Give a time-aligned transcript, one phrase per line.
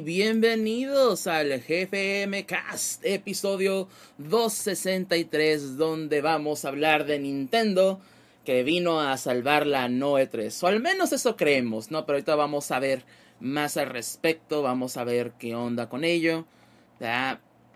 [0.00, 8.00] bienvenidos al GFM Cast, episodio 263, donde vamos a hablar de Nintendo
[8.44, 12.06] que vino a salvar la Noe 3, o al menos eso creemos, ¿no?
[12.06, 13.04] Pero ahorita vamos a ver
[13.40, 16.46] más al respecto, vamos a ver qué onda con ello,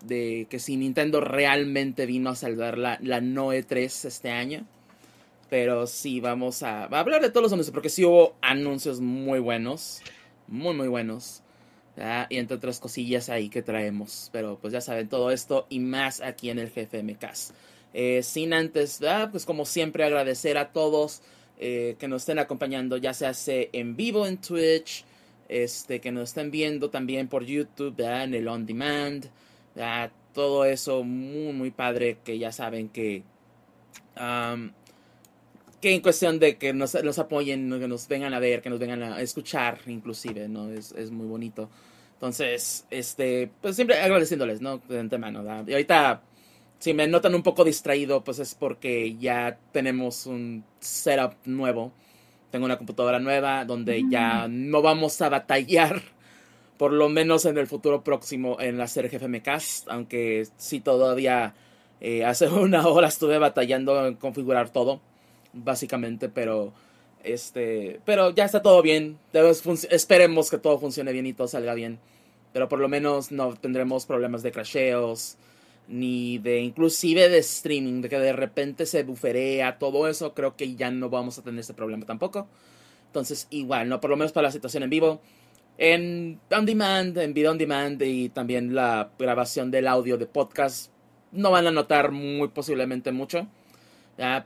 [0.03, 4.65] de que si Nintendo realmente vino a salvar la, la Noe 3 este año.
[5.49, 9.39] Pero sí, vamos a, a hablar de todos los anuncios, porque sí hubo anuncios muy
[9.39, 10.01] buenos
[10.47, 11.41] muy muy buenos.
[12.29, 14.29] Y entre otras cosillas ahí que traemos.
[14.31, 17.51] Pero pues ya saben todo esto y más aquí en el GFMcast.
[17.93, 18.99] Eh, sin antes,
[19.31, 21.21] pues como siempre agradecer a todos
[21.57, 25.05] eh, que nos estén acompañando, ya sea en vivo en Twitch,
[25.47, 29.25] este, que nos estén viendo también por YouTube, en el On Demand.
[30.33, 33.23] Todo eso muy muy padre que ya saben que
[35.85, 39.03] que en cuestión de que nos, apoyen, que nos vengan a ver, que nos vengan
[39.03, 40.71] a escuchar, inclusive, ¿no?
[40.71, 41.69] Es, es muy bonito.
[42.13, 44.79] Entonces, este, pues siempre agradeciéndoles, ¿no?
[44.89, 46.23] De antemano, Y ahorita,
[46.79, 51.93] si me notan un poco distraído, pues es porque ya tenemos un setup nuevo.
[52.49, 54.71] Tengo una computadora nueva donde ya mm.
[54.71, 56.01] no vamos a batallar,
[56.77, 61.53] por lo menos en el futuro próximo, en la serie GFMcast, aunque sí todavía
[62.01, 64.99] eh, hace una hora estuve batallando en configurar todo
[65.55, 66.73] básicamente, pero
[67.25, 69.17] este, pero ya está todo bien.
[69.89, 71.99] Esperemos que todo funcione bien y todo salga bien.
[72.53, 75.37] Pero por lo menos no tendremos problemas de crasheos,
[75.87, 80.75] ni de inclusive de streaming, de que de repente se buferea, todo eso, creo que
[80.75, 82.47] ya no vamos a tener ese problema tampoco.
[83.07, 83.99] Entonces, igual, ¿no?
[83.99, 85.21] Por lo menos para la situación en vivo.
[85.77, 90.91] En on demand, en video on demand y también la grabación del audio de podcast,
[91.31, 93.47] no van a notar muy posiblemente mucho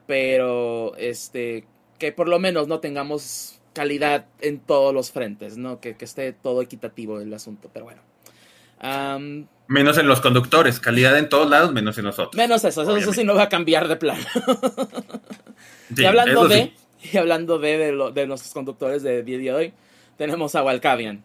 [0.06, 1.66] pero este,
[1.98, 5.80] que por lo menos no tengamos calidad en todos los frentes, ¿no?
[5.80, 8.02] Que, esté todo equitativo el asunto, pero bueno.
[9.68, 12.36] menos en los conductores, calidad en todos lados, menos en nosotros.
[12.36, 14.20] Menos eso, eso, sí no va a cambiar de plan.
[15.96, 16.74] y hablando de,
[17.12, 19.74] y hablando de, de, de, nuestros conductores de día de hoy,
[20.18, 21.24] tenemos a Walcavian.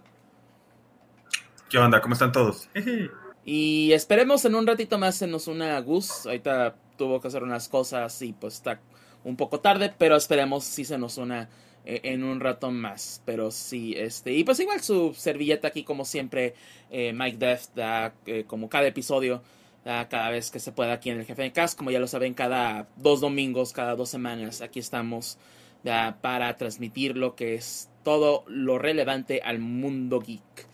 [1.71, 2.01] ¿Qué onda?
[2.01, 2.69] ¿Cómo están todos?
[3.45, 6.27] y esperemos en un ratito más se nos una Gus.
[6.27, 8.81] Ahorita tuvo que hacer unas cosas y pues está
[9.25, 11.49] un poco tarde, pero esperemos si se nos una
[11.85, 13.23] eh, en un rato más.
[13.25, 16.55] Pero sí, este, y pues igual su servilleta aquí como siempre,
[16.91, 19.43] eh, Mike Deft, da, eh, como cada episodio,
[19.85, 22.33] cada vez que se pueda aquí en el Jefe de Cast, como ya lo saben,
[22.33, 25.37] cada dos domingos, cada dos semanas, aquí estamos
[26.23, 30.74] para transmitir lo que es todo lo relevante al mundo geek.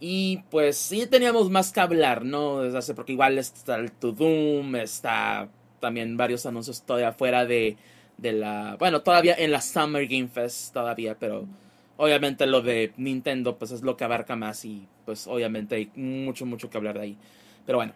[0.00, 2.62] Y pues sí teníamos más que hablar, ¿no?
[2.62, 7.76] Desde hace, porque igual está el To Doom, está también varios anuncios todavía fuera de,
[8.16, 8.76] de la...
[8.78, 11.46] Bueno, todavía en la Summer Game Fest todavía, pero
[11.98, 16.46] obviamente lo de Nintendo pues es lo que abarca más y pues obviamente hay mucho,
[16.46, 17.16] mucho que hablar de ahí.
[17.66, 17.92] Pero bueno,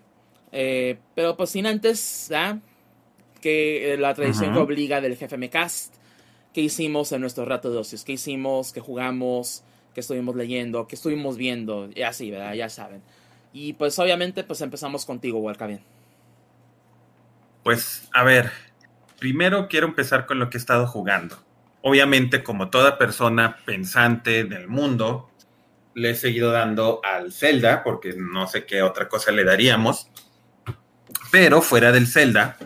[0.53, 2.59] eh, pero pues sin antes, ¿ah?
[3.41, 5.95] que la tradición que obliga del jefe Cast,
[6.53, 8.05] ¿qué hicimos en nuestro rato de ocios?
[8.05, 8.73] ¿Qué hicimos?
[8.73, 9.65] ¿Qué jugamos?
[9.95, 12.55] Que estuvimos leyendo, que estuvimos viendo, y así, ¿verdad?
[12.55, 13.03] Ya saben.
[13.53, 15.81] Y pues obviamente pues empezamos contigo, bien
[17.63, 18.51] Pues a ver,
[19.19, 21.39] primero quiero empezar con lo que he estado jugando.
[21.83, 25.31] Obviamente, como toda persona pensante del mundo,
[25.95, 30.11] le he seguido dando al Zelda, porque no sé qué otra cosa le daríamos.
[31.31, 32.57] Pero fuera del Zelda,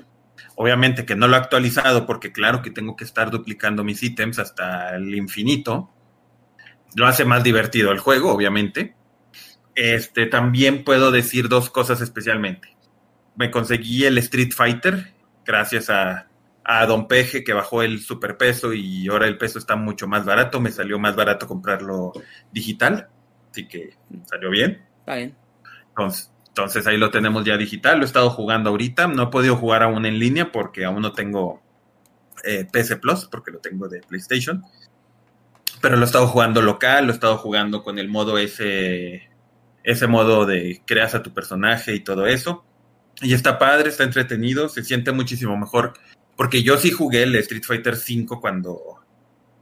[0.54, 4.38] obviamente que no lo he actualizado, porque claro que tengo que estar duplicando mis ítems
[4.38, 5.90] hasta el infinito
[6.94, 8.94] lo hace más divertido el juego, obviamente.
[9.74, 12.76] Este, también puedo decir dos cosas especialmente.
[13.36, 15.14] Me conseguí el Street Fighter
[15.44, 16.28] gracias a,
[16.64, 20.60] a Don Peje que bajó el superpeso y ahora el peso está mucho más barato.
[20.60, 22.12] Me salió más barato comprarlo
[22.50, 23.08] digital,
[23.50, 23.94] así que
[24.24, 24.84] salió bien.
[25.00, 25.36] Está bien.
[25.90, 27.98] Entonces, entonces ahí lo tenemos ya digital.
[27.98, 29.06] Lo he estado jugando ahorita.
[29.06, 31.62] No he podido jugar aún en línea porque aún no tengo
[32.44, 34.64] eh, PC Plus, porque lo tengo de PlayStation
[35.80, 39.28] pero lo he estado jugando local, lo he estado jugando con el modo ese,
[39.84, 42.64] ese modo de creas a tu personaje y todo eso.
[43.20, 45.94] Y está padre, está entretenido, se siente muchísimo mejor.
[46.36, 48.78] Porque yo sí jugué el Street Fighter V cuando,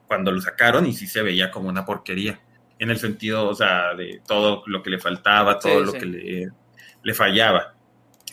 [0.07, 2.41] cuando lo sacaron y sí se veía como una porquería.
[2.79, 6.51] En el sentido, o sea, de todo lo que le faltaba, todo lo que le,
[7.03, 7.76] le fallaba.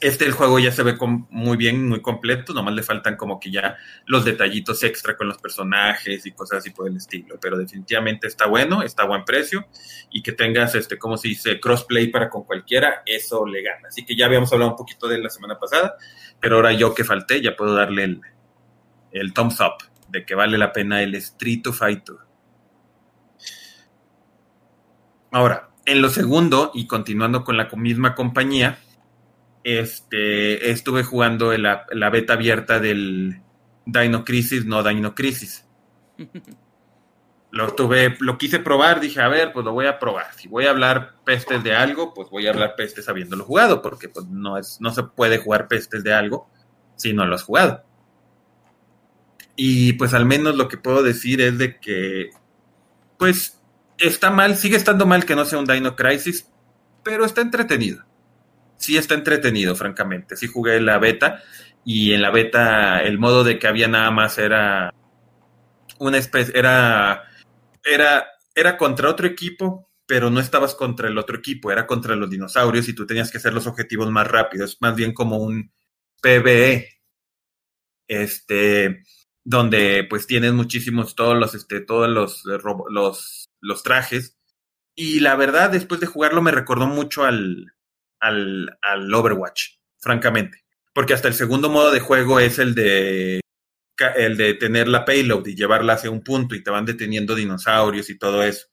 [0.03, 0.97] Este el juego ya se ve
[1.29, 5.37] muy bien, muy completo, nomás le faltan como que ya los detallitos extra con los
[5.37, 9.65] personajes y cosas así por el estilo, pero definitivamente está bueno, está a buen precio
[10.11, 13.87] y que tengas, este, como se dice, crossplay para con cualquiera, eso le gana.
[13.87, 15.95] Así que ya habíamos hablado un poquito de la semana pasada,
[16.41, 18.21] pero ahora yo que falté ya puedo darle el,
[19.13, 22.17] el thumbs up de que vale la pena el Street Fighter.
[25.31, 28.79] Ahora, en lo segundo, y continuando con la misma compañía,
[29.63, 33.41] este, estuve jugando la, beta abierta del
[33.85, 35.65] Dino Crisis, no Dino Crisis.
[37.51, 40.33] Lo tuve, lo quise probar, dije, a ver, pues lo voy a probar.
[40.33, 44.09] Si voy a hablar pestes de algo, pues voy a hablar pestes habiéndolo jugado, porque
[44.09, 46.49] pues no es, no se puede jugar pestes de algo
[46.95, 47.83] si no lo has jugado.
[49.55, 52.31] Y pues al menos lo que puedo decir es de que,
[53.19, 53.61] pues,
[53.99, 56.49] está mal, sigue estando mal que no sea un Dino Crisis,
[57.03, 58.03] pero está entretenido.
[58.77, 60.35] Sí está entretenido, francamente.
[60.35, 61.41] Sí jugué la beta
[61.85, 64.93] y en la beta el modo de que había nada más era
[65.99, 67.23] una especie, era,
[67.83, 72.29] era, era contra otro equipo, pero no estabas contra el otro equipo, era contra los
[72.29, 75.71] dinosaurios y tú tenías que hacer los objetivos más rápidos, más bien como un
[76.21, 76.89] PvE.
[78.07, 79.03] Este,
[79.43, 82.59] donde pues tienes muchísimos todos los este todos los eh,
[82.89, 84.37] los los trajes
[84.95, 87.73] y la verdad después de jugarlo me recordó mucho al
[88.23, 93.41] al al Overwatch francamente porque hasta el segundo modo de juego es el de
[94.15, 98.09] el de tener la payload y llevarla hacia un punto y te van deteniendo dinosaurios
[98.09, 98.67] y todo eso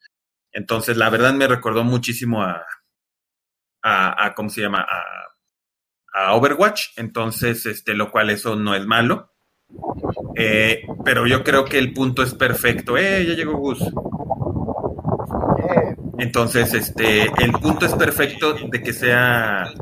[0.53, 2.65] entonces la verdad me recordó muchísimo a
[3.83, 5.05] a, cómo se llama a,
[6.15, 9.31] a Overwatch entonces este lo cual eso no es malo
[10.37, 12.97] eh, pero yo creo que el punto es perfecto.
[12.97, 13.25] ¡Eh!
[13.27, 13.81] Ya llegó Gus.
[16.21, 19.73] Entonces, este, el punto es perfecto de que sea,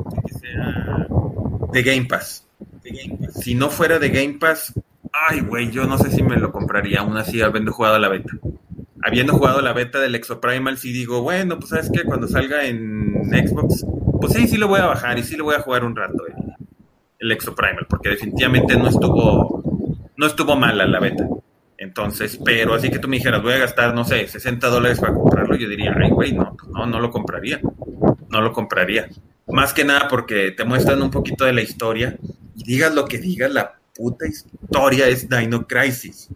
[1.72, 2.46] de Game Pass.
[3.40, 4.72] Si no fuera de Game Pass,
[5.12, 8.32] ay, güey, yo no sé si me lo compraría, aún así habiendo jugado la beta.
[9.02, 13.30] Habiendo jugado la beta del Exoprimal, sí digo, bueno, pues sabes que cuando salga en
[13.30, 13.84] Xbox,
[14.20, 16.24] pues sí, sí lo voy a bajar y sí lo voy a jugar un rato,
[16.26, 16.34] el,
[17.18, 19.62] el Exoprimal, porque definitivamente no estuvo
[20.16, 21.26] no estuvo mala la beta.
[21.88, 25.14] Entonces, pero así que tú me dijeras, voy a gastar, no sé, 60 dólares para
[25.14, 27.60] comprarlo, yo diría, ay, güey, no, pues no, no lo compraría.
[28.28, 29.08] No lo compraría.
[29.46, 32.18] Más que nada porque te muestran un poquito de la historia
[32.54, 36.28] y digas lo que digas, la puta historia es Dino Crisis.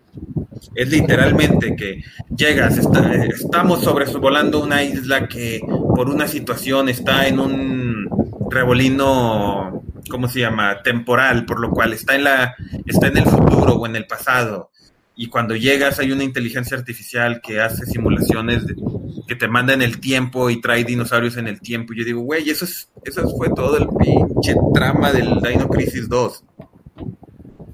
[0.74, 2.02] Es literalmente que
[2.34, 5.60] llegas, estamos sobrevolando una isla que
[5.94, 8.08] por una situación está en un
[8.50, 10.82] revolino ¿cómo se llama?
[10.82, 12.54] temporal, por lo cual está en la
[12.86, 14.71] está en el futuro o en el pasado.
[15.14, 18.64] Y cuando llegas hay una inteligencia artificial que hace simulaciones
[19.26, 21.92] que te manda en el tiempo y trae dinosaurios en el tiempo.
[21.92, 26.08] Y yo digo, güey, eso es eso fue todo el pinche trama del Dino Crisis
[26.08, 26.44] 2.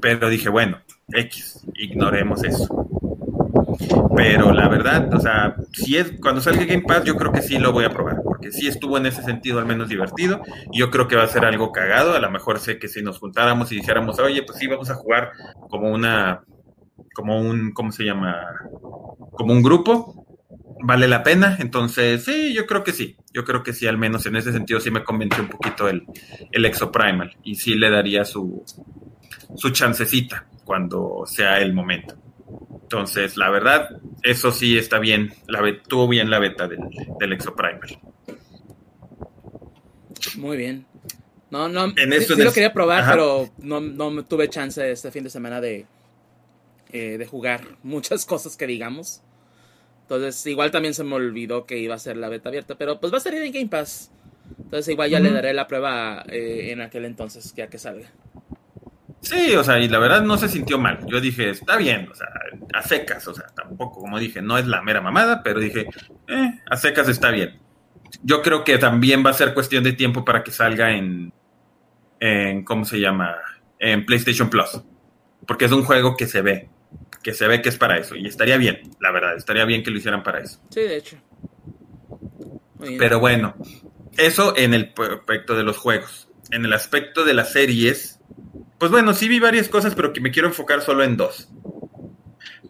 [0.01, 0.79] Pero dije, bueno,
[1.13, 2.89] X, ignoremos eso.
[4.17, 7.59] Pero la verdad, o sea, si es cuando salga Game Pass, yo creo que sí
[7.59, 10.43] lo voy a probar, porque sí estuvo en ese sentido al menos divertido.
[10.73, 12.15] Y yo creo que va a ser algo cagado.
[12.15, 14.95] A lo mejor sé que si nos juntáramos y dijéramos, oye, pues sí, vamos a
[14.95, 15.33] jugar
[15.71, 16.43] como una,
[17.19, 18.37] como un, ¿cómo se llama?
[19.33, 20.25] Como un grupo,
[20.85, 21.57] vale la pena.
[21.59, 23.17] Entonces, sí, yo creo que sí.
[23.35, 26.05] Yo creo que sí, al menos en ese sentido sí me convenció un poquito el,
[26.53, 27.37] el Exoprimal.
[27.43, 28.65] Y sí le daría su,
[29.57, 32.15] su chancecita cuando sea el momento.
[32.83, 33.89] Entonces, la verdad,
[34.23, 35.35] eso sí está bien.
[35.49, 36.79] La tuvo bien la beta del,
[37.19, 37.99] del Exoprimal.
[40.37, 40.87] Muy bien.
[41.51, 45.61] No, no, sí, lo quería probar, pero no, no tuve chance este fin de semana
[45.61, 45.85] de,
[46.93, 49.23] eh, de jugar muchas cosas que digamos.
[50.03, 53.13] Entonces, igual también se me olvidó que iba a ser la beta abierta, pero pues
[53.13, 54.11] va a salir en Game Pass.
[54.59, 58.09] Entonces, igual ya le daré la prueba eh, en aquel entonces, ya que salga.
[59.21, 61.05] Sí, o sea, y la verdad no se sintió mal.
[61.07, 62.29] Yo dije, está bien, o sea,
[62.73, 65.87] a secas, o sea, tampoco, como dije, no es la mera mamada, pero dije,
[66.29, 67.59] eh, a secas está bien.
[68.23, 71.33] Yo creo que también va a ser cuestión de tiempo para que salga en,
[72.21, 73.37] en ¿cómo se llama?
[73.79, 74.81] En PlayStation Plus.
[75.47, 76.69] Porque es un juego que se ve,
[77.23, 78.15] que se ve que es para eso.
[78.17, 80.61] Y estaría bien, la verdad, estaría bien que lo hicieran para eso.
[80.71, 81.17] Sí, de hecho.
[82.99, 83.55] Pero bueno,
[84.17, 86.29] eso en el aspecto de los juegos.
[86.51, 88.21] En el aspecto de las series,
[88.79, 91.49] pues bueno, sí vi varias cosas, pero que me quiero enfocar solo en dos.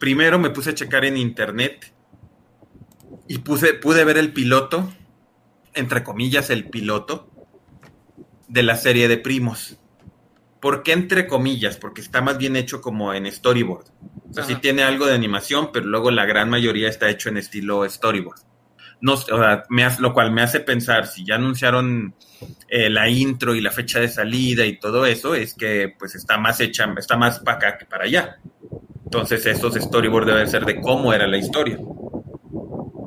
[0.01, 1.93] Primero me puse a checar en internet
[3.27, 4.93] y puse, pude ver el piloto,
[5.75, 7.31] entre comillas, el piloto
[8.49, 9.79] de la serie de primos.
[10.61, 11.77] ¿Por qué entre comillas?
[11.77, 13.87] Porque está más bien hecho como en storyboard.
[14.31, 17.39] O sea, sí tiene algo de animación, pero luego la gran mayoría está hecho en
[17.39, 18.41] estilo storyboard.
[19.01, 22.15] No, o sea, me hace, lo cual me hace pensar, si ya anunciaron
[22.69, 26.37] eh, la intro y la fecha de salida y todo eso, es que pues está
[26.37, 28.39] más hecha, está más para acá que para allá.
[29.05, 31.79] Entonces estos storyboards deben ser de cómo era la historia.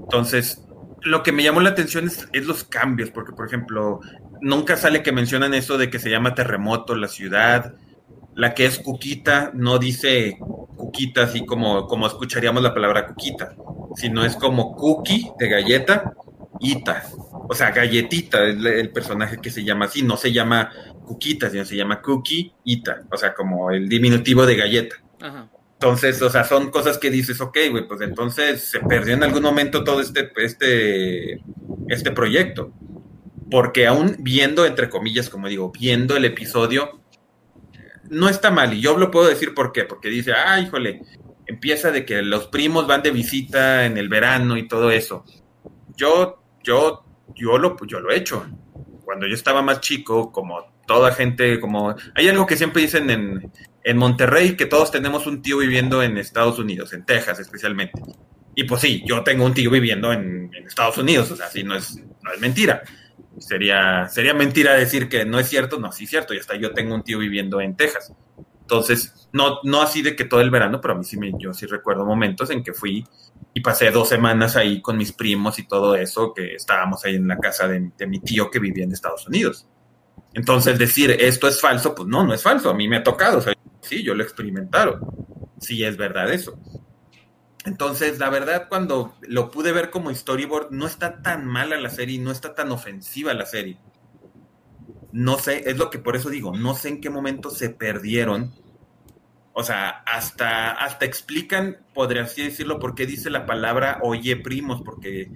[0.03, 0.63] Entonces,
[1.01, 3.99] lo que me llamó la atención es, es, los cambios, porque por ejemplo,
[4.41, 7.75] nunca sale que mencionan eso de que se llama terremoto la ciudad,
[8.35, 13.55] la que es Cuquita no dice Cuquita así como, como escucharíamos la palabra Cuquita,
[13.95, 16.13] sino es como cookie de galleta,
[16.61, 17.03] Ita.
[17.49, 20.71] O sea, Galletita es el personaje que se llama así, no se llama
[21.05, 24.95] Cuquita, sino se llama Cookie Ita, o sea, como el diminutivo de galleta.
[25.73, 29.41] Entonces, o sea, son cosas que dices, ok, güey, pues entonces se perdió en algún
[29.41, 31.41] momento todo este, este,
[31.87, 32.71] este proyecto.
[33.51, 37.01] Porque aún viendo, entre comillas, como digo, viendo el episodio,
[38.09, 38.73] no está mal.
[38.73, 39.83] Y yo lo puedo decir por qué.
[39.83, 41.01] Porque dice, ah, híjole,
[41.45, 45.25] empieza de que los primos van de visita en el verano y todo eso.
[45.97, 47.03] Yo, yo,
[47.35, 48.45] yo lo, yo lo he hecho.
[49.03, 53.51] Cuando yo estaba más chico, como toda gente, como hay algo que siempre dicen en,
[53.83, 58.01] en Monterrey, que todos tenemos un tío viviendo en Estados Unidos, en Texas especialmente.
[58.55, 61.63] Y pues sí, yo tengo un tío viviendo en, en Estados Unidos, o sea, sí,
[61.63, 62.83] no es, no es mentira.
[63.41, 66.73] Sería, sería mentira decir que no es cierto, no, sí es cierto, y hasta yo
[66.73, 68.13] tengo un tío viviendo en Texas.
[68.61, 71.53] Entonces, no, no así de que todo el verano, pero a mí sí me, yo
[71.53, 73.05] sí recuerdo momentos en que fui
[73.53, 77.27] y pasé dos semanas ahí con mis primos y todo eso, que estábamos ahí en
[77.27, 79.67] la casa de, mi tío que vivía en Estados Unidos.
[80.33, 83.39] Entonces, decir esto es falso, pues no, no es falso, a mí me ha tocado,
[83.39, 84.99] o sea, sí, yo lo he experimentado,
[85.59, 86.57] sí es verdad eso.
[87.65, 92.19] Entonces, la verdad, cuando lo pude ver como storyboard, no está tan mala la serie,
[92.19, 93.77] no está tan ofensiva la serie.
[95.11, 98.53] No sé, es lo que por eso digo, no sé en qué momento se perdieron
[99.53, 104.81] o sea, hasta, hasta explican, podría así decirlo, por qué dice la palabra oye primos,
[104.81, 105.29] porque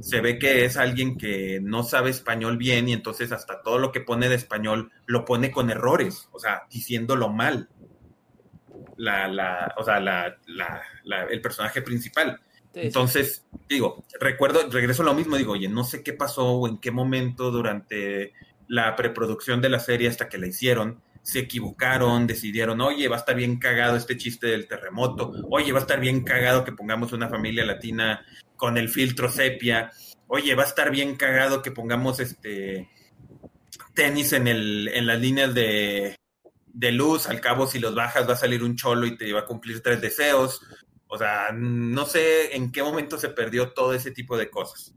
[0.00, 3.90] se ve que es alguien que no sabe español bien y entonces hasta todo lo
[3.90, 7.70] que pone de español lo pone con errores, o sea, diciéndolo mal.
[9.02, 12.40] La, la, o sea, la, la, el personaje principal.
[12.72, 16.78] Entonces, digo, recuerdo, regreso a lo mismo, digo, oye, no sé qué pasó o en
[16.78, 18.32] qué momento durante
[18.68, 23.18] la preproducción de la serie hasta que la hicieron, se equivocaron, decidieron, oye, va a
[23.18, 27.12] estar bien cagado este chiste del terremoto, oye, va a estar bien cagado que pongamos
[27.12, 29.90] una familia latina con el filtro sepia,
[30.28, 32.88] oye, va a estar bien cagado que pongamos este
[33.94, 36.16] tenis en, el, en las líneas de,
[36.72, 39.40] de luz, al cabo si los bajas va a salir un cholo y te va
[39.40, 40.60] a cumplir tres deseos.
[41.06, 44.94] O sea, no sé en qué momento se perdió todo ese tipo de cosas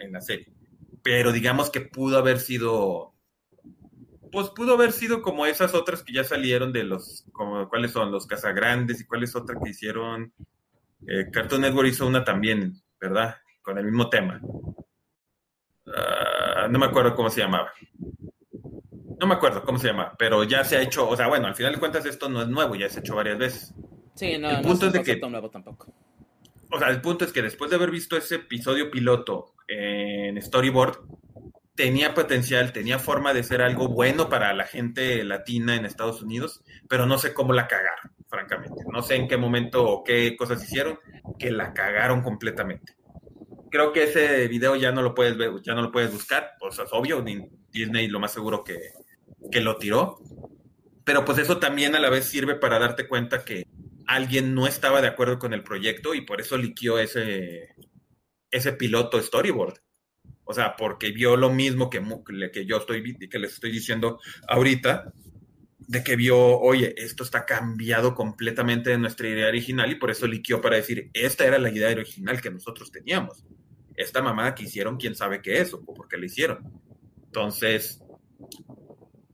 [0.00, 0.52] en la serie.
[1.02, 3.14] Pero digamos que pudo haber sido
[4.30, 8.10] pues pudo haber sido como esas otras que ya salieron de los, como cuáles son
[8.10, 10.32] los Casagrandes y cuál es otra que hicieron.
[11.06, 13.36] Eh, Cartoon Network hizo una también, ¿verdad?
[13.62, 14.40] Con el mismo tema.
[15.86, 17.72] Ah, no me acuerdo cómo se llamaba.
[19.20, 21.54] No me acuerdo cómo se llama, pero ya se ha hecho, o sea, bueno, al
[21.54, 23.74] final de cuentas esto no es nuevo, ya se ha hecho varias veces.
[24.14, 25.92] Sí, no, el punto es de que nuevo tampoco.
[26.70, 30.98] O sea, el punto es que después de haber visto ese episodio piloto en Storyboard,
[31.74, 36.62] tenía potencial, tenía forma de ser algo bueno para la gente latina en Estados Unidos,
[36.88, 38.82] pero no sé cómo la cagaron, francamente.
[38.92, 40.98] No sé en qué momento o qué cosas hicieron
[41.38, 42.96] que la cagaron completamente.
[43.70, 46.78] Creo que ese video ya no lo puedes ver, ya no lo puedes buscar, pues
[46.78, 47.24] es obvio,
[47.70, 48.76] Disney lo más seguro que,
[49.50, 50.18] que lo tiró.
[51.04, 53.66] Pero pues eso también a la vez sirve para darte cuenta que
[54.06, 57.74] alguien no estaba de acuerdo con el proyecto y por eso liquió ese,
[58.50, 59.80] ese piloto storyboard
[60.50, 62.02] o sea, porque vio lo mismo que,
[62.50, 64.18] que yo estoy, que les estoy diciendo
[64.48, 65.12] ahorita,
[65.76, 70.26] de que vio, oye, esto está cambiado completamente de nuestra idea original y por eso
[70.26, 73.44] liquió para decir, esta era la idea original que nosotros teníamos.
[73.94, 76.80] Esta mamada que hicieron, quién sabe qué es o por qué la hicieron.
[77.26, 78.02] Entonces,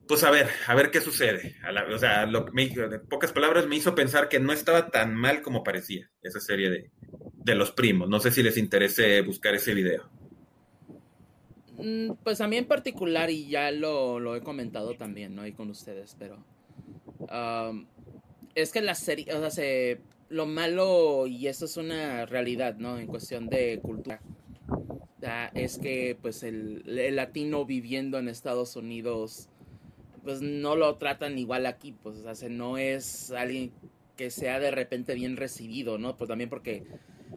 [0.06, 1.56] pues a ver, a ver qué sucede.
[1.92, 5.42] o sea, lo, me, en pocas palabras me hizo pensar que no estaba tan mal
[5.42, 6.90] como parecía esa serie de,
[7.34, 8.08] de los primos.
[8.08, 10.10] No sé si les interese buscar ese video.
[11.78, 15.42] Mm, pues a mí en particular, y ya lo, he comentado también, ¿no?
[15.42, 16.44] Ahí con ustedes, pero...
[18.54, 22.98] es que la serie, o sea, se, lo malo, y eso es una realidad, ¿no?
[22.98, 24.20] En cuestión de cultura,
[25.54, 26.82] es que pues el,
[27.16, 29.48] latino viviendo en Estados Unidos,
[30.24, 33.72] pues no lo tratan igual aquí, pues, o sea, no es alguien
[34.16, 36.16] que sea de repente bien recibido, ¿no?
[36.16, 36.84] Pues también porque,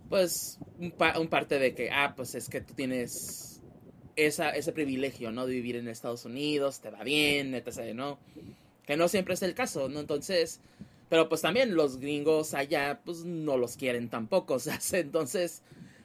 [0.09, 3.61] pues, un, parte de que, ah, pues es que tú tienes
[4.15, 5.45] esa, ese privilegio, ¿no?
[5.45, 8.19] De vivir en Estados Unidos, te va bien, etc., ¿no?
[8.85, 9.99] Que no siempre es el caso, ¿no?
[9.99, 10.61] Entonces,
[11.09, 15.61] pero pues también los gringos allá, pues no los quieren tampoco, o sea, entonces,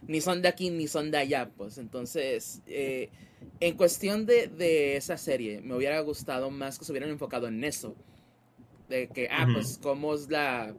[0.09, 3.09] ni son de aquí ni son de allá, pues entonces, eh,
[3.61, 7.63] en cuestión de, de, esa serie, me hubiera gustado más que se hubieran enfocado en
[7.65, 7.95] eso,
[8.89, 10.75] de que, ah, pues cómo es la,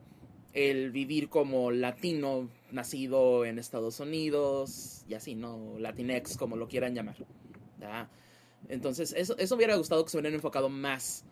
[0.53, 5.77] el vivir como latino nacido en Estados Unidos y así, ¿no?
[5.79, 7.15] Latinex, como lo quieran llamar.
[8.69, 11.25] Entonces, eso, eso me hubiera gustado que se hubieran enfocado más.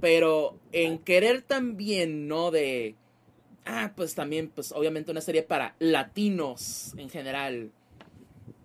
[0.00, 2.50] Pero en querer también, ¿no?
[2.50, 2.96] De.
[3.64, 7.70] Ah, pues también, pues obviamente una serie para latinos en general.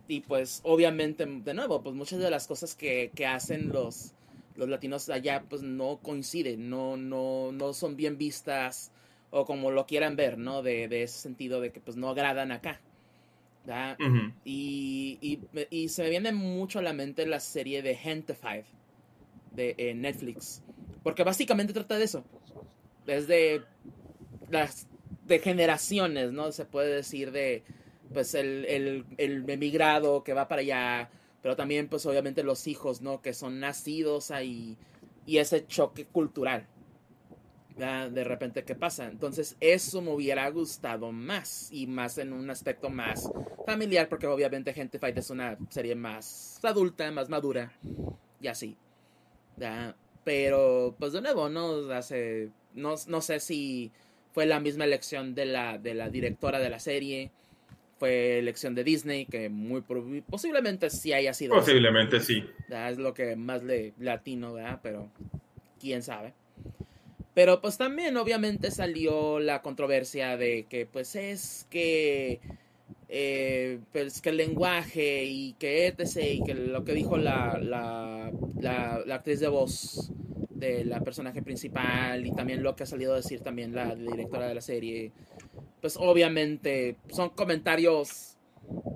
[0.08, 4.14] Y pues obviamente, de nuevo, pues muchas de las cosas que, que hacen los,
[4.56, 8.92] los latinos allá pues no coinciden, no, no, no son bien vistas
[9.32, 10.62] o como lo quieran ver, ¿no?
[10.64, 12.80] De, de ese sentido de que pues no agradan acá.
[14.46, 18.64] y, y, y, se me viene mucho a la mente la serie de Gentified
[19.52, 20.62] de Netflix.
[21.04, 22.24] Porque básicamente trata de eso.
[23.06, 23.64] Es de
[24.50, 24.88] las
[25.26, 26.52] de generaciones, ¿no?
[26.52, 27.64] Se puede decir de
[28.14, 31.10] pues el, el, el emigrado que va para allá,
[31.42, 33.22] pero también pues obviamente los hijos, ¿no?
[33.22, 34.78] Que son nacidos ahí
[35.26, 36.66] y ese choque cultural.
[37.78, 39.06] De repente, ¿qué pasa?
[39.06, 43.30] Entonces, eso me hubiera gustado más y más en un aspecto más
[43.68, 47.72] familiar, porque obviamente Gente Fight es una serie más adulta, más madura
[48.42, 48.76] y así.
[50.24, 53.92] Pero, pues de nuevo, no, Hace, no, no sé si
[54.34, 57.32] fue la misma elección de la, de la directora de la serie
[57.98, 59.82] fue elección de Disney, que muy
[60.30, 61.56] posiblemente sí haya sido.
[61.56, 62.44] Posiblemente sí.
[62.70, 64.80] Es lo que más le latino, ¿verdad?
[64.84, 65.10] Pero
[65.80, 66.34] quién sabe.
[67.34, 72.40] Pero pues también obviamente salió la controversia de que pues es que
[73.10, 78.32] eh, pues que el lenguaje y que etc y que lo que dijo la, la,
[78.60, 80.12] la, la actriz de voz
[80.50, 84.48] de la personaje principal y también lo que ha salido a decir también la directora
[84.48, 85.12] de la serie
[85.88, 88.36] pues obviamente son comentarios,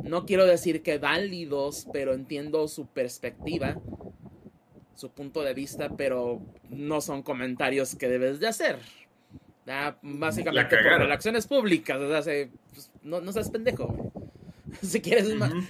[0.04, 3.80] no quiero decir que válidos, pero entiendo su perspectiva,
[4.93, 8.75] su punto de vista, pero no son comentarios que debes de hacer.
[10.01, 11.97] Básicamente por relaciones públicas,
[12.73, 14.12] pues, no, no seas pendejo.
[14.82, 15.27] Si quieres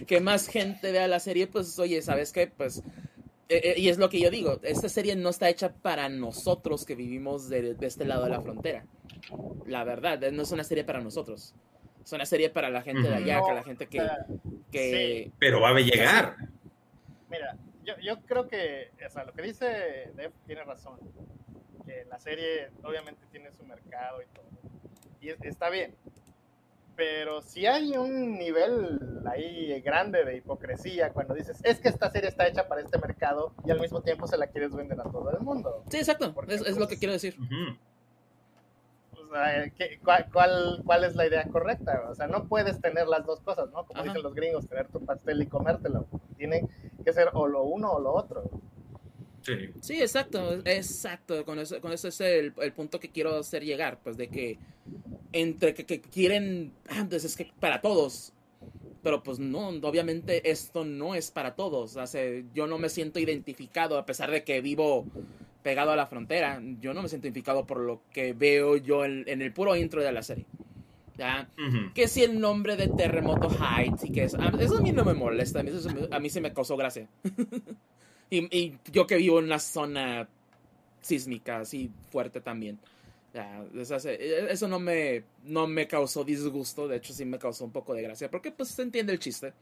[0.08, 2.48] que más gente vea la serie, pues oye, ¿sabes qué?
[2.48, 2.82] Pues
[3.52, 6.86] eh, eh, y es lo que yo digo, esta serie no está hecha para nosotros
[6.86, 8.86] que vivimos de, este lado de la frontera.
[9.66, 11.54] La verdad, no es una serie para nosotros.
[12.02, 14.08] Es una serie para la gente de allá, que la gente que...
[14.72, 15.32] que...
[15.38, 16.38] Pero va a llegar.
[17.30, 20.98] Mira, yo, yo creo que, o sea, lo que dice Dev tiene razón.
[21.86, 24.46] Que la serie obviamente tiene su mercado y todo.
[25.20, 25.94] Y está bien
[27.02, 32.30] pero si hay un nivel ahí grande de hipocresía cuando dices, es que esta serie
[32.30, 35.32] está hecha para este mercado y al mismo tiempo se la quieres vender a todo
[35.32, 35.84] el mundo.
[35.90, 37.36] Sí, exacto, es, lo que pues, quiero decir.
[40.32, 42.04] cuál, cuál, es la idea correcta?
[42.08, 43.84] O sea, no puedes tener las dos cosas, ¿no?
[43.88, 46.06] Como dicen los gringos, tener tu pastel y comértelo.
[46.38, 46.70] Tiene
[47.04, 48.44] que ser o lo uno o lo otro.
[49.42, 49.54] Sí.
[49.82, 51.44] sí, exacto, exacto.
[51.46, 54.60] Con eso, con eso es el, el punto que quiero hacer llegar, pues de que
[55.34, 58.34] entre que, quieren, ah, pues es que para todos,
[59.02, 61.98] pero pues no, obviamente esto no es para todos.
[61.98, 65.06] Hace, yo no me siento identificado, a pesar de que vivo
[65.64, 69.28] pegado a la frontera, yo no me siento identificado por lo que veo yo en,
[69.28, 70.46] el puro intro de la serie.
[71.18, 71.50] ¿ya?
[71.94, 75.14] Que si el nombre de Terremoto Heights y que eso, eso a mí no me
[75.14, 75.72] molesta, a mí,
[76.10, 77.08] a mí se me causó gracia.
[78.32, 80.28] y, y, yo que vivo en una zona
[81.02, 82.80] sísmica así fuerte también.
[83.34, 83.64] Ya,
[84.50, 88.02] eso no me, no me causó disgusto, de hecho sí me causó un poco de
[88.02, 89.54] gracia, porque pues se entiende el chiste.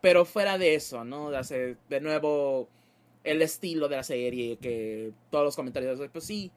[0.00, 1.30] Pero fuera de eso, ¿no?
[1.30, 2.68] De, de nuevo,
[3.24, 6.50] el estilo de la serie, que todos los comentarios, pues sí,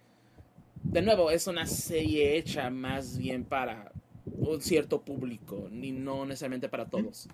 [0.83, 3.91] de nuevo, es una serie hecha más bien para
[4.25, 7.27] un cierto público, ni no necesariamente para todos.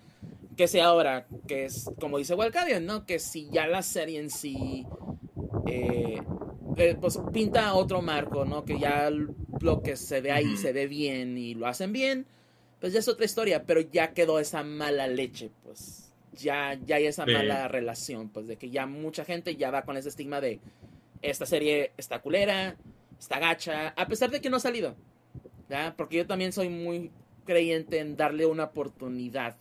[0.60, 3.06] Que sea ahora, que es, como dice Walcadian, ¿no?
[3.06, 4.84] Que si ya la serie en sí
[5.66, 6.20] eh,
[6.76, 8.66] eh, pues pinta otro marco, ¿no?
[8.66, 12.26] Que ya lo que se ve ahí se ve bien y lo hacen bien,
[12.78, 17.06] pues ya es otra historia, pero ya quedó esa mala leche, pues ya, ya hay
[17.06, 20.60] esa mala relación, pues de que ya mucha gente ya va con ese estigma de
[21.22, 22.76] esta serie está culera,
[23.18, 24.94] está gacha, a pesar de que no ha salido,
[25.70, 25.94] ¿ya?
[25.96, 27.10] Porque yo también soy muy
[27.46, 29.56] creyente en darle una oportunidad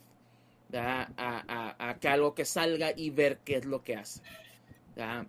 [0.73, 4.21] A, a, a, que algo que salga y ver qué es lo que hace.
[4.95, 5.25] ¿ya?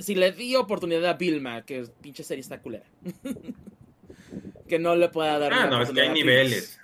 [0.00, 2.84] si, le di oportunidad a Vilma, que pinche serie está culera.
[4.68, 5.52] que no le pueda dar.
[5.52, 6.80] Ah, no, es que hay niveles.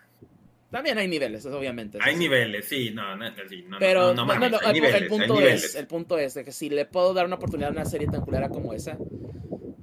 [0.70, 1.98] También hay niveles, obviamente.
[2.00, 6.34] Hay niveles, sí, no, no, no Pero no, no, el, punto es, el punto es
[6.34, 8.96] de que si le puedo dar una oportunidad a una serie tan culera como esa,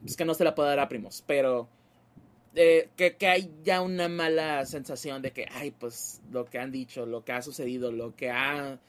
[0.05, 1.67] es que no se la puedo dar a primos, pero
[2.59, 6.71] eh, que, que hay ya una mala sensación de que, ay, pues lo que han
[6.71, 8.79] dicho, lo que ha sucedido, lo que ha...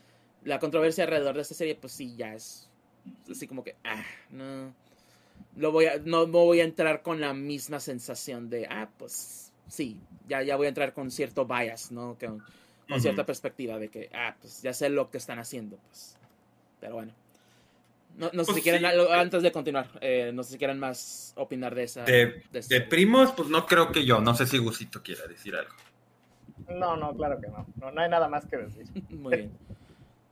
[0.45, 2.69] La controversia alrededor de esta serie, pues sí, ya es
[3.31, 4.73] así como que, ah, no,
[5.57, 10.01] lo voy a, no, voy a entrar con la misma sensación de, ah, pues sí,
[10.29, 12.17] ya, ya voy a entrar con cierto bias, ¿no?
[12.19, 12.43] Con,
[13.01, 16.17] cierta perspectiva de que, ah, pues ya sé lo que están haciendo, pues.
[16.81, 17.13] Pero bueno.
[18.19, 21.33] No, no sé si pues quieren, antes de continuar, eh, no sé si quieren más
[21.37, 22.03] opinar de esa.
[22.03, 22.43] De,
[22.91, 24.21] primos, pues no creo que yo.
[24.21, 25.73] No sé si Gusito quiera decir algo.
[26.69, 27.65] No, no, claro que no.
[27.77, 28.87] No, no hay nada más que decir.
[29.11, 29.53] Muy bien.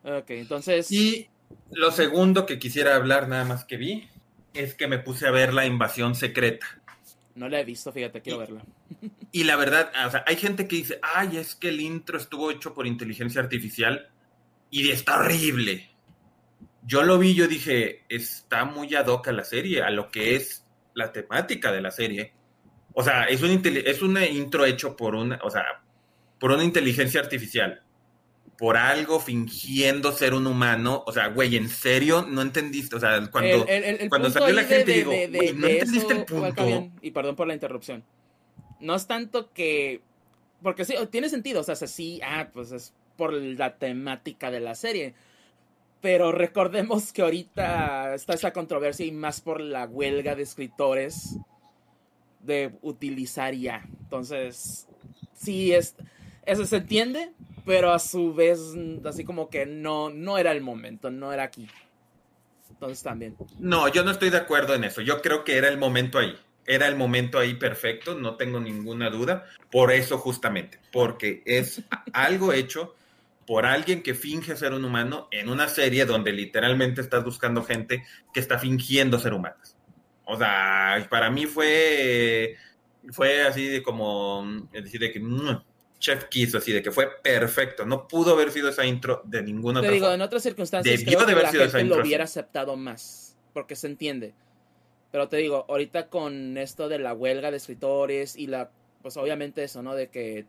[0.02, 0.90] Ok, entonces.
[0.90, 1.28] Y
[1.70, 4.08] lo segundo que quisiera hablar, nada más que vi,
[4.52, 6.66] es que me puse a ver la invasión secreta.
[7.36, 8.62] No la he visto, fíjate, quiero verla.
[9.32, 12.50] Y la verdad, o sea, hay gente que dice, ay, es que el intro estuvo
[12.50, 14.08] hecho por inteligencia artificial
[14.70, 15.90] y está horrible.
[16.86, 20.36] Yo lo vi, yo dije, está muy ad hoc a la serie, a lo que
[20.36, 22.32] es la temática de la serie.
[22.94, 25.64] O sea, es un, es un intro hecho por una, o sea,
[26.38, 27.82] por una inteligencia artificial.
[28.56, 31.02] Por algo fingiendo ser un humano.
[31.06, 32.24] O sea, güey, ¿en serio?
[32.26, 32.96] ¿No entendiste?
[32.96, 35.52] O sea, cuando, El- el- el cuando salió la gente, de- digo, de- de- güey,
[35.52, 36.90] ¿no entendiste el punto?
[37.02, 38.02] Y perdón por la interrupción.
[38.80, 40.00] No es tanto que.
[40.62, 41.60] Porque sí, tiene sentido.
[41.60, 45.14] O sea, sí, ah, pues es por la temática de la serie.
[46.00, 51.36] Pero recordemos que ahorita está esa controversia y más por la huelga de escritores
[52.40, 53.84] de utilizar ya.
[54.00, 54.86] Entonces,
[55.34, 55.96] sí, es,
[56.44, 57.32] eso se entiende,
[57.64, 58.60] pero a su vez,
[59.04, 61.68] así como que no, no era el momento, no era aquí.
[62.70, 63.36] Entonces también.
[63.58, 65.00] No, yo no estoy de acuerdo en eso.
[65.00, 66.36] Yo creo que era el momento ahí.
[66.66, 69.46] Era el momento ahí perfecto, no tengo ninguna duda.
[69.70, 71.82] Por eso justamente, porque es
[72.12, 72.94] algo hecho
[73.46, 78.04] por alguien que finge ser un humano en una serie donde literalmente estás buscando gente
[78.32, 79.76] que está fingiendo ser humanas.
[80.24, 82.56] O sea, para mí fue
[83.10, 85.62] fue así de como es decir de que mm,
[85.98, 87.86] Chef Kiss así de que fue perfecto.
[87.86, 90.14] No pudo haber sido esa intro de ninguna Te otra digo, forma.
[90.14, 92.24] en otras circunstancias Debió creo de que haber la sido esa gente lo intro, hubiera
[92.24, 94.34] aceptado más, porque se entiende.
[95.12, 98.70] Pero te digo, ahorita con esto de la huelga de escritores y la,
[99.02, 99.94] pues obviamente eso, ¿no?
[99.94, 100.46] De que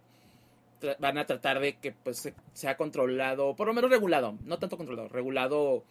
[1.00, 4.78] van a tratar de que pues se- sea controlado, por lo menos regulado, no tanto
[4.78, 5.84] controlado, regulado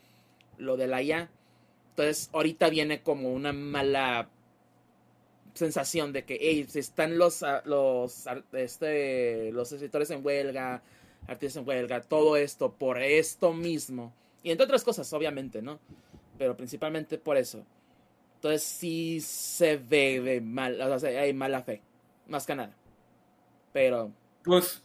[0.58, 1.30] lo de la IA.
[1.90, 4.28] Entonces, ahorita viene como una mala
[5.54, 10.82] sensación de que, hey, si están los, los, este, los escritores en huelga,
[11.26, 14.12] artistas en huelga, todo esto por esto mismo.
[14.42, 15.78] Y entre otras cosas, obviamente, ¿no?
[16.38, 17.64] Pero principalmente por eso.
[18.36, 21.82] Entonces sí se ve de mal, o sea, hay mala fe,
[22.28, 22.74] más que nada.
[23.72, 24.12] Pero
[24.46, 24.84] Pues,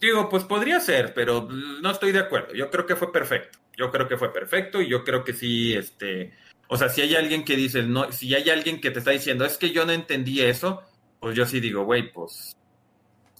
[0.00, 2.54] digo, pues podría ser, pero no estoy de acuerdo.
[2.54, 3.58] Yo creo que fue perfecto.
[3.76, 6.34] Yo creo que fue perfecto y yo creo que sí, este,
[6.68, 9.46] o sea, si hay alguien que dice, no, si hay alguien que te está diciendo,
[9.46, 10.82] es que yo no entendí eso,
[11.20, 12.56] pues yo sí digo, güey, pues,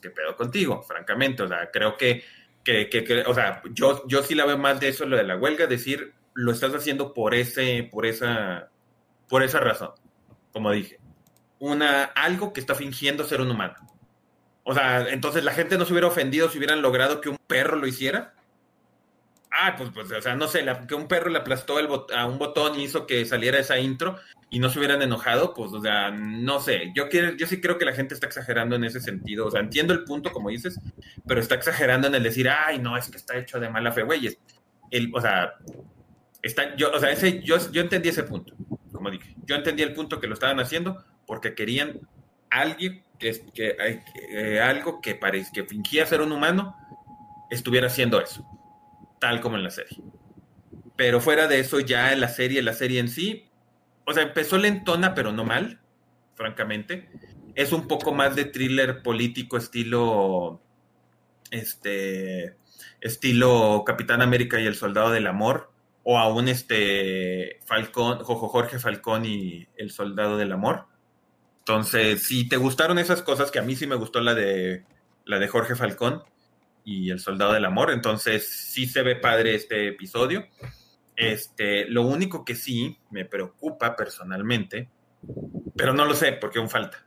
[0.02, 0.82] ¿qué pedo contigo?
[0.82, 2.24] Francamente, o sea, creo que,
[2.64, 5.24] que, que, que- o sea, yo, yo sí la veo más de eso, lo de
[5.24, 8.70] la huelga, decir, lo estás haciendo por ese, por esa,
[9.28, 9.92] por esa razón,
[10.52, 10.98] como dije.
[11.60, 13.76] Una, algo que está fingiendo ser un humano.
[14.64, 17.76] O sea, entonces la gente no se hubiera ofendido si hubieran logrado que un perro
[17.76, 18.34] lo hiciera.
[19.50, 22.26] Ah, pues, pues o sea, no sé, que un perro le aplastó el bot- a
[22.26, 24.16] un botón y hizo que saliera esa intro
[24.48, 26.90] y no se hubieran enojado, pues, o sea, no sé.
[26.94, 29.46] Yo, quiero, yo sí creo que la gente está exagerando en ese sentido.
[29.46, 30.80] O sea, entiendo el punto, como dices,
[31.26, 34.02] pero está exagerando en el decir, ay, no, es que está hecho de mala fe,
[34.04, 34.38] güey.
[35.12, 35.54] O sea,
[36.42, 38.54] está, yo, o sea ese, yo, yo entendí ese punto,
[38.90, 39.34] como dije.
[39.44, 42.00] Yo entendí el punto que lo estaban haciendo porque querían
[42.50, 43.76] alguien que,
[44.14, 45.18] eh, algo que
[45.52, 46.76] que fingía ser un humano
[47.50, 48.46] estuviera haciendo eso,
[49.20, 49.98] tal como en la serie.
[50.96, 53.48] Pero fuera de eso, ya la serie, la serie en sí,
[54.04, 55.80] o sea, empezó lentona, pero no mal,
[56.34, 57.08] francamente.
[57.54, 60.60] Es un poco más de thriller político, estilo.
[61.50, 62.56] Este.
[63.00, 65.70] Estilo Capitán América y el Soldado del Amor.
[66.02, 67.60] O aún este.
[67.66, 70.86] Falcón, Jorge Falcón y el Soldado del Amor.
[71.62, 74.84] Entonces, si te gustaron esas cosas, que a mí sí me gustó la de.
[75.24, 76.24] La de Jorge Falcón
[76.84, 77.92] y el Soldado del Amor.
[77.92, 80.48] Entonces, sí se ve padre este episodio.
[81.14, 84.90] Este, lo único que sí me preocupa personalmente,
[85.76, 87.06] pero no lo sé porque aún falta.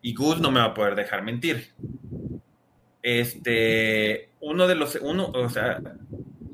[0.00, 1.74] Y Gus no me va a poder dejar mentir.
[3.02, 5.82] Este, uno de los, uno, o sea,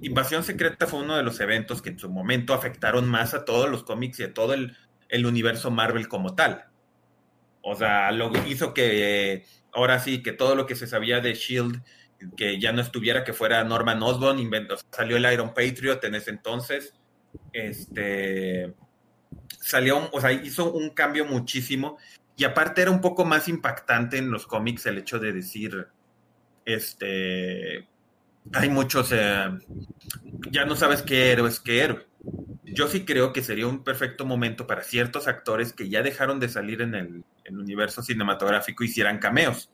[0.03, 3.71] Invasión Secreta fue uno de los eventos que en su momento afectaron más a todos
[3.71, 4.77] los cómics y a todo el,
[5.09, 6.65] el universo Marvel como tal.
[7.69, 11.83] O sea, lo hizo que ahora sí, que todo lo que se sabía de Shield,
[12.37, 16.31] que ya no estuviera, que fuera Norman Osborn, inventó, salió el Iron Patriot en ese
[16.31, 16.95] entonces.
[17.53, 18.75] Este
[19.61, 21.99] salió, o sea, hizo un cambio muchísimo.
[22.37, 25.89] Y aparte era un poco más impactante en los cómics el hecho de decir,
[26.65, 27.89] este,
[28.53, 29.49] hay muchos, eh,
[30.51, 32.07] ya no sabes qué héroe es qué héroe.
[32.65, 36.49] Yo sí creo que sería un perfecto momento para ciertos actores que ya dejaron de
[36.49, 39.71] salir en el, universo cinematográfico hicieran cameos.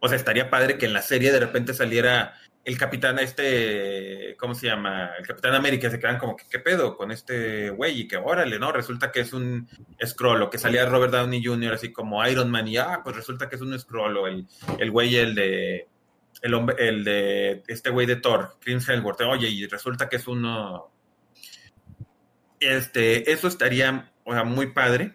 [0.00, 4.54] O sea, estaría padre que en la serie de repente saliera el capitán este, ¿cómo
[4.54, 5.10] se llama?
[5.16, 8.00] El capitán América, se quedan como que, ¿qué pedo con este güey?
[8.00, 8.72] Y que, órale, ¿no?
[8.72, 9.68] Resulta que es un
[10.04, 11.74] scroll, o que salía Robert Downey Jr.
[11.74, 14.46] así como Iron Man, y, ah, pues resulta que es un scroll, o el,
[14.78, 15.88] el güey, el de,
[16.42, 20.26] el hombre, el de este güey de Thor, Chris Hemsworth, oye, y resulta que es
[20.26, 20.90] uno,
[22.60, 25.14] este, eso estaría, o sea, muy padre.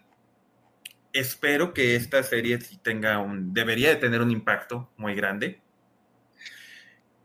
[1.14, 5.62] Espero que esta serie tenga un, debería de tener un impacto muy grande.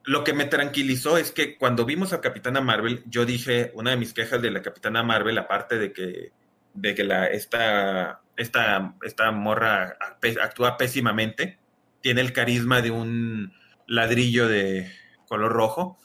[0.05, 3.97] Lo que me tranquilizó es que cuando vimos a Capitana Marvel, yo dije, una de
[3.97, 6.33] mis quejas de la Capitana Marvel, aparte de que,
[6.75, 9.97] de que la, esta, esta, esta morra
[10.43, 11.59] actúa pésimamente,
[12.03, 13.55] tiene el carisma de un
[13.87, 14.91] ladrillo de
[15.29, 15.99] color rojo.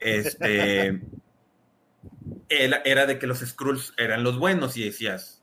[0.00, 1.00] Este
[2.48, 5.42] era, de que los Skrulls eran los buenos y decías,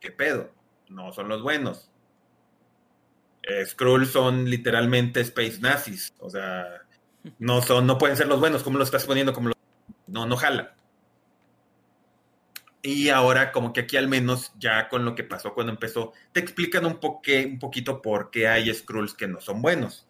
[0.00, 0.52] ¿qué pedo?
[0.88, 1.90] No son los buenos.
[3.42, 6.82] Eh, Skrulls son literalmente space nazis, o sea,
[7.38, 9.50] no son, no pueden ser los buenos, como lo estás poniendo, como
[10.06, 10.74] no, no jala.
[12.82, 16.40] Y ahora, como que aquí al menos, ya con lo que pasó cuando empezó, te
[16.40, 20.06] explican un, un poquito por qué hay Skrulls que no son buenos.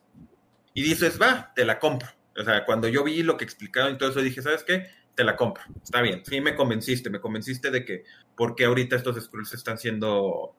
[0.74, 2.08] Y dices, va, te la compro.
[2.36, 4.88] O sea, cuando yo vi lo que explicaron y todo eso, dije, ¿sabes qué?
[5.14, 5.62] Te la compro.
[5.82, 6.22] Está bien.
[6.24, 7.10] Sí, me convenciste.
[7.10, 8.04] Me convenciste de que,
[8.36, 10.56] ¿por qué ahorita estos Skrulls están siendo,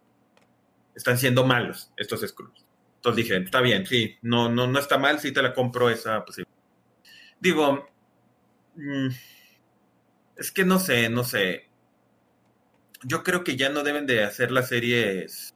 [0.95, 2.65] están siendo malos, estos Skrulls?
[2.97, 6.23] Entonces dije, está bien, sí, no, no, no está mal, sí te la compro esa
[6.23, 6.55] posibilidad.
[7.39, 7.89] Digo,
[8.75, 9.07] mm,
[10.37, 11.67] es que no sé, no sé.
[13.03, 15.53] Yo creo que ya no deben de hacer las series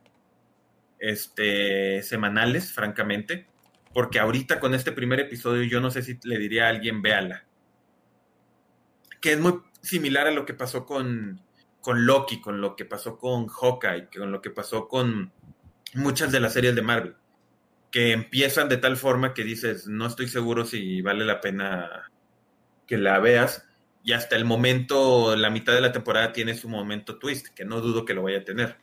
[0.99, 3.47] este, semanales, francamente
[3.97, 7.47] porque ahorita con este primer episodio yo no sé si le diría a alguien, véala.
[9.19, 11.41] Que es muy similar a lo que pasó con,
[11.81, 15.33] con Loki, con lo que pasó con Hawkeye, con lo que pasó con
[15.95, 17.15] muchas de las series de Marvel,
[17.89, 22.11] que empiezan de tal forma que dices, no estoy seguro si vale la pena
[22.85, 23.67] que la veas,
[24.03, 27.81] y hasta el momento, la mitad de la temporada tiene su momento twist, que no
[27.81, 28.77] dudo que lo vaya a tener,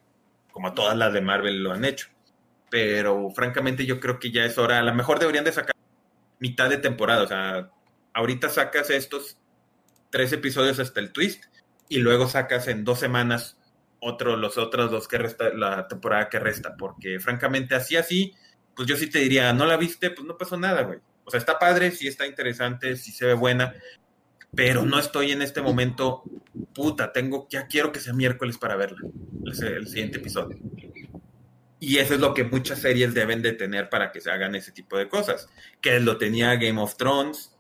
[0.50, 2.13] como todas las de Marvel lo han hecho
[2.74, 5.76] pero francamente yo creo que ya es hora, a lo mejor deberían de sacar
[6.40, 7.70] mitad de temporada, o sea,
[8.12, 9.38] ahorita sacas estos
[10.10, 11.44] tres episodios hasta el twist
[11.88, 13.56] y luego sacas en dos semanas
[14.00, 18.34] otro, los otros dos que resta, la temporada que resta, porque francamente así, así,
[18.74, 20.98] pues yo sí te diría, no la viste, pues no pasó nada, güey.
[21.24, 23.72] O sea, está padre, sí está interesante, sí se ve buena,
[24.52, 26.24] pero no estoy en este momento,
[26.74, 28.98] puta, tengo, ya quiero que sea miércoles para verla,
[29.44, 30.58] el siguiente episodio.
[31.86, 34.72] Y eso es lo que muchas series deben de tener para que se hagan ese
[34.72, 35.50] tipo de cosas.
[35.82, 37.54] Que lo tenía Game of Thrones,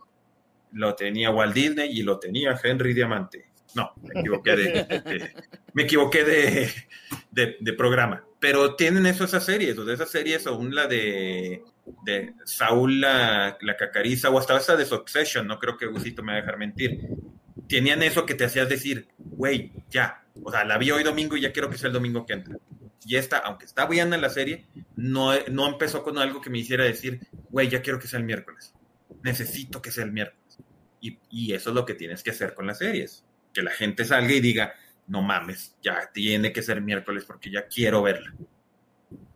[0.72, 3.50] lo tenía Walt Disney y lo tenía Henry Diamante.
[3.74, 5.32] No, me equivoqué de,
[5.74, 8.24] me equivoqué de, programa.
[8.40, 11.62] Pero tienen eso esas series, o de esas series, o la de,
[12.06, 16.32] de Saúl la, la, cacariza, o hasta esa de Succession, no creo que Gusito me
[16.32, 17.08] va a dejar mentir.
[17.68, 20.24] Tenían eso que te hacías decir, güey, ya.
[20.42, 22.56] O sea, la vi hoy domingo y ya quiero que sea el domingo que entra
[23.06, 26.58] y esta, aunque está buena en la serie, no, no empezó con algo que me
[26.58, 28.74] hiciera decir, güey, ya quiero que sea el miércoles.
[29.22, 30.58] Necesito que sea el miércoles.
[31.30, 33.24] Y, eso es lo que tienes que hacer con las series.
[33.52, 34.74] Que la gente salga y diga,
[35.06, 38.34] no mames, ya tiene que ser miércoles porque ya quiero verla.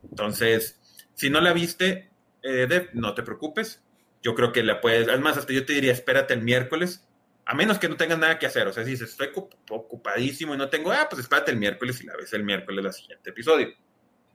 [0.09, 0.79] Entonces,
[1.13, 2.09] si no la viste,
[2.41, 3.83] eh, no te preocupes.
[4.23, 7.07] Yo creo que la puedes, además, hasta yo te diría, espérate el miércoles
[7.49, 8.67] a menos que no tengas nada que hacer.
[8.67, 9.29] O sea, si dices, estoy
[9.71, 12.91] ocupadísimo y no tengo, ah, pues espérate el miércoles y la ves el miércoles la
[12.91, 13.69] siguiente episodio.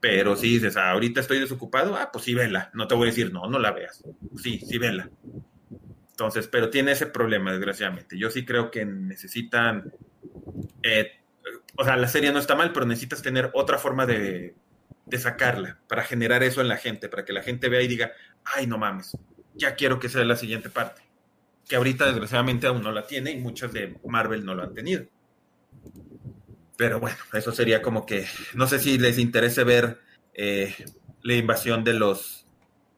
[0.01, 2.69] Pero si dices, ah, ahorita estoy desocupado, ah, pues sí, vela.
[2.73, 4.03] No te voy a decir, no, no la veas.
[4.35, 5.09] Sí, sí, vela.
[6.09, 8.17] Entonces, pero tiene ese problema, desgraciadamente.
[8.17, 9.93] Yo sí creo que necesitan.
[10.83, 11.13] Eh,
[11.77, 14.55] o sea, la serie no está mal, pero necesitas tener otra forma de,
[15.05, 18.11] de sacarla para generar eso en la gente, para que la gente vea y diga,
[18.43, 19.17] ay, no mames,
[19.53, 21.04] ya quiero que sea la siguiente parte
[21.67, 25.05] que ahorita desgraciadamente aún no la tiene y muchas de Marvel no lo han tenido.
[26.77, 29.99] Pero bueno, eso sería como que, no sé si les interese ver
[30.33, 30.75] eh,
[31.21, 32.45] la invasión de los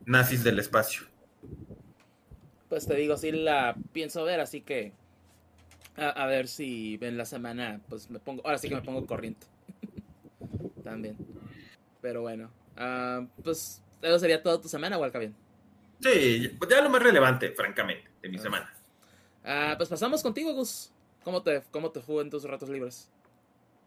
[0.06, 1.04] nazis del espacio.
[2.70, 4.94] Pues te digo, sí la pienso ver, así que
[5.96, 9.48] a, ver si en la semana, pues me pongo, ahora sí que me pongo corriente.
[10.84, 11.16] También.
[12.02, 15.36] Pero bueno, ah, pues eso sería toda tu semana, Walca bien.
[16.00, 18.72] Sí, ya lo más relevante, francamente, de mi semana.
[19.44, 20.92] Ah, pues pasamos contigo, Gus.
[21.24, 23.12] ¿Cómo te, cómo te fue en tus ratos libres?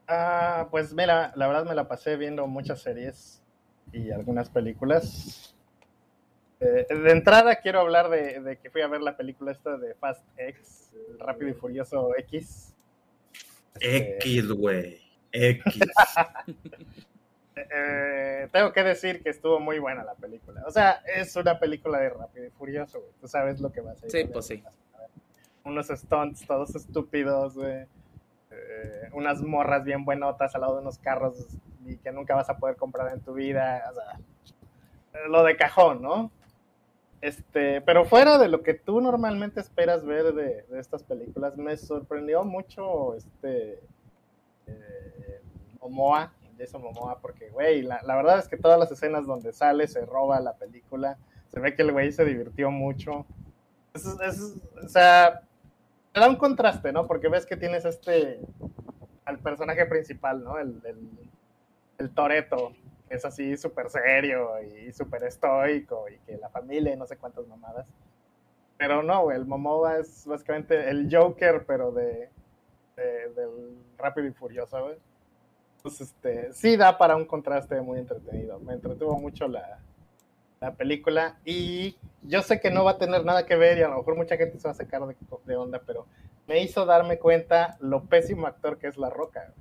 [0.09, 3.43] Ah, pues mira, la verdad me la pasé viendo muchas series
[3.93, 5.55] y algunas películas.
[6.59, 10.25] Eh, de entrada quiero hablar de, que fui a ver la película esta de Fast
[10.37, 12.75] X, Rápido y Furioso X.
[13.75, 15.01] Este, X, güey.
[15.33, 15.65] X.
[17.57, 20.63] Eh, tengo que decir que estuvo muy buena la película.
[20.67, 23.13] O sea, es una película de Rápido y Furioso, güey.
[23.21, 24.11] Tú sabes lo que va a ser.
[24.11, 24.63] Sí, pues sí.
[25.65, 27.87] Unos stunts todos estúpidos, güey.
[28.51, 31.47] Eh, unas morras bien buenotas al lado de unos carros
[31.85, 33.85] y que nunca vas a poder comprar en tu vida.
[33.91, 36.31] O sea, lo de cajón, ¿no?
[37.21, 41.77] Este, pero fuera de lo que tú normalmente esperas ver de, de estas películas, me
[41.77, 43.79] sorprendió mucho este
[44.67, 45.41] eh,
[45.81, 49.89] Momoa, Jason Momoa, porque, güey, la, la, verdad es que todas las escenas donde sale,
[49.89, 51.17] se roba la película,
[51.49, 53.27] se ve que el güey se divirtió mucho.
[53.95, 55.41] O sea,
[56.13, 57.07] te da un contraste, ¿no?
[57.07, 58.41] Porque ves que tienes este,
[59.25, 60.59] al personaje principal, ¿no?
[60.59, 61.09] El, el,
[61.99, 62.73] el Toreto,
[63.09, 67.17] que es así súper serio y súper estoico y que la familia y no sé
[67.17, 67.89] cuántas mamadas.
[68.77, 72.31] Pero no, güey, el Momoa es básicamente el Joker, pero de,
[72.97, 74.97] de del Rápido y Furioso, güey.
[75.81, 78.61] Entonces, este, sí da para un contraste muy entretenido.
[78.61, 79.79] Me entretuvo mucho la,
[80.61, 83.89] la película y yo sé que no va a tener nada que ver y a
[83.89, 85.17] lo mejor mucha gente se va a sacar de,
[85.47, 86.07] de onda, pero
[86.47, 89.55] me hizo darme cuenta lo pésimo actor que es La Roca.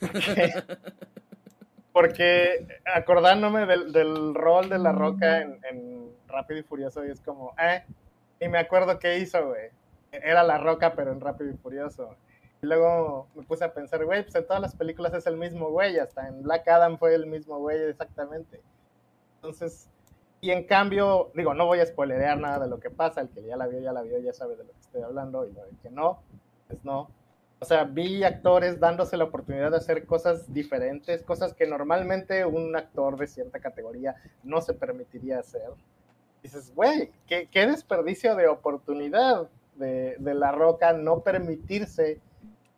[0.00, 0.52] Porque,
[1.94, 7.20] porque acordándome del, del, rol de La Roca en, en, Rápido y Furioso y es
[7.22, 7.82] como, eh,
[8.38, 9.70] y me acuerdo qué hizo, güey.
[10.12, 12.16] Era La Roca, pero en Rápido y Furioso.
[12.62, 15.70] Y luego me puse a pensar, güey, pues en todas las películas es el mismo
[15.70, 18.60] güey, hasta en Black Adam fue el mismo güey exactamente.
[19.36, 19.88] Entonces,
[20.40, 23.42] y en cambio, digo, no voy a spoilerear nada de lo que pasa, el que
[23.42, 25.62] ya la vio, ya la vio, ya sabe de lo que estoy hablando, y lo
[25.82, 26.22] que no,
[26.68, 27.10] pues no.
[27.58, 32.76] O sea, vi actores dándose la oportunidad de hacer cosas diferentes, cosas que normalmente un
[32.76, 35.70] actor de cierta categoría no se permitiría hacer.
[36.42, 42.20] Dices, güey, ¿qué, qué, desperdicio de oportunidad de, de, La Roca no permitirse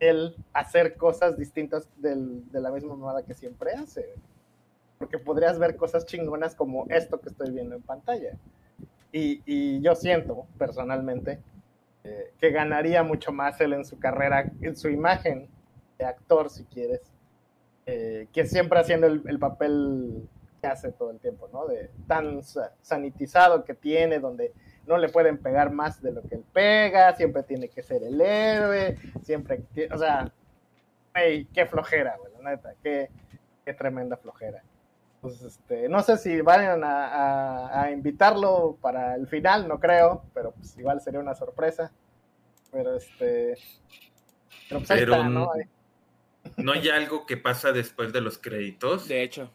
[0.00, 4.14] el hacer cosas distintas del, de la misma manera que siempre hace
[4.98, 8.32] porque podrías ver cosas chingonas como esto que estoy viendo en pantalla.
[9.12, 11.38] Y, y yo siento, personalmente,
[12.04, 15.48] eh, que ganaría mucho más él en su carrera, en su imagen
[15.98, 17.00] de actor, si quieres,
[17.86, 20.28] eh, que siempre haciendo el, el, papel
[20.60, 21.66] que hace todo el tiempo, ¿no?
[21.66, 22.40] De tan
[22.82, 24.52] sanitizado que tiene, donde
[24.88, 28.20] no le pueden pegar más de lo que él pega, siempre tiene que ser el
[28.20, 30.32] héroe, siempre, o sea,
[31.14, 33.10] hey, qué flojera, güey, la neta, qué,
[33.64, 34.62] qué tremenda flojera.
[35.20, 40.22] Pues este, no sé si vayan a, a, a, invitarlo para el final, no creo,
[40.32, 41.92] pero pues igual sería una sorpresa.
[42.70, 43.56] Pero este.
[44.68, 45.50] Pero, pues pero está, ¿no?
[46.56, 46.72] ¿No?
[46.72, 49.08] hay algo que pasa después de los créditos.
[49.08, 49.50] De hecho.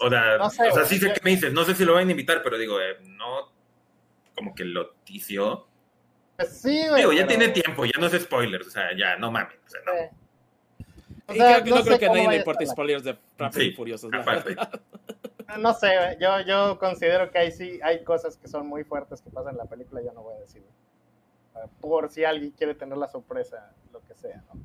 [0.00, 1.94] O sea, no sé, o sea sí sé que me dices, no sé si lo
[1.94, 3.52] van a invitar, pero digo, eh, no.
[4.34, 5.66] Como que lo tició.
[6.36, 7.02] Pues sí, güey.
[7.02, 7.38] Digo, ya pero...
[7.38, 9.58] tiene tiempo, ya no es spoilers, o sea, ya no mames.
[9.66, 9.92] O sea, no.
[9.92, 10.20] Sí.
[11.26, 13.62] O sea, y creo, no, no creo que a nadie le importe spoilers de Rápido
[13.62, 14.10] Sí, y Furiosos.
[15.58, 19.30] No sé, yo, yo considero que hay sí hay cosas que son muy fuertes que
[19.30, 20.62] pasan en la película, yo no voy a decir.
[21.80, 24.60] Por si alguien quiere tener la sorpresa, lo que sea, ¿no?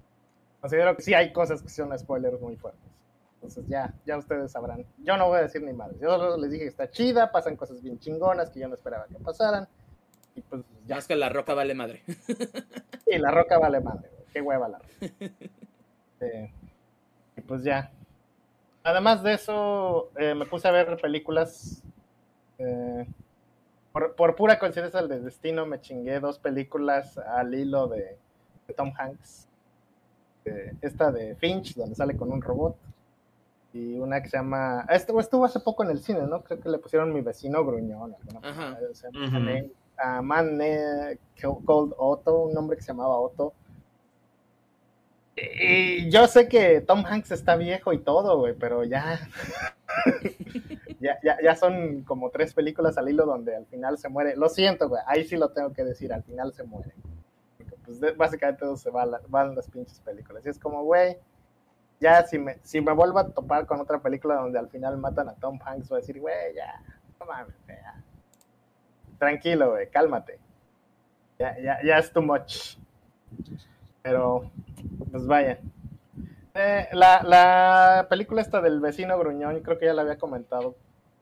[0.66, 2.89] Considero que sí hay cosas que son spoilers muy fuertes.
[3.36, 4.84] Entonces ya, ya ustedes sabrán.
[4.97, 5.99] Yo no voy a decir ni madres.
[6.01, 9.13] Yo les dije que está chida, pasan cosas bien chingonas que yo no esperaba que
[9.20, 9.68] pasaran.
[10.34, 10.97] Y pues ya.
[10.97, 12.01] es que la roca vale madre.
[13.05, 14.09] Sí, la roca vale madre.
[14.34, 15.36] Qué hueva la roca.
[16.20, 16.51] Eh,
[17.38, 17.91] y pues ya.
[18.84, 21.84] Además de eso, eh, me puse a ver películas.
[22.57, 23.05] Eh,
[23.91, 28.18] por, por, pura coincidencia del destino, me chingué dos películas al hilo de,
[28.68, 29.47] de Tom Hanks.
[30.81, 32.75] Esta de Finch, donde sale con un robot.
[33.73, 34.85] Y una que se llama.
[34.89, 36.41] Esto estuvo hace poco en el cine, ¿no?
[36.43, 38.11] Creo que le pusieron mi vecino gruñón.
[38.11, 39.71] Uh -huh.
[39.97, 40.59] a Man
[41.65, 43.53] Cold Otto, un nombre que se llamaba Otto
[45.37, 49.19] y yo sé que Tom Hanks está viejo y todo, güey, pero ya,
[51.01, 54.37] ya, ya, ya, son como tres películas al hilo donde al final se muere.
[54.37, 56.93] Lo siento, güey, ahí sí lo tengo que decir, al final se muere.
[57.86, 60.45] Pues básicamente todo se va, van las pinches películas.
[60.45, 61.17] Y es como, güey,
[61.99, 65.29] ya si me, si me vuelvo a topar con otra película donde al final matan
[65.29, 66.81] a Tom Hanks, voy a decir, güey, ya,
[67.19, 68.03] no mames, ya.
[69.17, 70.39] Tranquilo, güey, cálmate.
[71.39, 72.77] Ya, ya, ya es too much.
[74.01, 74.51] Pero,
[75.11, 75.59] pues vaya.
[76.53, 80.75] Eh, la, la, película esta del vecino gruñón, creo que ya la había comentado.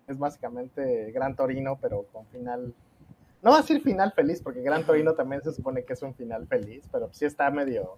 [0.07, 2.73] Es básicamente Gran Torino, pero con final.
[3.43, 6.15] No va a decir final feliz, porque Gran Torino también se supone que es un
[6.15, 7.97] final feliz, pero sí está medio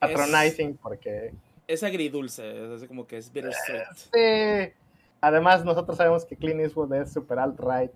[0.00, 1.34] patronizing, es, porque.
[1.68, 3.84] Es agridulce, es como que es bittersweet.
[4.12, 4.74] Sí.
[5.20, 7.92] Además, nosotros sabemos que Clint Eastwood es super alt-right.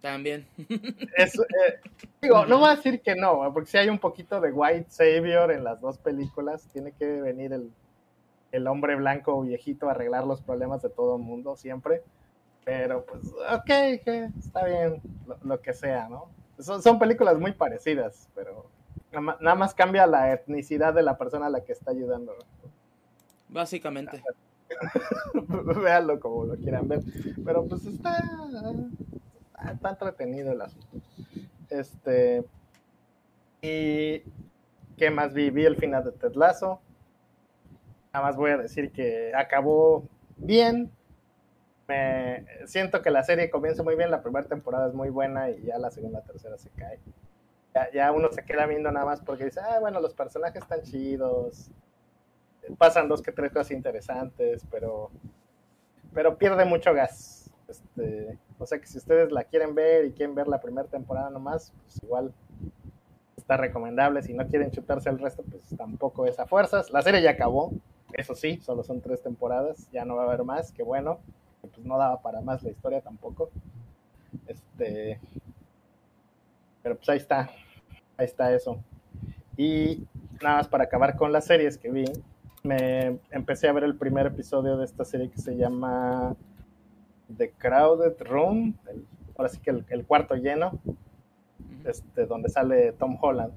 [0.00, 0.46] También.
[1.16, 1.80] Es, eh,
[2.20, 5.52] digo, no voy a decir que no, porque si hay un poquito de White Savior
[5.52, 7.70] en las dos películas, tiene que venir el,
[8.50, 12.02] el hombre blanco viejito a arreglar los problemas de todo el mundo siempre.
[12.64, 13.70] Pero pues, ok,
[14.38, 16.30] está bien, lo, lo, que sea, ¿no?
[16.58, 18.70] Son, son películas muy parecidas, pero
[19.12, 22.36] nada, nada, más cambia la etnicidad de la persona a la que está ayudando.
[23.48, 24.22] Básicamente.
[25.82, 27.00] Véanlo como lo quieran ver.
[27.44, 28.22] Pero pues está,
[29.72, 30.88] está entretenido el asunto.
[31.68, 32.44] Este.
[33.60, 34.22] Y.
[34.96, 35.50] ¿Qué más vi?
[35.50, 36.80] Vi el final de Ted Lasso.
[38.12, 40.04] Nada más voy a decir que acabó
[40.36, 40.90] bien.
[41.92, 44.10] Me siento que la serie comienza muy bien.
[44.10, 46.98] La primera temporada es muy buena y ya la segunda, tercera se cae.
[47.92, 51.70] Ya, uno se queda viendo nada más porque dice, ah, bueno, los personajes están chidos
[52.78, 55.10] pasan dos que tres cosas interesantes, pero,
[56.12, 57.50] pero pierde mucho gas.
[57.68, 61.30] Este, o sea que si ustedes la quieren ver y quieren ver la primera temporada
[61.30, 62.32] nomás, pues igual
[63.36, 64.22] está recomendable.
[64.22, 66.90] Si no quieren chutarse el resto, pues tampoco es a fuerzas.
[66.90, 67.72] La serie ya acabó,
[68.12, 71.20] eso sí, solo son tres temporadas, ya no va a haber más, que bueno,
[71.74, 73.50] pues no daba para más la historia tampoco.
[74.46, 75.20] Este,
[76.82, 77.50] pero pues ahí está,
[78.16, 78.82] ahí está eso.
[79.56, 80.06] Y
[80.42, 82.04] nada más para acabar con las series que vi,
[82.62, 86.36] me empecé a ver el primer episodio de esta serie que se llama
[87.36, 88.76] The Crowded Room,
[89.36, 90.78] ahora sí que el, cuarto lleno,
[91.84, 93.52] este, donde sale Tom Holland.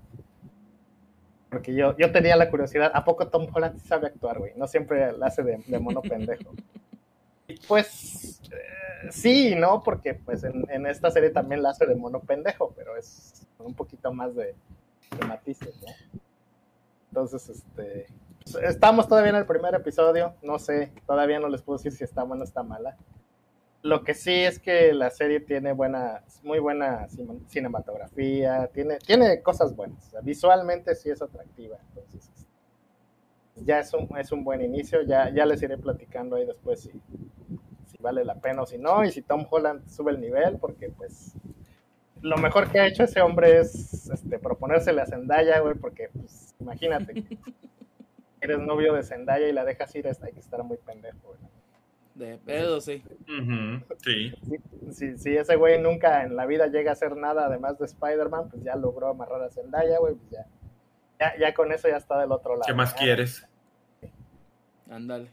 [1.50, 4.54] Porque yo, yo tenía la curiosidad, ¿a poco Tom Holland sabe actuar, güey?
[4.56, 6.52] No siempre la hace de, mono pendejo.
[7.68, 9.84] Pues eh, sí, ¿no?
[9.84, 14.14] Porque pues en, esta serie también la hace de mono pendejo, pero es un poquito
[14.14, 14.56] más de,
[15.20, 16.20] de matices, ¿no?
[17.10, 18.08] Entonces, este,
[18.62, 22.24] Estamos todavía en el primer episodio, no sé, todavía no les puedo decir si está
[22.24, 22.96] buena o está mala.
[23.82, 27.08] Lo que sí es que la serie tiene buena, muy buena
[27.48, 32.30] cinematografía, tiene, tiene cosas buenas, visualmente sí es atractiva, entonces
[33.56, 36.92] ya es un, es un buen inicio, ya, ya les iré platicando ahí después si,
[37.86, 40.90] si vale la pena o si no, y si Tom Holland sube el nivel, porque
[40.90, 41.36] pues
[42.22, 46.56] lo mejor que ha hecho ese hombre es este, proponérsele a Zendaya, güey, porque pues
[46.60, 47.24] imagínate,
[48.42, 51.36] eres novio de Zendaya y la dejas ir, hay que estar muy pendejo,
[52.16, 53.04] De pedo, sí.
[54.04, 54.34] sí.
[55.18, 58.64] Si, ese güey nunca en la vida llega a hacer nada además de Spider-Man, pues
[58.64, 60.46] ya logró amarrar a Zendaya, güey, pues ya,
[61.20, 62.66] ya, con eso ya está del otro lado.
[62.66, 63.48] ¿Qué más quieres?
[64.90, 65.30] Ándale.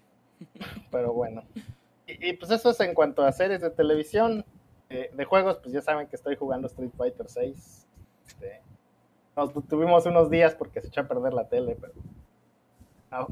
[0.91, 1.45] Pero bueno.
[2.07, 4.45] Y, pues eso es en cuanto a series de televisión.
[4.89, 7.87] de juegos, pues ya saben que estoy jugando Street Fighter 6.
[8.27, 8.61] Este,
[9.37, 11.95] nos tuvimos unos días porque se echó a perder la tele, pero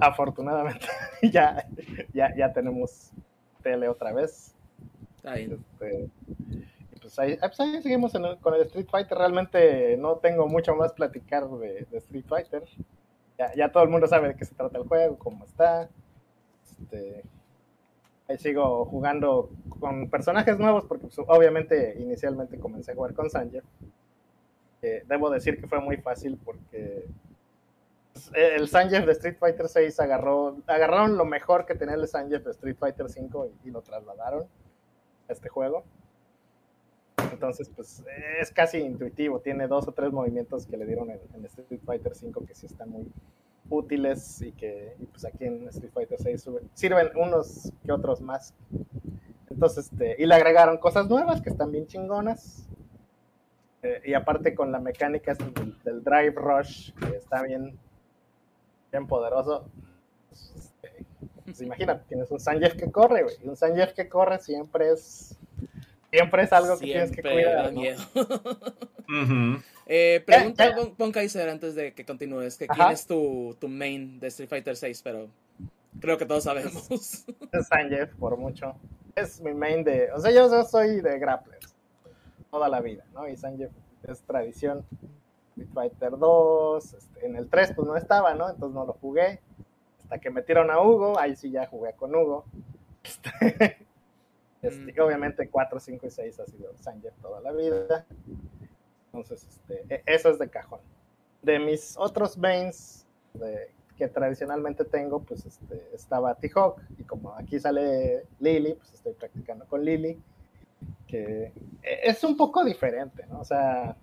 [0.01, 0.87] afortunadamente
[1.23, 1.67] ya,
[2.13, 3.11] ya, ya tenemos
[3.63, 4.55] tele otra vez.
[5.23, 6.09] Este,
[7.11, 9.19] pues, ahí, pues ahí, seguimos con el Street Fighter.
[9.19, 12.63] Realmente no tengo mucho más platicar de, Street Fighter.
[13.39, 15.89] Ya, ya, todo el mundo sabe de qué se trata el juego, cómo está.
[16.63, 17.25] Este,
[18.29, 19.51] ahí sigo jugando
[19.81, 23.63] con personajes nuevos porque pues, obviamente inicialmente comencé a jugar con Sanjay.
[24.83, 27.07] Eh, debo decir que fue muy fácil porque
[28.35, 32.53] el Sanjeev de Street Fighter 6 agarró, agarraron lo mejor que tenía el Sanjeev de
[32.53, 34.47] Street Fighter 5 y, lo trasladaron
[35.29, 35.85] a este juego.
[37.33, 38.03] Entonces, pues
[38.41, 39.41] es casi intuitivo.
[39.41, 42.91] Tiene dos o tres movimientos que le dieron en, Street Fighter 5 que sí están
[42.91, 43.07] muy
[43.69, 48.55] útiles y que pues aquí en Street Fighter 6 sirven unos que otros más.
[49.49, 52.67] Entonces, este, y le agregaron cosas nuevas que están bien chingonas.
[53.83, 55.35] Eh, y aparte con la mecánica
[55.85, 57.79] del, Drive Rush, que está bien,
[58.93, 59.67] bien poderoso.
[60.29, 60.73] Pues,
[61.45, 63.37] pues imagínate, tienes un Sanjeev que corre, güey.
[63.43, 65.37] Y un Sanjeev que corre siempre es.
[66.11, 67.73] Siempre es algo que tienes que cuidar.
[67.73, 68.01] miedo.
[69.87, 74.29] eh, pregunta Pon Kaiser antes de que continúes: que ¿quién es tu, tu, main de
[74.29, 75.03] Street Fighter 6?
[75.03, 75.29] Pero
[76.01, 76.89] creo que todos sabemos.
[77.53, 78.75] Es Sanjeev, por mucho.
[79.15, 80.11] Es mi main de.
[80.13, 81.75] O sea, yo, yo soy de grapplers
[82.51, 83.29] toda la vida, ¿no?
[83.29, 83.71] Y Sanjeev
[84.09, 84.85] es tradición.
[85.51, 88.49] Street Fighter 2, este, en el 3 pues no estaba, ¿no?
[88.49, 89.41] Entonces no lo jugué.
[90.03, 92.45] Hasta que metieron a Hugo, ahí sí ya jugué con Hugo.
[93.03, 93.79] Este,
[94.63, 95.05] este, mm.
[95.05, 98.07] Obviamente 4, 5 y 6 ha sido Sanjeev toda la vida.
[99.07, 100.81] Entonces, este, e, eso es de cajón.
[101.43, 103.07] De mis otros mains
[103.97, 106.81] que tradicionalmente tengo, pues este, estaba T-Hawk.
[106.99, 110.21] Y como aquí sale Lily, pues estoy practicando con Lily.
[111.07, 111.53] Que
[111.83, 113.41] e, es un poco diferente, ¿no?
[113.41, 113.97] O sea,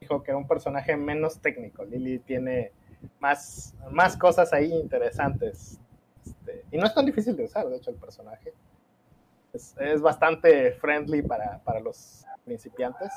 [0.00, 1.84] dijo que era un personaje menos técnico.
[1.84, 2.72] Lily tiene
[3.20, 5.78] más, más cosas ahí interesantes.
[6.24, 8.52] Este, y no es tan difícil de usar, de hecho, el personaje.
[9.56, 13.12] Es, bastante friendly para, los principiantes.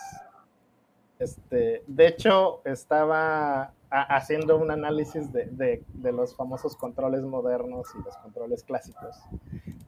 [1.19, 8.63] Este, de hecho, estaba haciendo un análisis de, los famosos controles modernos y los controles
[8.63, 9.17] clásicos.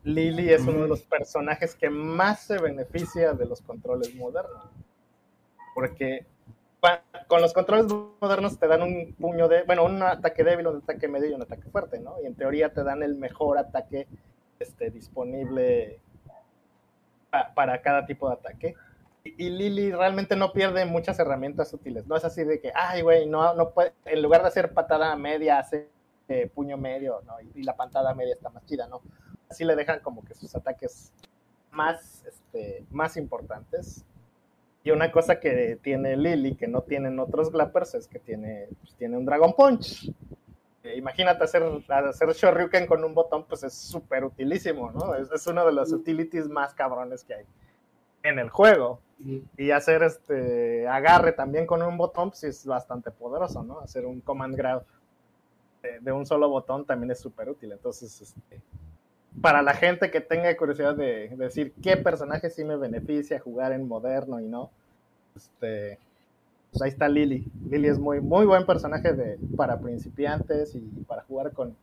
[0.04, 4.66] Lily es uno de los personajes que más se beneficia de los controles modernos.
[5.74, 6.26] Porque
[7.28, 7.86] con los controles
[8.20, 11.44] modernos te dan un puño de, bueno, un ataque débil, un ataque medio y un
[11.44, 12.16] ataque fuerte, ¿no?
[12.22, 14.08] Y en teoría te dan el mejor ataque
[14.60, 16.00] este, disponible
[17.56, 18.76] para cada tipo de ataque.
[19.24, 22.08] Y, Lily realmente no pierde muchas herramientas útiles.
[22.08, 25.16] No es así de que, ay, güey, no, no puede, en lugar de hacer patada
[25.16, 25.90] media, hace
[26.28, 27.36] eh, puño medio, ¿no?
[27.56, 29.02] Y, la patada media está más chida, ¿no?
[29.50, 31.12] Así le dejan como que sus ataques
[31.72, 34.06] más, este, más importantes.
[34.84, 38.96] Y una cosa que tiene Lily que no tienen otros Glappers es que tiene, pues,
[38.96, 40.12] tiene un Dragon Punch.
[40.84, 45.16] Eh, imagínate hacer, hacer Shoryuken con un botón, pues es súper utilísimo, ¿no?
[45.16, 47.46] Es, es, uno de los utilities más cabrones que hay
[48.24, 49.00] en el juego.
[49.56, 53.80] Y hacer este agarre también con un botón, pues es bastante poderoso, ¿no?
[53.80, 54.84] Hacer un command grab
[56.02, 57.72] de, un solo botón también es súper útil.
[57.72, 58.62] Entonces, este,
[59.40, 63.88] para la gente que tenga curiosidad de, decir qué personaje sí me beneficia jugar en
[63.88, 64.72] moderno y no,
[65.36, 66.00] este,
[66.72, 67.52] pues ahí está Lily.
[67.70, 71.76] Lily es muy, muy buen personaje de, para principiantes y para jugar con,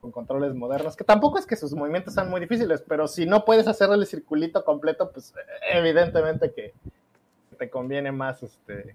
[0.00, 3.44] con controles modernos, que tampoco es que sus movimientos sean muy difíciles, pero si no
[3.44, 5.32] puedes hacer el circulito completo, pues
[5.72, 6.74] evidentemente que
[7.58, 8.94] te conviene más este,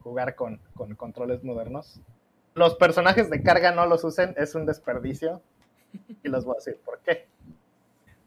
[0.00, 2.00] jugar con, con controles modernos.
[2.54, 5.40] Los personajes de carga no los usen, es un desperdicio.
[6.22, 7.26] Y los voy a decir por qué.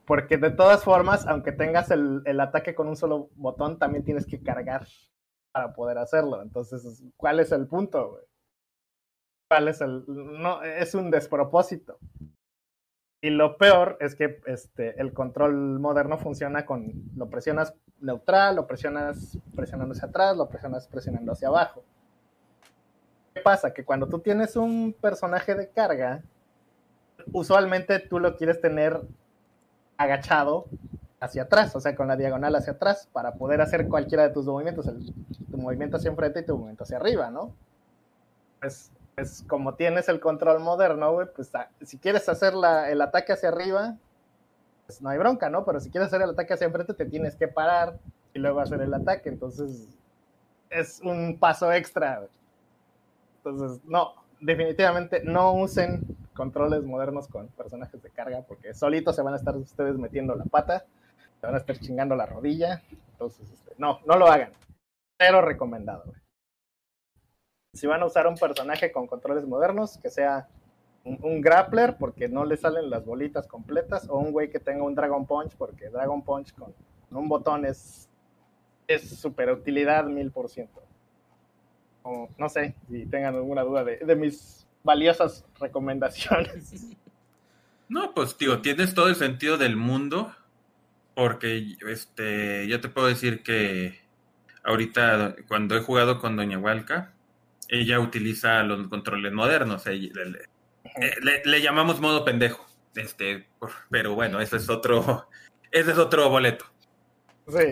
[0.05, 4.25] Porque de todas formas, aunque tengas el, el ataque con un solo botón, también tienes
[4.25, 4.85] que cargar
[5.55, 6.41] para poder hacerlo.
[6.41, 8.19] Entonces, ¿cuál es el punto?
[9.49, 10.03] ¿Cuál es el...?
[10.05, 11.97] No, es un despropósito.
[13.21, 16.91] Y lo peor es que este, el control moderno funciona con...
[17.15, 21.85] Lo presionas neutral, lo presionas presionando hacia atrás, lo presionas presionando hacia abajo.
[23.33, 23.73] ¿Qué pasa?
[23.73, 26.21] Que cuando tú tienes un personaje de carga,
[27.31, 28.99] usualmente tú lo quieres tener
[29.95, 30.65] agachado
[31.19, 34.45] hacia atrás, o sea, con la diagonal hacia atrás, para poder hacer cualquiera de tus
[34.45, 34.85] movimientos,
[35.49, 37.53] tu movimiento hacia enfrente y tu movimiento hacia arriba, ¿no?
[38.59, 42.53] Pues, pues como tienes el control moderno, güey, pues ah, si quieres hacer
[42.89, 43.95] el ataque hacia arriba,
[44.85, 45.65] pues no hay bronca, ¿no?
[45.65, 47.97] Pero si quieres hacer el ataque hacia enfrente, te tienes que parar
[48.33, 49.87] y luego hacer el ataque, entonces
[50.69, 52.17] es un paso extra.
[52.17, 52.29] Güey.
[53.37, 56.01] Entonces, no, definitivamente no usen
[56.33, 60.43] controles modernos con personajes de carga porque solitos se van a estar ustedes metiendo la
[60.43, 60.85] pata
[61.41, 62.81] van a estar chingando la rodilla.
[63.11, 64.51] Entonces, este, no, no lo hagan.
[65.17, 66.03] Pero recomendado.
[67.73, 70.47] Si van a usar un personaje con controles modernos, que sea
[71.03, 74.95] un, grappler porque no le salen las bolitas completas, o un güey que tenga un
[74.95, 76.73] Dragon Punch porque Dragon Punch con,
[77.11, 78.09] un botón es,
[78.87, 80.81] es super utilidad mil por ciento.
[82.37, 86.95] No sé si tengan alguna duda de, de mis valiosas recomendaciones.
[87.87, 90.33] No, pues tío, tienes todo el sentido del mundo
[91.15, 94.01] porque este, yo te puedo decir que
[94.63, 97.13] ahorita cuando he jugado con Doña Hualca,
[97.69, 99.85] ella utiliza los controles modernos.
[99.85, 102.67] le, le, llamamos modo pendejo.
[102.95, 103.47] Este,
[103.89, 105.29] pero bueno, ese es otro,
[105.71, 106.65] ese es otro boleto.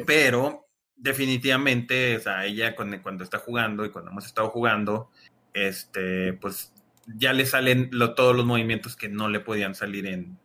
[0.05, 5.11] Pero definitivamente, o sea, ella cuando, está jugando y cuando hemos estado jugando,
[5.53, 6.73] este, pues
[7.05, 10.37] ya le salen todos los movimientos que no le podían salir en,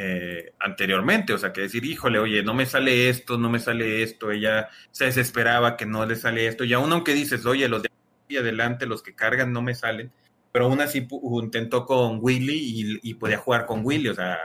[0.00, 4.04] eh, anteriormente, o sea, que decir, híjole, oye, no me sale esto, no me sale
[4.04, 7.82] esto, ella se desesperaba que no le sale esto, y aún aunque dices, oye, los
[7.82, 10.12] de adelante, los que cargan no me salen,
[10.52, 11.08] pero aún así
[11.42, 14.38] intentó con Willy y, podía jugar con Willy, o sea,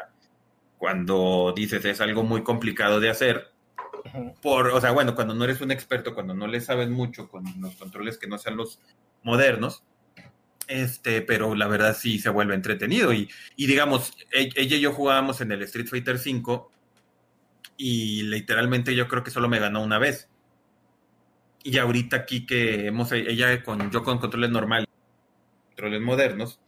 [0.80, 3.52] cuando dices es algo muy complicado de hacer,
[4.42, 7.44] por, o sea, bueno, cuando no eres un experto, cuando no le sabes mucho con
[7.62, 8.80] los controles que no sean los
[9.22, 9.84] modernos,
[10.68, 13.14] este, pero la verdad sí se vuelve entretenido.
[13.14, 16.64] Y, y digamos, e, ella y yo jugábamos en el Street Fighter V
[17.78, 20.30] y literalmente yo creo que solo me ganó una vez.
[21.64, 24.88] Y ahorita aquí que hemos, ella con, yo con controles normales,
[25.68, 26.60] controles modernos,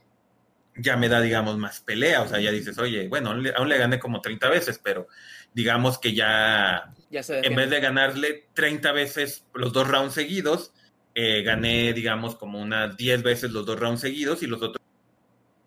[0.78, 2.22] ya me da, digamos, más pelea.
[2.22, 5.08] O sea, ya dices, oye, bueno, aún le, gané como 30 veces, pero
[5.54, 10.74] digamos que ya, ya en vez de ganarle 30 veces los dos rounds seguidos,
[11.18, 14.84] eh, gané, digamos, como unas 10 veces los dos rounds seguidos y los otros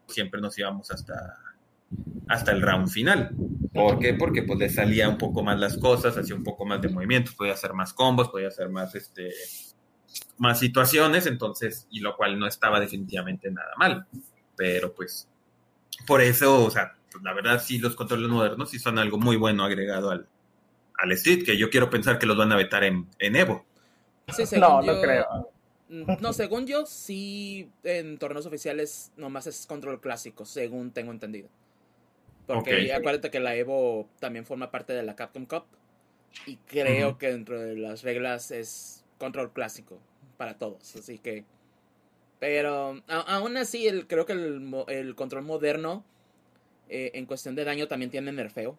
[0.07, 1.39] siempre nos íbamos hasta,
[2.29, 3.31] hasta el round final.
[3.73, 4.13] ¿Por qué?
[4.13, 7.35] Porque pues le salía un poco más las cosas, hacía un poco más de movimientos,
[7.35, 9.33] podía hacer más combos, podía hacer más, este,
[10.37, 14.07] más situaciones, entonces, y lo cual no estaba definitivamente nada mal.
[14.55, 15.29] Pero pues,
[16.07, 19.37] por eso, o sea, pues, la verdad sí los controles modernos sí son algo muy
[19.37, 20.27] bueno agregado al,
[20.99, 23.68] al Street, que yo quiero pensar que los van a vetar en, en Evo
[24.59, 25.51] no, no creo.
[25.89, 31.49] Mm, no, según yo, sí, en torneos oficiales nomás es control clásico, según tengo entendido.
[32.47, 35.65] Porque acuérdate que la Evo también forma parte de la Capcom Cup.
[36.47, 39.99] Y creo que dentro de las reglas es control clásico
[40.37, 40.97] para todos.
[40.97, 41.45] Así que.
[42.39, 46.05] Pero aún así, el, creo que el, el control moderno
[46.89, 48.79] eh, en cuestión de daño también tiene nerfeo.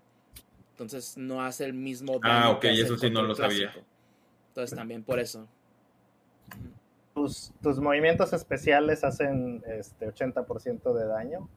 [0.71, 2.45] Entonces no hace el mismo ah, daño.
[2.45, 3.73] Ah, ok, eso sí no lo sabía.
[4.59, 5.47] Entonces también por eso.
[7.13, 11.49] Tus, tus movimientos especiales hacen este 80% de daño.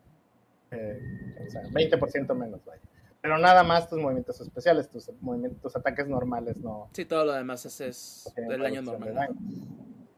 [0.71, 1.01] Eh,
[1.47, 2.81] o sea, 20% menos, vaya.
[3.21, 6.89] Pero nada más tus movimientos especiales, tus, movimientos, tus ataques normales no.
[6.93, 9.31] Sí, todo lo demás es del daño normal.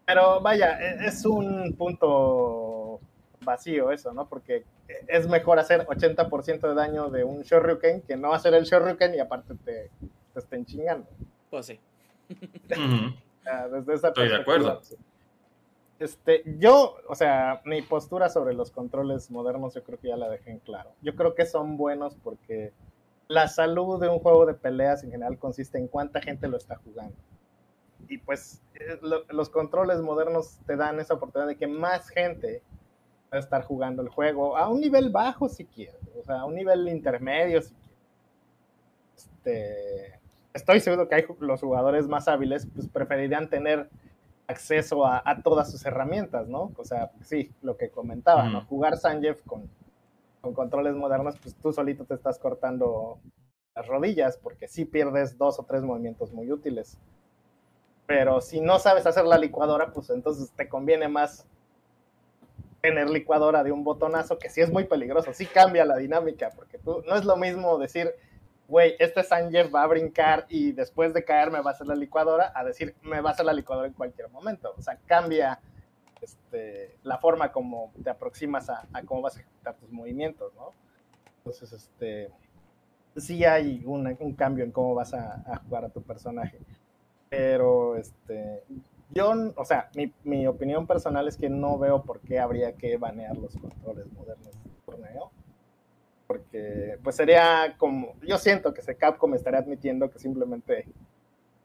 [0.06, 3.00] Pero vaya, e, es un punto
[3.42, 4.26] vacío eso, ¿no?
[4.26, 4.64] Porque
[5.08, 9.20] es mejor hacer 80% de daño de un Shoryuken que no hacer el Shoryuken y
[9.20, 9.90] aparte te,
[10.32, 11.08] te estén chingando.
[11.50, 11.80] Pues sí.
[13.72, 14.80] Desde esa Estoy de acuerdo.
[15.98, 20.28] Este, yo, o sea, mi postura sobre los controles modernos yo creo que ya la
[20.28, 20.90] dejé en claro.
[21.02, 22.72] Yo creo que son buenos porque
[23.28, 26.76] la salud de un juego de peleas en general consiste en cuánta gente lo está
[26.76, 27.16] jugando.
[28.08, 28.98] Y pues eh,
[29.30, 32.62] los controles modernos te dan esa oportunidad de que más gente
[33.32, 36.44] va a estar jugando el juego a un nivel bajo si quieres, o sea, a
[36.44, 37.94] un nivel intermedio si quieres.
[39.16, 40.20] Este,
[40.54, 43.90] estoy seguro que hay los jugadores más hábiles pues preferirían tener
[44.46, 46.72] acceso a, todas sus herramientas, ¿no?
[46.76, 48.64] O sea, sí, lo que comentaba, ¿no?
[48.66, 49.68] Jugar Sanjeev con,
[50.40, 53.18] con controles modernos, pues tú solito te estás cortando
[53.74, 56.98] las rodillas porque sí pierdes dos o tres movimientos muy útiles.
[58.06, 61.46] Pero si no sabes hacer la licuadora, pues entonces te conviene más
[62.82, 66.76] tener licuadora de un botonazo, que sí es muy peligroso, sí cambia la dinámica, porque
[66.76, 68.14] tú no es lo mismo decir,
[68.68, 71.94] güey, este Sanjeev va a brincar y después de caer me va a hacer la
[71.94, 74.74] licuadora, a decir, me va a hacer la licuadora en cualquier momento.
[74.76, 75.60] O sea, cambia
[76.20, 80.72] este, la forma como te aproximas a, cómo vas a ejecutar tus movimientos, ¿no?
[81.38, 82.30] Entonces, este,
[83.16, 86.58] sí hay un cambio en cómo vas a, jugar a tu personaje.
[87.28, 88.64] Pero, este,
[89.10, 89.90] yo, o sea,
[90.22, 94.52] mi opinión personal es que no veo por qué habría que banear los controles modernos
[94.64, 95.30] del torneo
[96.34, 100.88] porque pues sería como, yo siento que ese Capcom estaría admitiendo que simplemente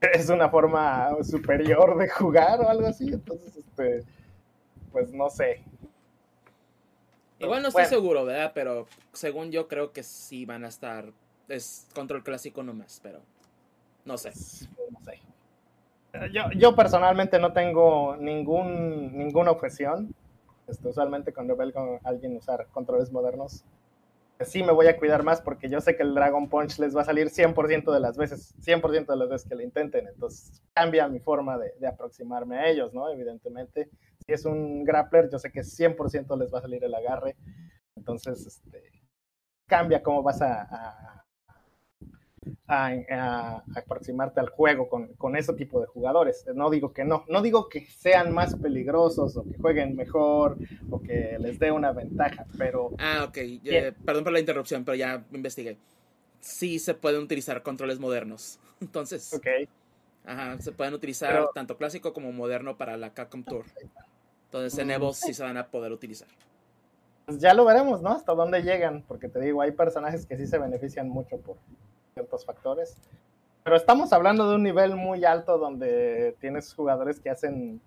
[0.00, 4.04] es una forma superior de jugar o algo así, entonces, este,
[4.92, 5.64] pues no sé.
[7.40, 8.52] Igual no estoy seguro, ¿verdad?
[8.54, 11.06] Pero según yo creo que sí van a estar,
[11.48, 13.18] es control clásico nomás, pero
[14.04, 14.30] no sé.
[14.90, 15.18] No sé.
[16.32, 20.14] Yo, yo personalmente no tengo ningún, ninguna objeción.
[20.68, 23.64] Este, usualmente cuando veo a alguien usar controles modernos,
[24.44, 27.02] sí me voy a cuidar más porque yo sé que el Dragon Punch les va
[27.02, 30.06] a salir 100% de las veces, 100% de las veces que lo intenten.
[30.08, 33.08] Entonces cambia mi forma de, aproximarme a ellos, ¿no?
[33.10, 33.90] Evidentemente,
[34.24, 37.36] si es un grappler, yo sé que 100% les va a salir el agarre.
[37.96, 39.02] Entonces, este,
[39.66, 41.19] cambia cómo vas a,
[42.66, 46.44] aproximarte al juego con, con, ese tipo de jugadores.
[46.54, 50.56] No digo que no, no digo que sean más peligrosos o que jueguen mejor
[50.90, 52.90] o que les dé una ventaja, pero...
[52.98, 53.38] Ah, ok,
[54.04, 55.76] perdón por la interrupción, pero ya investigué.
[56.40, 59.32] Sí se pueden utilizar controles modernos, entonces...
[59.34, 59.46] Ok.
[60.22, 63.64] Ajá, se pueden utilizar tanto clásico como moderno para la Capcom Tour.
[64.44, 66.28] Entonces en Evo sí se van a poder utilizar.
[67.30, 68.10] Pues ya lo veremos, ¿no?
[68.10, 71.56] Hasta dónde llegan, porque te digo, hay personajes que sí se benefician mucho por,
[72.20, 72.96] ciertos factores.
[73.64, 77.80] Pero estamos hablando de un nivel muy alto donde tienes jugadores que hacen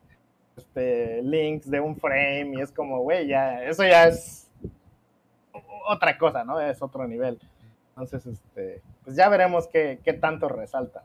[0.56, 4.50] este, links de un frame y es como, güey, ya, eso ya es
[5.88, 6.60] otra cosa, ¿no?
[6.60, 7.40] Es otro nivel.
[7.90, 11.04] Entonces, este, pues ya veremos qué, qué tanto resalta.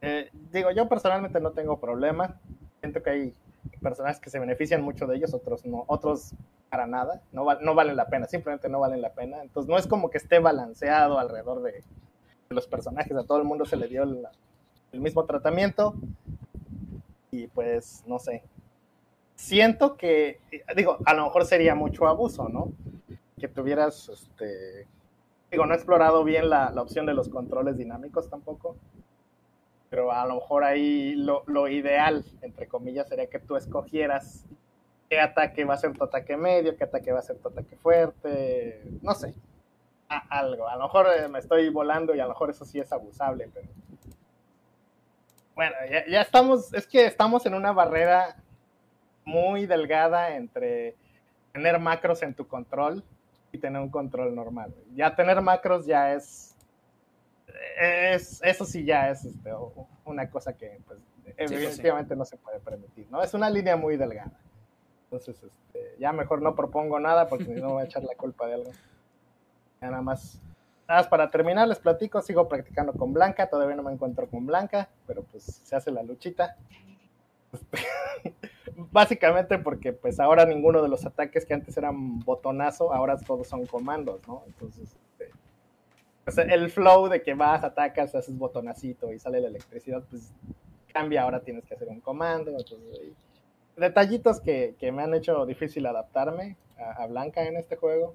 [0.00, 2.38] Eh, digo, yo personalmente no tengo problema.
[2.80, 3.34] Siento que hay
[3.80, 6.34] personajes que se benefician mucho de ellos, otros no, otros
[6.70, 9.42] para nada, no, no valen la pena, simplemente no valen la pena.
[9.42, 11.82] Entonces no es como que esté balanceado alrededor de,
[12.54, 14.26] los personajes, a todo el mundo se le dio el,
[14.92, 15.94] mismo tratamiento.
[17.30, 18.44] Y pues, no sé.
[19.34, 20.40] Siento que,
[20.76, 22.72] digo, a lo mejor sería mucho abuso, ¿no?
[23.38, 24.86] Que tuvieras, este,
[25.50, 28.76] digo, no he explorado bien la, opción de los controles dinámicos tampoco.
[29.90, 34.44] Pero a lo mejor ahí lo, lo ideal, entre comillas, sería que tú escogieras
[35.08, 37.76] qué ataque va a ser tu ataque medio, qué ataque va a ser tu ataque
[37.76, 39.34] fuerte, no sé
[40.08, 40.68] algo.
[40.68, 43.48] A lo mejor eh, me estoy volando y a lo mejor eso sí es abusable,
[43.52, 43.68] pero...
[45.54, 45.74] Bueno,
[46.08, 48.36] ya, estamos, es que estamos en una barrera
[49.24, 50.96] muy delgada entre
[51.52, 53.04] tener macros en tu control
[53.52, 54.74] y tener un control normal.
[54.96, 56.56] Ya tener macros ya es,
[57.80, 59.52] es eso sí ya es este,
[60.04, 60.98] una cosa que pues,
[61.36, 63.22] efectivamente no se puede permitir, ¿no?
[63.22, 64.32] Es una línea muy delgada.
[65.04, 68.54] Entonces, este, ya mejor no propongo nada porque no voy a echar la culpa de
[68.54, 68.72] algo
[69.90, 70.40] nada más.
[70.86, 74.44] Nada más para terminar, les platico, sigo practicando con Blanca, todavía no me encuentro con
[74.44, 76.56] Blanca, pero pues se hace la luchita.
[78.92, 83.66] básicamente porque pues ahora ninguno de los ataques que antes eran botonazo, ahora todos son
[83.66, 84.42] comandos, ¿no?
[84.46, 85.30] Entonces, este,
[86.24, 90.32] pues, el flow de que vas, atacas, haces botonacito y sale la electricidad, pues
[90.92, 92.50] cambia, ahora tienes que hacer un comando.
[92.50, 93.12] Entonces,
[93.76, 98.14] detallitos que, que, me han hecho difícil adaptarme a, a Blanca en este juego.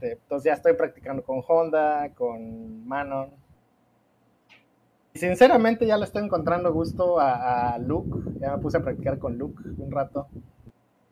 [0.00, 3.30] Entonces ya estoy practicando con Honda, con Manon.
[5.14, 8.30] Y sinceramente ya le estoy encontrando gusto a, Luke.
[8.38, 10.28] Ya me puse a practicar con Luke un rato.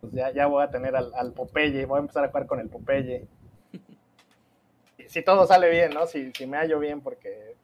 [0.00, 2.60] Pues ya, ya voy a tener al, al, Popeye, voy a empezar a jugar con
[2.60, 3.26] el Popeye.
[5.06, 6.06] Si todo sale bien, ¿no?
[6.06, 7.54] Si, si me hallo bien, porque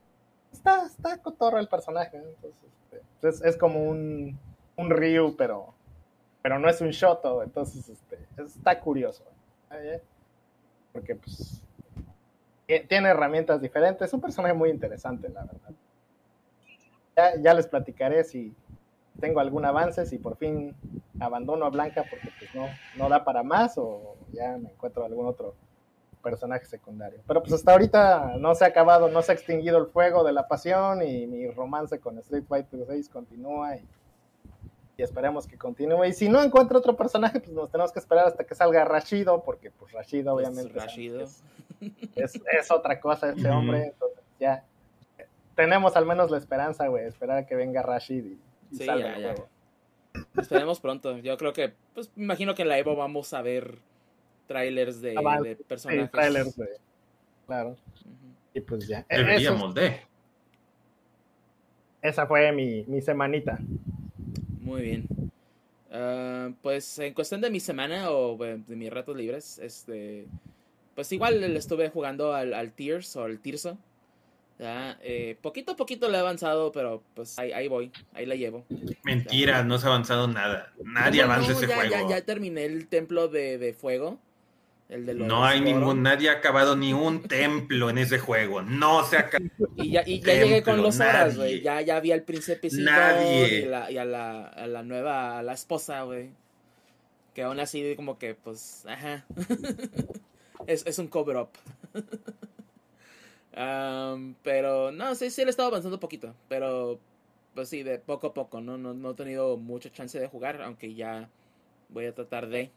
[0.53, 2.19] está, está cotorro el personaje.
[2.19, 4.39] Entonces, este, es, es, como un,
[4.77, 5.73] un Ryu, pero,
[6.43, 7.43] pero no es un Shoto.
[7.43, 9.25] Entonces, este, está curioso.
[9.73, 10.03] ¿eh?
[10.93, 11.63] Porque pues
[12.89, 14.09] tiene herramientas diferentes.
[14.09, 15.71] Es un personaje muy interesante, la verdad.
[17.17, 18.55] Ya, ya, les platicaré si
[19.21, 20.75] tengo algún avance, si por fin
[21.19, 22.67] abandono a Blanca porque pues no,
[22.97, 25.55] no da para más o ya me encuentro algún otro
[26.23, 27.21] personaje secundario.
[27.27, 30.33] Pero pues hasta ahorita no se ha acabado, no se ha extinguido el fuego de
[30.33, 33.87] la pasión y mi romance con Street Fighter 6 continúa y
[35.01, 36.05] y esperemos que continúe.
[36.05, 39.43] Y si no encuentra otro personaje, pues nos tenemos que esperar hasta que salga Rashido,
[39.43, 41.23] porque pues Rashido obviamente Rashido.
[41.23, 41.43] Es,
[42.15, 44.63] es, es, otra cosa este hombre, entonces ya
[45.55, 48.39] tenemos al menos la esperanza, güey, esperar a que venga Rashid y,
[48.73, 49.49] y sí, salga ya, el juego.
[50.15, 50.43] Ya.
[50.43, 51.17] Esperemos pronto.
[51.19, 53.79] Yo creo que, pues me imagino que en la Evo vamos a ver
[54.47, 56.05] trailers de, Ah, de personajes.
[56.05, 56.69] Sí, trailers de,
[57.47, 57.77] claro.
[58.53, 59.07] Y pues ya.
[59.09, 60.01] Deberíamos Eso- de.
[62.03, 63.59] esa fue mi, mi semanita.
[64.71, 65.05] Muy bien.
[65.91, 70.29] Ah, pues en cuestión de mi semana o de mis ratos libres, este,
[70.95, 73.77] pues igual le estuve jugando al, al Tears o al Tirso.
[74.61, 78.37] Ya, eh, poquito a poquito le he avanzado, pero pues ahí, ahí voy, ahí la
[78.37, 78.65] llevo.
[79.03, 80.73] Mentira, no se ha avanzado nada.
[80.85, 81.59] Nadie ¿Cómo avanza no?
[81.59, 81.91] ese ya, juego.
[81.91, 84.21] Ya, ya terminé el templo de, de fuego.
[84.91, 85.75] El de los No hay Goron.
[85.81, 88.61] ningún, nadie ha acabado ni un templo en ese juego.
[88.63, 89.51] No se ha acabado.
[89.77, 91.63] Y ya, y ya templo, llegué con los horas, güey.
[91.63, 93.61] Ya, ya vi al príncipe Nadie.
[93.61, 96.31] y, la, y a, la, a la nueva, a la esposa, güey.
[97.35, 99.25] Que aún así, como que, pues, ajá.
[100.67, 101.51] es, es un cover-up.
[104.43, 106.35] Pero, no, sí, sí, le he estado avanzando un poquito.
[106.49, 106.99] Pero,
[107.55, 108.77] pues sí, de poco a poco, ¿no?
[108.79, 111.29] No, no he tenido mucha chance de jugar, aunque ya
[111.89, 112.71] voy a tratar de.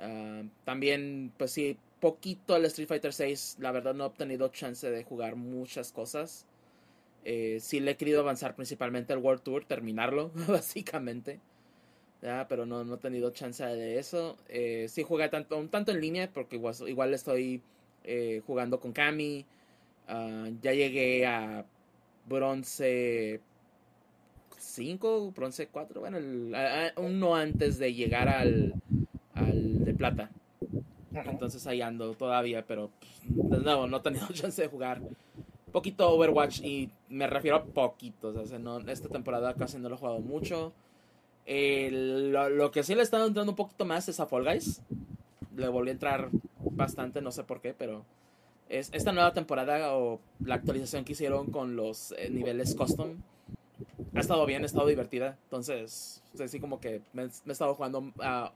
[0.00, 3.56] Ah, también, pues sí, poquito al Street Fighter 6.
[3.60, 6.46] La verdad no he obtenido chance de jugar muchas cosas.
[7.24, 11.40] Eh, sí le he querido avanzar principalmente al World Tour, terminarlo, básicamente.
[12.22, 14.36] Ya, pero no, no he tenido chance de eso.
[14.48, 17.62] Eh, sí jugué tanto, un tanto en línea, porque igual, igual estoy
[18.04, 19.46] eh, jugando con Kami.
[20.08, 21.64] Ah, ya llegué a
[22.28, 23.40] bronce
[24.58, 28.76] 5, bronce 4, bueno, el- a- uno antes de llegar al,
[30.00, 30.30] plata.
[31.12, 35.02] Entonces ahí ando todavía, pero pues, de nuevo, no he tenido chance de jugar.
[35.72, 38.34] Poquito Overwatch y me refiero a poquitos.
[38.34, 40.72] O sea, no, esta temporada casi no lo he jugado mucho.
[41.46, 44.82] Lo, lo que sí le he estado entrando un poquito más es a Fall Guys.
[45.54, 46.30] Le volví a entrar
[46.60, 48.04] bastante, no sé por qué, pero
[48.68, 53.16] es, esta nueva temporada o la actualización que hicieron con los eh, niveles custom
[54.14, 55.36] ha estado bien, ha estado divertida.
[55.44, 58.52] Entonces, así como que me, me he estado jugando, ah,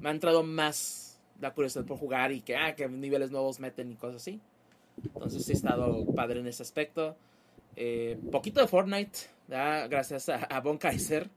[0.00, 3.90] me ha entrado más la curiosidad por jugar y que, ah, que niveles nuevos meten
[3.92, 4.40] y cosas así.
[5.02, 7.16] Entonces sí he estado padre en ese aspecto.
[7.76, 9.18] Eh, poquito de Fortnite,
[9.48, 9.86] ¿ya?
[9.88, 11.30] gracias a, a Von Kaiser,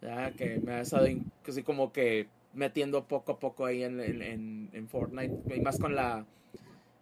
[0.00, 0.30] ¿ya?
[0.32, 1.06] que me ha estado
[1.46, 5.54] así como que metiendo poco a poco ahí en, en, en- Fortnite.
[5.54, 6.24] Y más con la...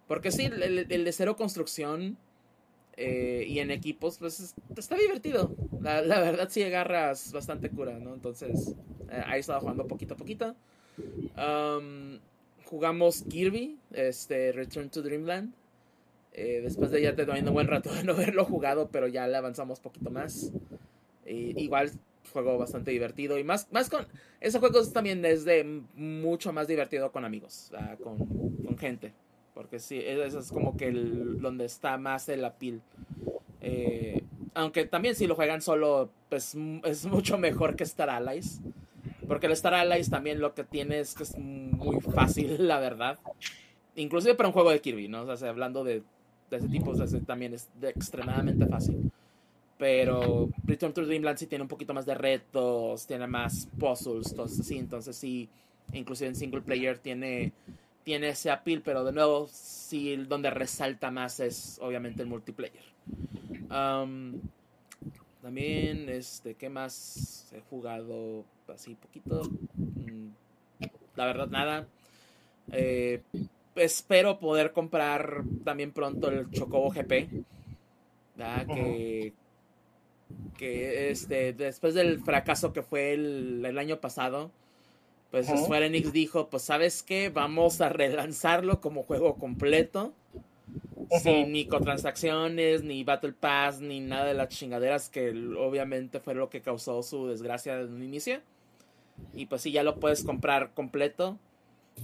[0.09, 2.17] Porque sí, el, el- de cero construcción
[2.97, 5.55] eh, y en equipos, pues es- está divertido.
[5.81, 8.15] La, la verdad sí agarras bastante cura, ¿no?
[8.15, 8.75] Entonces,
[9.11, 10.57] ahí he estado jugando poquito a poquito.
[12.67, 15.53] Jugamos Kirby, este, Return to Dreamland.
[16.33, 19.27] Eh, después de ya te doy un buen rato de no haberlo jugado, pero ya
[19.27, 20.53] le avanzamos poquito más.
[21.25, 21.93] Eh, igual
[22.33, 24.07] juego bastante divertido y más, más con
[24.41, 29.13] ese juego también es de mucho más divertido con amigos, ah, con, con gente,
[29.55, 32.83] porque sí, eso es como que donde está más el appeal.
[33.61, 34.23] Eh,
[34.55, 38.61] aunque también si lo juegan solo, pues es mucho mejor que Star Allies.
[39.27, 43.19] Porque el Star Allies también lo que tiene es que es muy fácil, la verdad.
[43.97, 45.23] Inclusive para un juego de Kirby, ¿no?
[45.23, 46.03] O sea, hablando de,
[46.51, 49.11] de ese tipo, o sea, también es de extremadamente fácil.
[49.79, 54.61] Pero Return to Dreamland sí tiene un poquito más de retos, tiene más puzzles, cosas
[54.61, 54.79] así.
[54.79, 55.49] Entonces sí,
[55.93, 57.53] inclusive en single player tiene,
[58.03, 62.85] tiene ese appeal, pero de nuevo, sí, donde resalta más es obviamente el multiplayer.
[63.71, 64.41] Um,
[65.47, 69.49] También, este, ¿qué más he jugado así poquito?
[69.77, 70.31] Mm,
[71.15, 71.87] la verdad, nada.
[72.73, 73.23] Eh,
[73.77, 77.45] espero poder comprar también pronto el Chocobo GP.
[78.75, 79.33] Que,
[80.59, 84.51] que este, después del fracaso que fue el, el año pasado,
[85.31, 90.13] pues Square Enix dijo, pues sabes qué, vamos a relanzarlo como juego completo.
[91.23, 96.63] Sin microtransacciones, ni Battle Pass, ni nada de las chingaderas que obviamente fue lo que
[96.63, 98.41] causó su desgracia desde un inicio.
[99.35, 101.39] Y pues sí, ya lo puedes comprar completo.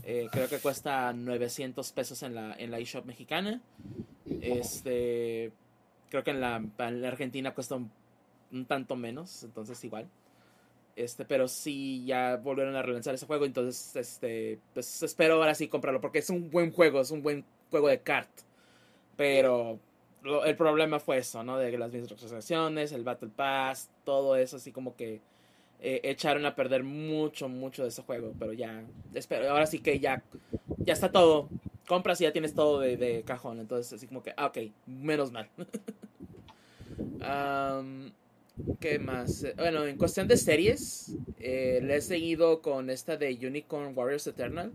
[0.05, 3.61] Eh, creo que cuesta 900 pesos en la, en la eShop mexicana.
[4.41, 5.53] Este,
[6.09, 7.91] creo que en la, en la Argentina cuesta un,
[8.53, 10.09] un, tanto menos, entonces igual.
[10.97, 15.69] Este, pero sí ya volvieron a relanzar ese juego, entonces este, pues espero ahora sí
[15.69, 18.31] comprarlo porque es un buen juego, es un buen juego de kart.
[19.23, 19.79] Pero
[20.45, 21.57] el problema fue eso, ¿no?
[21.57, 25.21] De las microtransacciones, el Battle Pass, todo eso, así como que
[25.81, 28.35] eh, echaron a perder mucho, mucho de ese juego.
[28.37, 28.83] Pero ya,
[29.15, 30.25] espero, ahora sí que ya,
[30.79, 31.49] ya está todo.
[31.87, 33.61] Compras y ya tienes todo de, cajón.
[33.61, 35.49] Entonces, así como que, ah, ok, menos mal.
[38.81, 39.47] ¿Qué más?
[39.57, 44.73] Bueno, en cuestión de series, eh, le he seguido con esta de Unicorn Warriors Eternal.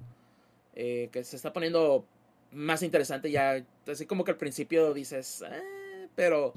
[0.74, 2.06] Eh, que se está poniendo
[2.52, 3.64] más interesante ya.
[3.88, 6.54] Así como que al principio dices, eh, pero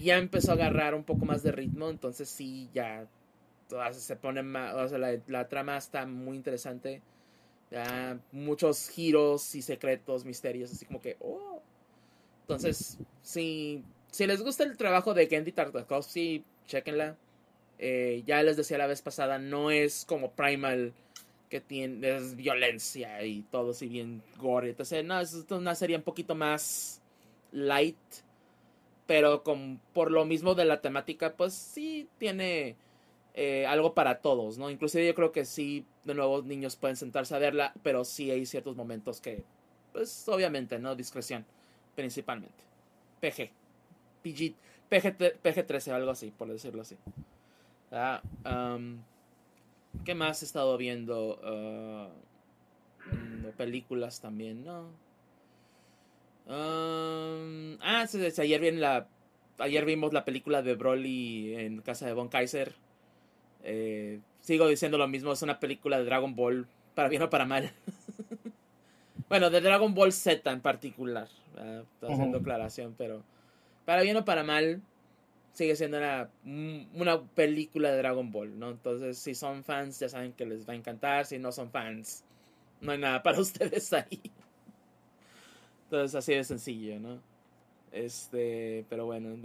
[0.00, 1.88] ya empezó a agarrar un poco más de ritmo.
[1.90, 3.06] Entonces sí, ya
[3.92, 7.02] se pone más, o sea, la, trama está muy interesante.
[7.70, 11.60] Ya, muchos giros y secretos, misterios, así como que, oh.
[12.42, 17.16] Entonces, si, si les gusta el trabajo de Gendy Tartakovsky, chequenla.
[17.78, 20.92] Eh, ya les decía la vez pasada, no es como Primal
[21.48, 24.70] que tiene es violencia y todo así bien gore.
[24.70, 27.00] Entonces, no, es una serie un poquito más
[27.52, 27.96] light,
[29.06, 32.76] pero con, por lo mismo de la temática, pues sí tiene
[33.34, 34.70] eh, algo para todos, ¿no?
[34.70, 38.46] Inclusive yo creo que sí, de nuevo, niños pueden sentarse a verla, pero sí hay
[38.46, 39.44] ciertos momentos que,
[39.92, 40.94] pues obviamente, ¿no?
[40.94, 41.44] Discreción,
[41.94, 42.64] principalmente.
[43.20, 43.50] PG.
[44.22, 44.54] PG,
[44.88, 46.96] PG, PG-13 algo así, por decirlo así.
[47.90, 48.98] Ah, um,
[50.04, 51.38] ¿Qué más he estado viendo?
[51.42, 52.24] Uh,
[53.56, 54.88] películas también, ¿no?
[56.46, 59.08] Um, ah, sí, sí, ayer, bien la,
[59.58, 62.74] ayer vimos la película de Broly en casa de Von Kaiser.
[63.62, 67.46] Eh, sigo diciendo lo mismo, es una película de Dragon Ball, para bien o para
[67.46, 67.72] mal.
[69.28, 71.28] bueno, de Dragon Ball Z en particular.
[71.56, 73.22] Uh, estoy haciendo aclaración, pero
[73.84, 74.82] para bien o para mal,
[75.54, 76.28] sigue siendo una,
[76.94, 78.70] una película de Dragon Ball, ¿no?
[78.70, 81.26] Entonces, si son fans, ya saben que les va a encantar.
[81.26, 82.24] Si no son fans,
[82.80, 84.20] no hay nada para ustedes ahí.
[85.84, 87.20] Entonces, así de sencillo, ¿no?
[87.92, 89.36] Este, pero bueno,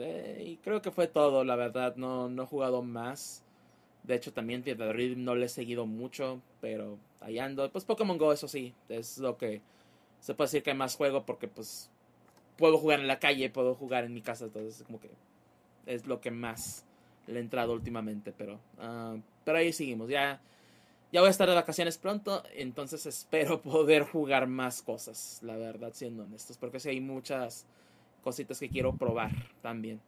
[0.63, 1.95] creo que fue todo, la verdad.
[1.95, 3.43] No, no he jugado más.
[4.03, 7.71] De hecho, también The Rhythm no le he seguido mucho, pero ahí ando.
[7.71, 9.61] Pues Pokémon Go, eso sí, es lo que
[10.21, 11.91] se puede decir que hay más juego porque, pues,
[12.57, 15.11] puedo jugar en la calle, puedo jugar en mi casa, entonces, como que
[15.89, 16.85] es lo que más
[17.27, 20.09] le he entrado últimamente, pero, uh, pero ahí seguimos.
[20.09, 20.39] Ya,
[21.11, 25.91] ya voy a estar de vacaciones pronto, entonces espero poder jugar más cosas, la verdad,
[25.93, 27.65] siendo honestos, porque sí hay muchas
[28.23, 29.31] cositas que quiero probar
[29.61, 29.99] también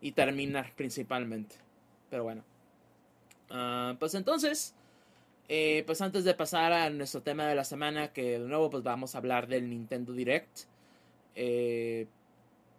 [0.00, 1.56] y terminar principalmente.
[2.08, 2.42] Pero bueno,
[3.50, 4.74] uh, pues entonces,
[5.48, 8.82] eh, pues antes de pasar a nuestro tema de la semana, que de nuevo pues
[8.82, 10.60] vamos a hablar del Nintendo Direct.
[11.34, 12.06] Eh,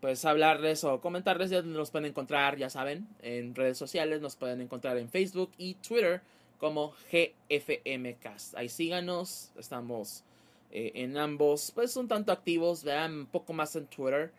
[0.01, 4.59] pues hablarles o comentarles ya nos pueden encontrar, ya saben, en redes sociales, nos pueden
[4.59, 6.21] encontrar en Facebook y Twitter
[6.59, 8.55] como GFMcast.
[8.57, 10.23] Ahí síganos, estamos
[10.71, 14.31] eh, en ambos, pues un tanto activos, vean un poco más en Twitter,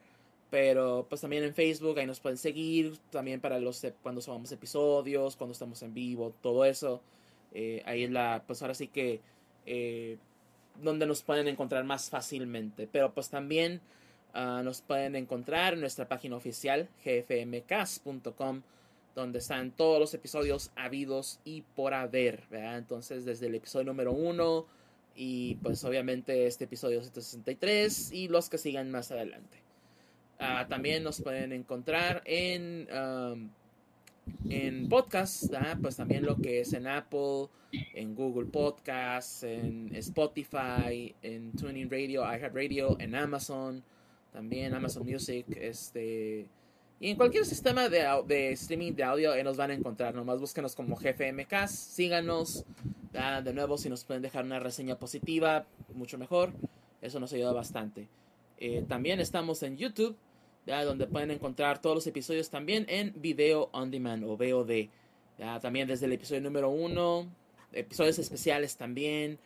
[0.51, 5.37] pero pues también en Facebook, ahí nos pueden seguir, también para los cuando subamos episodios,
[5.37, 7.01] cuando estamos en vivo, todo eso.
[7.55, 9.21] Eh, ahí es la, pues ahora sí que,
[9.67, 10.19] eh,
[10.83, 13.81] donde nos pueden encontrar más fácilmente, pero pues también
[14.35, 18.63] Uh, nos pueden encontrar en nuestra página oficial gfmcast.com
[19.15, 22.45] donde están todos los episodios habidos y por haber.
[22.51, 24.67] Entonces desde el episodio número 1
[25.15, 29.59] y pues obviamente este episodio 163 y los que sigan más adelante.
[30.41, 33.51] Uh, también nos pueden encontrar en, um,
[34.49, 37.49] en podcast, pues también lo que es en Apple,
[37.95, 43.85] en Google Podcasts, en Spotify, en Tuning Radio, iHeartRadio, en Amazon
[44.33, 46.47] también Amazon Music, este...
[47.01, 50.15] Y en cualquier sistema de, de streaming de audio nos van a encontrar.
[50.15, 52.65] Nomás búsquenos como GFMK, síganos.
[53.13, 56.53] De nuevo, si nos pueden dejar una reseña positiva, mucho mejor.
[57.01, 58.09] Eso nos ayuda bastante.
[58.59, 60.17] Eh, también estamos en YouTube.
[60.67, 60.85] ¿ya?
[60.85, 64.89] donde pueden encontrar todos los episodios también en video on demand o VOD.
[65.39, 65.61] ¿ya?
[65.61, 67.27] También desde el episodio número 1,
[67.73, 69.39] episodios especiales también.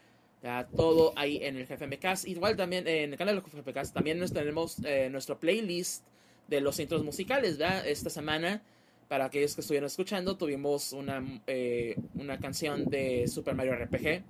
[0.76, 2.26] Todo ahí en el GFMcast.
[2.28, 6.05] Igual también en el canal del GFMcast también nos tenemos eh, nuestro playlist
[6.49, 7.59] de los intros musicales.
[7.59, 7.86] ¿verdad?
[7.86, 8.62] Esta semana,
[9.09, 14.22] para aquellos que estuvieron escuchando, tuvimos una, eh, una canción de Super Mario RPG.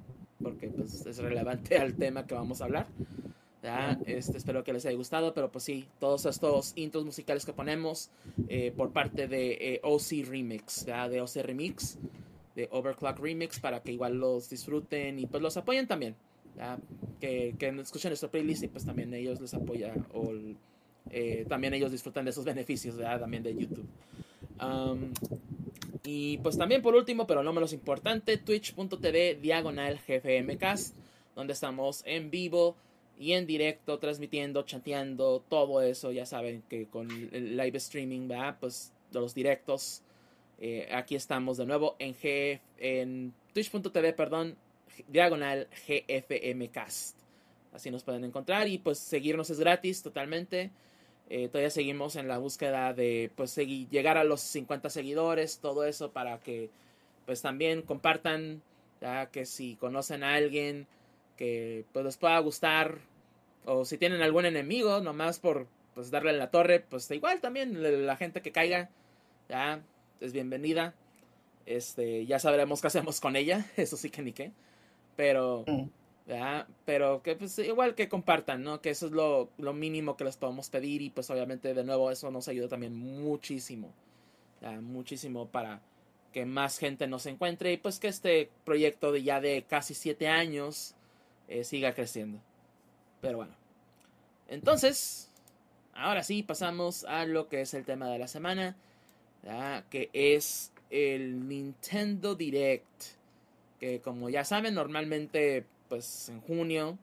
[0.43, 2.87] Porque pues, es relevante al tema que vamos a hablar.
[4.07, 5.35] Este, espero que les haya gustado.
[5.35, 8.11] Pero pues sí, todos estos intros musicales que ponemos
[8.49, 10.87] eh, por parte de eh, OC Remix.
[10.87, 11.09] ¿ya?
[11.09, 11.99] De OC Remix
[12.57, 16.17] de Overclock Remix para que igual los disfruten y pues los apoyen también.
[16.57, 16.79] ¿ya?
[17.21, 20.33] Que, que escuchen nuestro playlist y pues también ellos les apoya o
[21.11, 23.21] eh, también ellos disfrutan de esos beneficios ¿verdad?
[23.21, 23.87] también de YouTube.
[26.03, 30.95] Y pues también por último, pero no menos importante, twitch.tv diagonal gfmcast,
[31.35, 32.77] donde estamos en vivo
[33.19, 38.57] y en directo, transmitiendo, chateando, todo eso, ya saben que con el live streaming, ¿verdad?
[38.61, 40.03] pues los directos,
[40.59, 42.15] eh, aquí estamos de nuevo en,
[42.79, 44.57] en twitch.tv, perdón,
[45.09, 47.19] diagonal GFMcast.
[47.73, 50.71] Así nos pueden encontrar y pues seguirnos es gratis totalmente.
[51.29, 55.85] Eh, todavía seguimos en la búsqueda de pues seguir, llegar a los 50 seguidores, todo
[55.85, 56.71] eso para que
[57.27, 58.63] pues también compartan,
[59.01, 60.87] ya que si conocen a alguien
[61.37, 62.99] que pues les pueda gustar
[63.67, 68.07] o si tienen algún enemigo, nomás por pues darle en la torre, pues igual también
[68.07, 68.89] la gente que caiga,
[69.49, 69.83] ya
[70.21, 70.95] es bienvenida.
[71.67, 74.53] Este, ya sabremos qué hacemos con ella, eso sí que ni qué.
[75.17, 75.65] Pero,
[76.27, 76.67] ¿ya?
[76.85, 78.81] pero que pues igual que compartan, ¿no?
[78.81, 82.11] Que eso es lo, lo, mínimo que les podemos pedir y pues obviamente de nuevo
[82.11, 83.93] eso nos ayuda también muchísimo,
[84.83, 85.81] muchísimo para
[86.33, 90.29] que más gente nos encuentre y pues que este proyecto de ya de casi siete
[90.29, 90.95] años
[91.49, 92.41] eh, siga creciendo.
[93.23, 93.55] Pero bueno,
[94.49, 95.31] entonces,
[95.95, 98.77] ahora sí pasamos a lo que es el tema de la semana
[99.91, 103.03] que es el Nintendo Direct,
[103.79, 106.99] que como ya saben, normalmente pues en junio,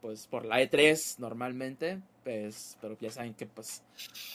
[0.00, 3.82] pues por la E3 normalmente, pues, pero ya saben que pues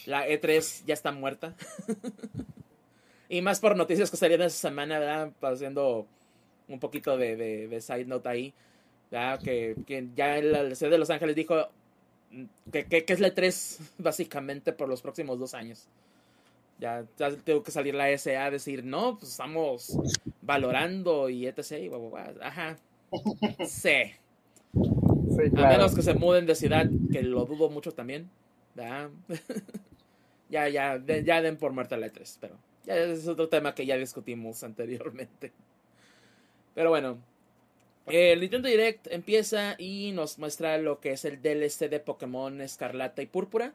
[0.05, 1.55] la E3 ya está muerta.
[3.29, 5.31] y más por noticias que salieron esa semana, ¿verdad?
[5.41, 6.07] Haciendo
[6.67, 8.53] un poquito de, de, side note ahí,
[9.43, 11.69] Que, que ya la ciudad de Los Ángeles dijo
[12.71, 15.87] que, que, que es la E3 básicamente por los próximos dos años.
[16.79, 17.05] Ya,
[17.43, 19.97] tengo que salir la SA a decir, no, pues estamos
[20.41, 21.71] valorando y etc.
[21.81, 21.91] Y
[22.41, 22.77] Ajá.
[23.65, 24.13] Sí.
[25.57, 28.29] A menos que se muden de ciudad, que lo dudo mucho también.
[30.49, 32.55] ya, ya, ya, ya den por muerta la E3, pero
[32.85, 35.51] ya es otro tema que ya discutimos anteriormente.
[36.75, 37.17] Pero bueno,
[38.05, 43.21] el Nintendo Direct empieza y nos muestra lo que es el DLC de Pokémon Escarlata
[43.21, 43.73] y Púrpura.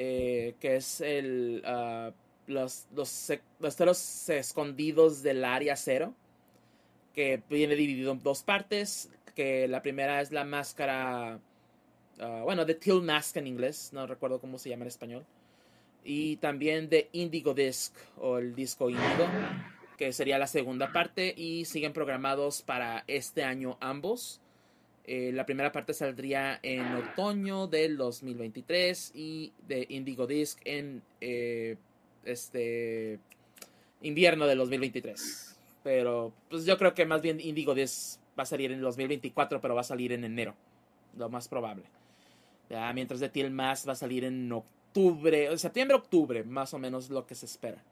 [0.00, 2.12] Eh, que es el, uh,
[2.46, 6.14] los, los, los escondidos del área cero,
[7.12, 11.40] que viene dividido en dos partes, que la primera es la máscara,
[12.20, 15.26] uh, bueno, de Till Mask en inglés, no recuerdo cómo se llama en español,
[16.04, 19.26] y también de Indigo Disc o el disco Indigo,
[19.96, 24.40] que sería la segunda parte, y siguen programados para este año ambos.
[25.10, 31.78] Eh, la primera parte saldría en otoño del 2023 y de Indigo Disc en eh,
[32.26, 33.18] este
[34.02, 35.56] invierno del 2023.
[35.82, 39.62] Pero pues yo creo que más bien Indigo Disc va a salir en el 2024,
[39.62, 40.54] pero va a salir en enero,
[41.16, 41.84] lo más probable.
[42.92, 47.26] Mientras de Tiel más va a salir en octubre, septiembre, octubre, más o menos lo
[47.26, 47.82] que se espera.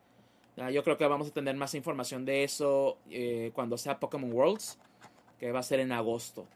[0.71, 4.79] Yo creo que vamos a tener más información de eso eh, cuando sea Pokémon Worlds,
[5.39, 6.47] que va a ser en agosto.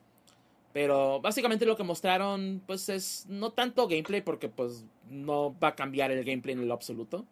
[0.73, 5.75] Pero básicamente lo que mostraron, pues es no tanto gameplay, porque pues no va a
[5.75, 7.25] cambiar el gameplay en lo absoluto.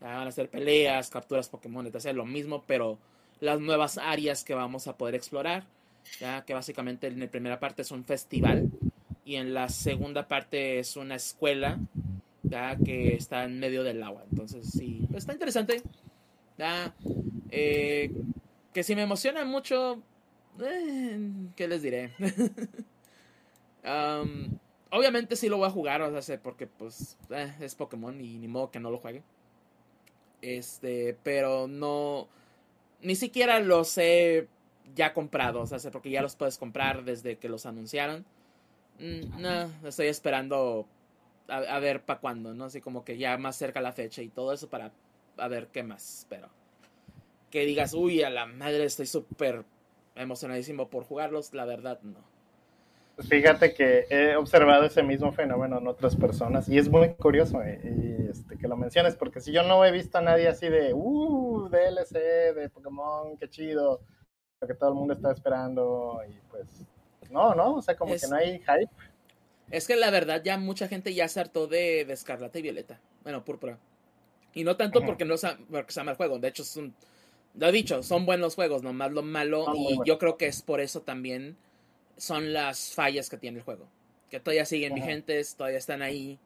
[0.00, 2.12] van a ser peleas, capturas Pokémon, etc.
[2.14, 2.98] Lo mismo, pero
[3.40, 5.64] las nuevas áreas que vamos a poder explorar.
[6.20, 8.70] Ya que básicamente en la primera parte es un festival.
[9.24, 11.78] Y en la segunda parte es una escuela.
[12.42, 14.24] Ya que está en medio del agua.
[14.30, 15.82] Entonces sí, está interesante.
[17.50, 18.12] Eh,
[18.72, 20.02] que si me emociona mucho,
[20.60, 22.12] eh, ¿Qué les diré?
[24.90, 28.48] obviamente sí lo voy a jugar, o sea, porque pues eh, es Pokémon y ni
[28.48, 29.22] modo que no lo juegue.
[30.40, 32.28] Este, pero no,
[33.00, 34.48] ni siquiera los he
[34.94, 38.24] ya comprado, o sea, porque ya los puedes comprar desde que los anunciaron.
[38.98, 40.86] Mm, no, estoy esperando
[41.48, 42.64] a, ver para cuándo, ¿no?
[42.64, 44.92] Así como que ya más cerca la fecha y todo eso para
[45.36, 46.48] a ver qué más, pero
[47.50, 49.64] que digas, uy, a la madre estoy súper
[50.14, 52.34] emocionadísimo por jugarlos, la verdad no.
[53.18, 57.80] Fíjate que he observado ese mismo fenómeno en otras personas y es muy curioso eh,
[57.84, 60.92] y, este, que lo menciones porque si yo no he visto a nadie así de,
[60.92, 64.00] uh, DLC de Pokémon, qué chido,
[64.60, 66.66] lo que todo el mundo está esperando y pues
[67.30, 68.90] no, no, o sea, como que no hay hype.
[69.70, 73.00] Es que la verdad ya mucha gente ya se hartó de, de Escarlata y Violeta,
[73.22, 73.78] bueno, Púrpura.
[74.54, 75.36] Y no tanto porque no
[75.70, 76.94] porque se llama el juego, de hecho es un,
[77.56, 80.80] lo he dicho, son buenos juegos, nomás lo malo y yo creo que es por
[80.80, 81.56] eso también
[82.16, 83.86] son las fallas que tiene el juego.
[84.30, 86.38] Que todavía siguen vigentes, todavía están ahí.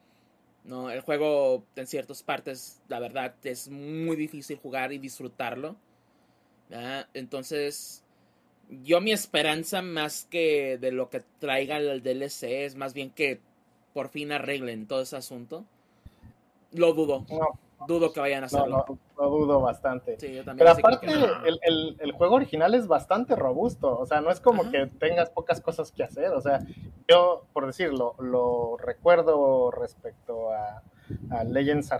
[0.65, 0.91] ¿no?
[0.91, 5.77] El juego en ciertas partes, la verdad, es muy difícil jugar y disfrutarlo.
[7.15, 8.05] Entonces,
[8.85, 13.41] yo mi esperanza más que de lo que traiga el DLC es más bien que
[13.95, 15.65] por fin arreglen todo ese asunto.
[16.73, 17.25] Lo dudo
[17.87, 18.85] dudo que vayan a hacerlo.
[18.89, 20.17] No, no, dudo bastante.
[20.19, 23.99] Pero aparte, el, el, el, juego original es bastante robusto.
[23.99, 26.33] O sea, no es como que tengas pocas cosas que hacer.
[26.33, 26.61] O sea,
[27.09, 30.83] yo, por decirlo, lo recuerdo respecto a,
[31.31, 31.91] a Legends,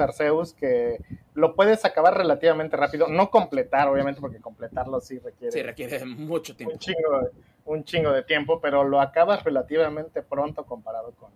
[0.00, 0.98] Arceus, que
[1.34, 3.08] lo puedes acabar relativamente rápido.
[3.08, 5.52] No completar, obviamente, porque completarlo sí requiere.
[5.52, 6.74] Sí, requiere mucho tiempo.
[6.74, 7.30] Un chingo,
[7.64, 11.30] un chingo de tiempo, pero lo acabas relativamente pronto comparado con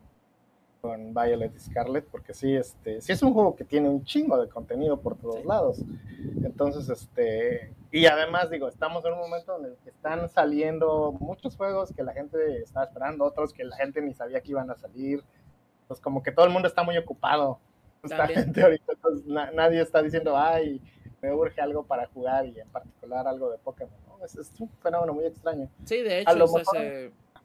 [0.84, 4.50] con Violet Scarlet, porque sí, este, sí es un juego que tiene un chingo de
[4.50, 5.78] contenido por todos lados.
[6.44, 11.56] Entonces, este, y además digo, estamos en un momento en el que están saliendo muchos
[11.56, 14.76] juegos que la gente estaba esperando, otros que la gente ni sabía que iban a
[14.76, 15.24] salir.
[15.88, 17.58] Pues como que todo el mundo está muy ocupado.
[18.02, 18.92] Esta gente ahorita,
[19.54, 20.82] nadie está diciendo, ay,
[21.22, 23.94] me urge algo para jugar y en particular algo de Pokémon.
[24.22, 25.66] Es, un fenómeno muy extraño.
[25.86, 26.46] Sí, de hecho,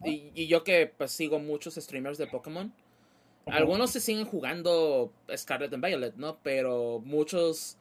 [0.03, 2.73] y, y, yo que pues sigo muchos streamers de Pokémon,
[3.45, 6.37] algunos se siguen jugando Scarlet and Violet, ¿no?
[6.43, 7.77] Pero muchos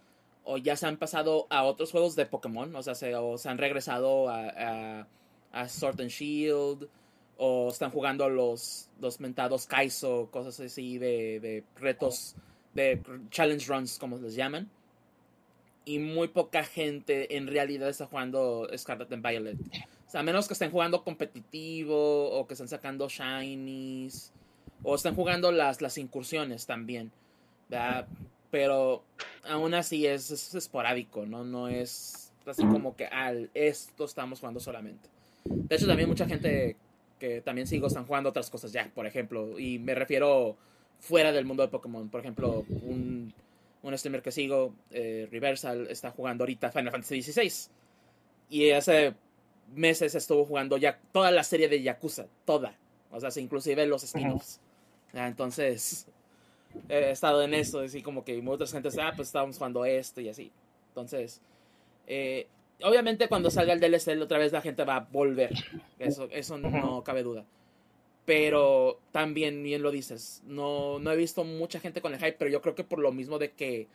[0.50, 3.50] o ya se han pasado a otros juegos de Pokémon, o sea, se, o se
[3.50, 5.06] han regresado a,
[5.52, 6.88] a, Sword and Shield,
[7.36, 12.34] o están jugando los, los mentados Kaizo, cosas así de, de retos,
[12.72, 14.70] de challenge runs, como les llaman.
[15.84, 19.58] Y muy poca gente en realidad está jugando Scarlet and Violet.
[20.06, 24.32] O sea, a menos que estén jugando competitivo o que estén sacando shinies
[24.82, 27.10] o están jugando las, las incursiones también.
[28.50, 29.02] Pero
[29.44, 31.44] aún así es, esporádico, ¿no?
[31.44, 35.08] No es así como que al esto estamos jugando solamente.
[35.44, 36.76] De hecho, también mucha gente
[37.18, 39.58] que también sigo están jugando otras cosas ya, por ejemplo.
[39.58, 40.56] Y me refiero
[40.98, 42.08] fuera del mundo de Pokémon.
[42.08, 43.32] Por ejemplo, un,
[43.82, 47.70] un streamer que sigo, eh, Reversal, está jugando ahorita Final Fantasy XVI.
[48.50, 49.14] Y hace
[49.74, 52.74] meses estuvo jugando ya toda la serie de Yakuza, toda.
[53.10, 54.60] O sea, inclusive los spin-offs.
[55.14, 56.06] Ah, entonces,
[56.88, 60.28] he estado en eso, así como que muchas gente ah, pues estábamos jugando esto y
[60.28, 60.52] así.
[60.88, 61.40] Entonces,
[62.06, 62.46] eh,
[62.82, 65.52] obviamente cuando salga el DLC otra vez la gente va a volver,
[65.98, 67.44] eso, eso no cabe duda.
[68.24, 72.50] Pero también, bien lo dices, no, no he visto mucha gente con el hype, pero
[72.50, 73.88] yo creo que por lo mismo de que,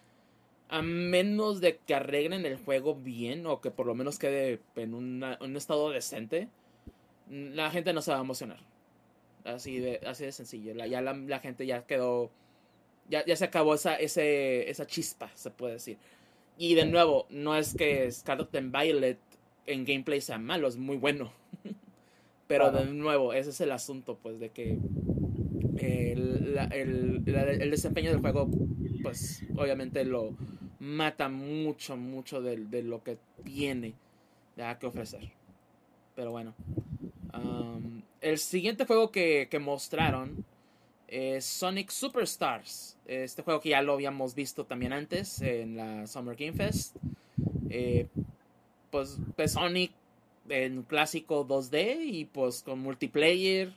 [0.69, 4.95] a menos de que arreglen el juego bien, o que por lo menos quede en
[4.95, 6.49] un estado decente,
[7.29, 8.72] la gente no se va a emocionar.
[9.43, 10.73] Así de, así de sencillo.
[10.73, 12.31] La, ya la, gente ya quedó.
[13.09, 15.97] Ya, ya se acabó esa, ese, esa chispa, se puede decir.
[16.57, 19.17] Y de nuevo, no es que Scarlet and Violet
[19.65, 21.31] en gameplay sea malo, es muy bueno.
[22.47, 24.77] Pero de nuevo, ese es el asunto, pues, de que
[25.79, 28.49] el, el, el, desempeño del juego,
[29.01, 30.35] pues, obviamente lo
[30.79, 33.95] mata mucho, mucho de, de lo que tiene
[34.55, 35.31] ya que ofrecer.
[36.15, 36.53] Pero bueno.
[37.33, 40.45] Um, el siguiente juego que, mostraron
[41.07, 42.97] es Sonic Superstars.
[43.05, 46.95] Este juego que ya lo habíamos visto también antes en la Summer Game Fest.
[47.69, 48.07] Eh,
[48.89, 49.91] pues, pues, Sonic
[50.49, 53.73] en clásico 2D y pues con multiplayer.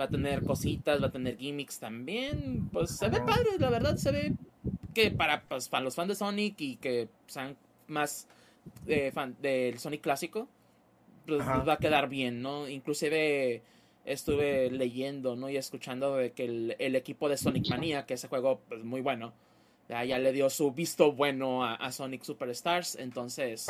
[0.00, 2.68] Va a tener cositas, va a tener gimmicks también.
[2.72, 4.32] Pues se ve padre, la verdad, se ve
[4.92, 7.56] que para, pues, para los fans de Sonic y que sean
[7.86, 8.26] más
[8.86, 10.48] eh, fan del Sonic clásico,
[11.26, 12.68] pues va a quedar bien, ¿no?
[12.68, 13.62] Inclusive
[14.04, 15.48] estuve leyendo, ¿no?
[15.48, 16.44] Y escuchando de que
[16.78, 19.32] el, equipo de Sonic Mania, que ese juego es pues, muy bueno,
[19.88, 23.66] ya, le dio su visto bueno a, Sonic Superstars, entonces...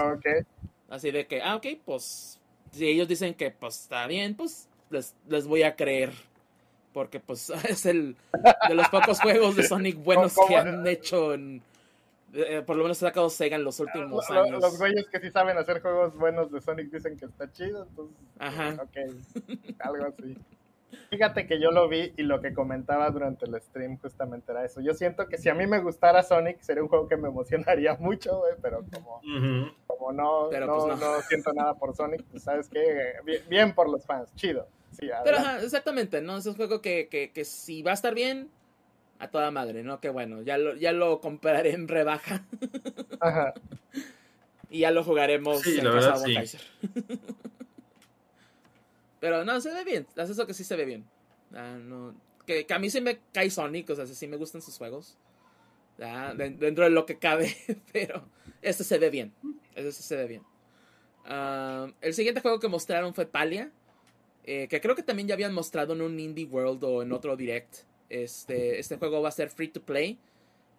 [0.90, 2.39] Así de que, ah, ok, pues
[2.74, 6.12] si ellos dicen que pues está bien, pues les, les voy a creer.
[6.93, 8.16] Porque pues es el
[8.68, 11.62] de los pocos juegos de Sonic buenos que han hecho en,
[12.35, 14.61] eh, por lo menos ha sacado Sega en los últimos años.
[14.61, 18.16] Los güeyes que sí saben hacer juegos buenos de Sonic dicen que está chido, entonces.
[18.39, 18.77] Ajá.
[18.82, 18.97] Ok,
[19.81, 20.36] algo así.
[21.11, 24.81] Fíjate que yo lo vi y lo que comentaba durante el stream justamente era eso.
[24.81, 27.97] Yo siento que si a mí me gustara Sonic sería un juego que me emocionaría
[28.01, 29.20] mucho, güey, pero como,
[29.86, 31.20] como no, pues no, no.
[31.28, 33.15] siento nada por Sonic, pues sabes que
[33.48, 34.66] bien, por los fans, chido.
[34.93, 36.36] Sí, Pero ajá, exactamente, ¿no?
[36.36, 38.48] Es un juego que, que, que si va a estar bien,
[39.24, 40.01] a toda madre, ¿no?
[40.01, 42.44] Que bueno, ya lo, ya lo compraré en rebaja
[43.20, 43.55] Ajá.
[44.70, 46.59] y ya lo jugaremos Sí, en la casa verdad, de sí.
[49.20, 51.05] Pero no, se ve bien, es eso que sí se ve bien.
[51.55, 52.14] Ah, no,
[52.46, 55.16] que, que a mí sí me cae Sonic, o sea, sí me gustan sus juegos.
[56.01, 57.55] Ah, de- dentro de lo que cabe,
[57.92, 58.24] pero
[58.60, 59.32] este se ve bien.
[59.74, 60.42] Este sí se ve bien.
[61.24, 63.70] Ah, el siguiente juego que mostraron fue Palia.
[64.46, 67.34] eh, que creo que también ya habían mostrado en un Indie World o en otro
[67.36, 67.76] Direct.
[68.22, 70.18] Este, este juego va a ser free to play.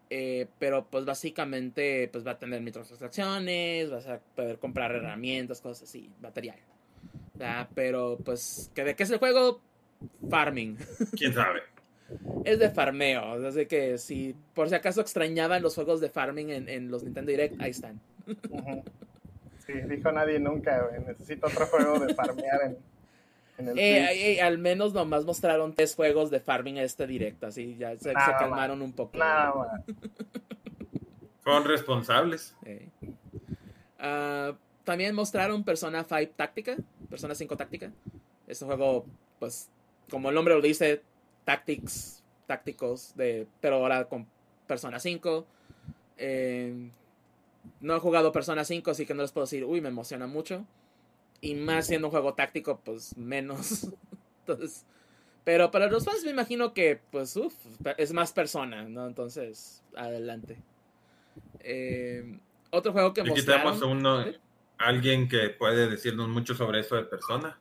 [0.09, 5.89] eh, pero pues básicamente pues va a tener microtransacciones, vas a poder comprar herramientas, cosas
[5.89, 6.57] así, material.
[7.73, 9.59] Pero pues, ¿que ¿de qué es el juego?
[10.29, 10.77] Farming.
[11.17, 11.61] ¿Quién sabe?
[12.45, 13.45] Es de farmeo.
[13.47, 17.31] Así que si por si acaso extrañaban los juegos de farming en, en los Nintendo
[17.31, 17.99] Direct, ahí están.
[19.65, 21.03] Sí, dijo nadie nunca, güey.
[21.03, 22.77] Necesito otro juego de farmear en,
[23.57, 28.13] Eh, eh, al menos nomás mostraron tres juegos de farming este directo, así ya se,
[28.13, 29.17] calmaron un poco.
[29.17, 29.81] Nada más.
[31.41, 32.55] Fueron responsables.
[32.65, 32.89] Eh.
[33.99, 34.53] Ah,
[34.83, 36.75] también mostraron Persona 5 Táctica,
[37.09, 37.91] Persona 5 Táctica.
[38.47, 39.05] Este juego,
[39.39, 39.69] pues,
[40.09, 41.01] como el nombre lo dice,
[41.43, 44.27] tactics, tácticos, de, pero ahora con
[44.67, 45.45] Persona 5.
[46.17, 46.89] Eh,
[47.79, 50.65] no he jugado Persona 5, así que no les puedo decir, uy, me emociona mucho.
[51.45, 53.87] Y más siendo un juego táctico, pues menos.
[54.39, 54.83] Entonces,
[55.43, 57.53] pero para los fans me imagino que, pues, uff,
[57.97, 59.05] es más persona, ¿no?
[59.05, 60.57] Entonces, adelante.
[61.59, 62.39] Eh,
[62.71, 63.61] otro juego que Aquí mostraron.
[63.61, 64.25] tenemos a uno,
[64.79, 67.57] alguien que puede decirnos mucho sobre eso de persona.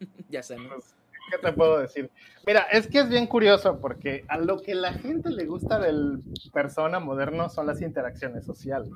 [0.30, 0.70] Ya sé, ¿no?
[0.70, 0.94] Pues,
[1.30, 2.10] ¿Qué te puedo decir?
[2.46, 6.22] Mira, es que es bien curioso porque a lo que la gente le gusta del
[6.52, 8.90] persona moderno son las interacciones sociales.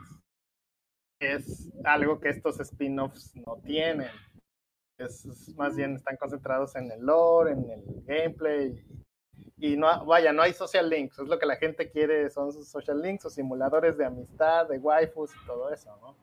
[1.20, 4.10] Es algo que estos spin-offs no tienen.
[4.98, 5.26] Es,
[5.56, 8.84] más bien están concentrados en el lore, en el gameplay.
[9.56, 11.18] Y no, vaya, no hay social links.
[11.18, 14.78] Es lo que la gente quiere, son sus social links o simuladores de amistad, de
[14.78, 16.14] waifus y todo eso, ¿no?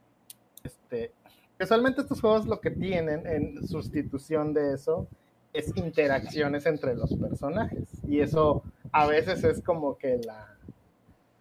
[0.63, 1.11] Este,
[1.57, 5.07] casualmente estos juegos lo que tienen en sustitución de eso
[5.53, 7.89] es interacciones entre los personajes.
[8.07, 10.57] Y eso a veces es como que la,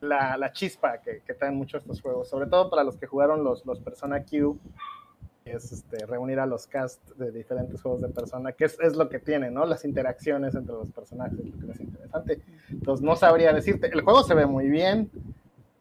[0.00, 3.44] la, la chispa que, que traen mucho estos juegos, sobre todo para los que jugaron
[3.44, 4.58] los, los Persona Q,
[5.44, 8.96] que es este, reunir a los cast de diferentes juegos de Persona, que es, es
[8.96, 9.64] lo que tiene, ¿no?
[9.64, 12.42] Las interacciones entre los personajes, lo que es interesante.
[12.70, 15.10] Entonces no sabría decirte, el juego se ve muy bien,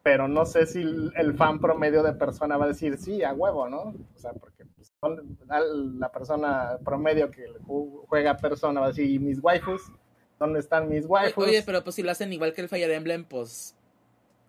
[0.02, 3.68] pero no sé si el, fan promedio de Persona va a decir sí, a huevo,
[3.68, 3.94] ¿no?
[4.14, 9.18] O sea, porque pues, la persona promedio que ju- juega Persona va a decir, ¿y
[9.18, 9.90] mis waifus?
[10.38, 11.44] ¿Dónde están mis waifus?
[11.44, 13.76] Oye, pero pues si lo hacen igual que el Fire Emblem, pues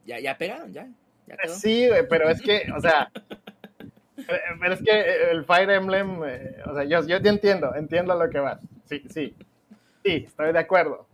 [0.06, 0.88] ya, ya pegaron, ya.
[1.28, 1.54] ya quedó.
[1.56, 3.12] Sí, güey, pero es que, o sea,
[4.60, 8.30] pero es que el Fire Emblem, eh, o sea, yo, yo te entiendo, entiendo lo
[8.30, 8.60] que vas.
[8.86, 9.36] Sí, sí,
[10.04, 11.08] sí, estoy de acuerdo.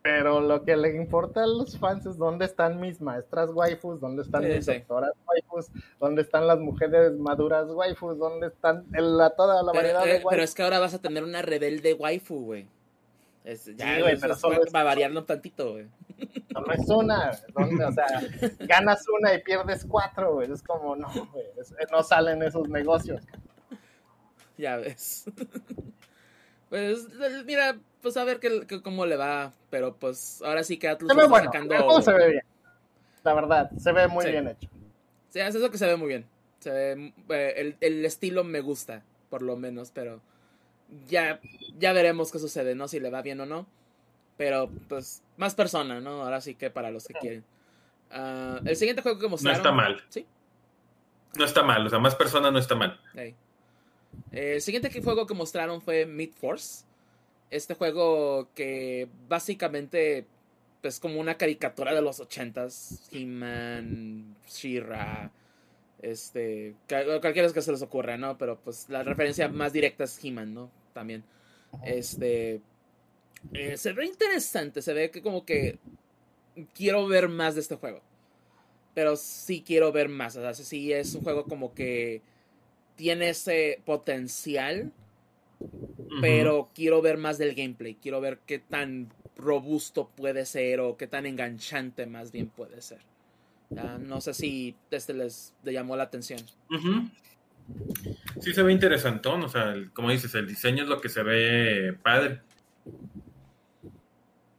[0.00, 4.22] Pero lo que le importa a los fans es dónde están mis maestras waifus, dónde
[4.22, 4.74] están Sí, mis sí.
[4.74, 5.66] doctoras waifus,
[5.98, 10.12] dónde están las mujeres maduras waifus, dónde están el- la, toda la Pero, variedad eh,
[10.12, 10.44] de pero waifus.
[10.44, 12.66] es que ahora vas a tener una rebelde waifu, güey.
[13.48, 14.84] Es, ya, Sí, güey, pero es solo va, es- va a
[15.24, 15.86] tantito, güey.
[16.52, 17.82] No, no es una, ¿dónde?
[17.84, 18.06] o sea,
[18.60, 20.52] ganas una y pierdes cuatro, güey.
[20.52, 23.22] Es como, no, güey, es- no salen esos negocios.
[24.58, 25.24] Ya ves.
[26.68, 27.06] pues
[27.46, 29.52] mira, pues a ver qué, qué- cómo le va.
[29.70, 32.02] Pero pues ahora sí que Atlus Se ve bueno, sacando.
[32.02, 32.42] se ve bien.
[33.24, 34.30] La verdad, se ve muy Sí.
[34.30, 34.68] bien hecho.
[35.30, 36.26] Sí, es eso que se ve muy bien.
[36.60, 40.20] Se ve, eh, el, el estilo me gusta, por lo menos, pero
[41.08, 41.40] ya,
[41.78, 42.88] ya veremos qué sucede, ¿no?
[42.88, 43.66] Si le va bien o no.
[44.36, 46.22] Pero, pues, más persona, ¿no?
[46.22, 47.44] Ahora sí que para los que quieren.
[48.10, 49.56] Ah, el siguiente juego que No mostraron.
[49.58, 50.02] está mal.
[50.08, 50.26] Sí.
[51.36, 52.98] No está mal, o sea, más persona no está mal.
[53.14, 53.34] Eh,
[54.32, 56.84] El siguiente juego que mostraron fue Meat Force.
[57.50, 60.26] Este juego que básicamente
[60.82, 63.08] es como una caricatura de los ochentas.
[63.12, 65.30] He-Man, She-Ra,
[66.00, 68.38] este, cualquiera que se les ocurra, ¿no?
[68.38, 70.70] Pero pues la referencia más directa es He-Man, ¿no?
[70.98, 71.22] También.
[71.84, 72.60] Este,
[73.52, 75.78] eh, se ve interesante, se ve que como que
[76.74, 78.00] quiero ver más de este juego.
[78.94, 82.20] Pero sí quiero ver más, o sea, sí es un juego como que
[82.96, 84.92] tiene ese potencial,
[86.20, 91.06] pero quiero ver más del gameplay, quiero ver qué tan robusto puede ser o qué
[91.06, 92.98] tan enganchante más bien puede ser.
[93.70, 96.40] No sé si este les, le llamó la atención.
[98.40, 101.22] Sí se ve interesantón, o sea, el- como dices, el diseño es lo que se
[101.22, 102.40] ve padre.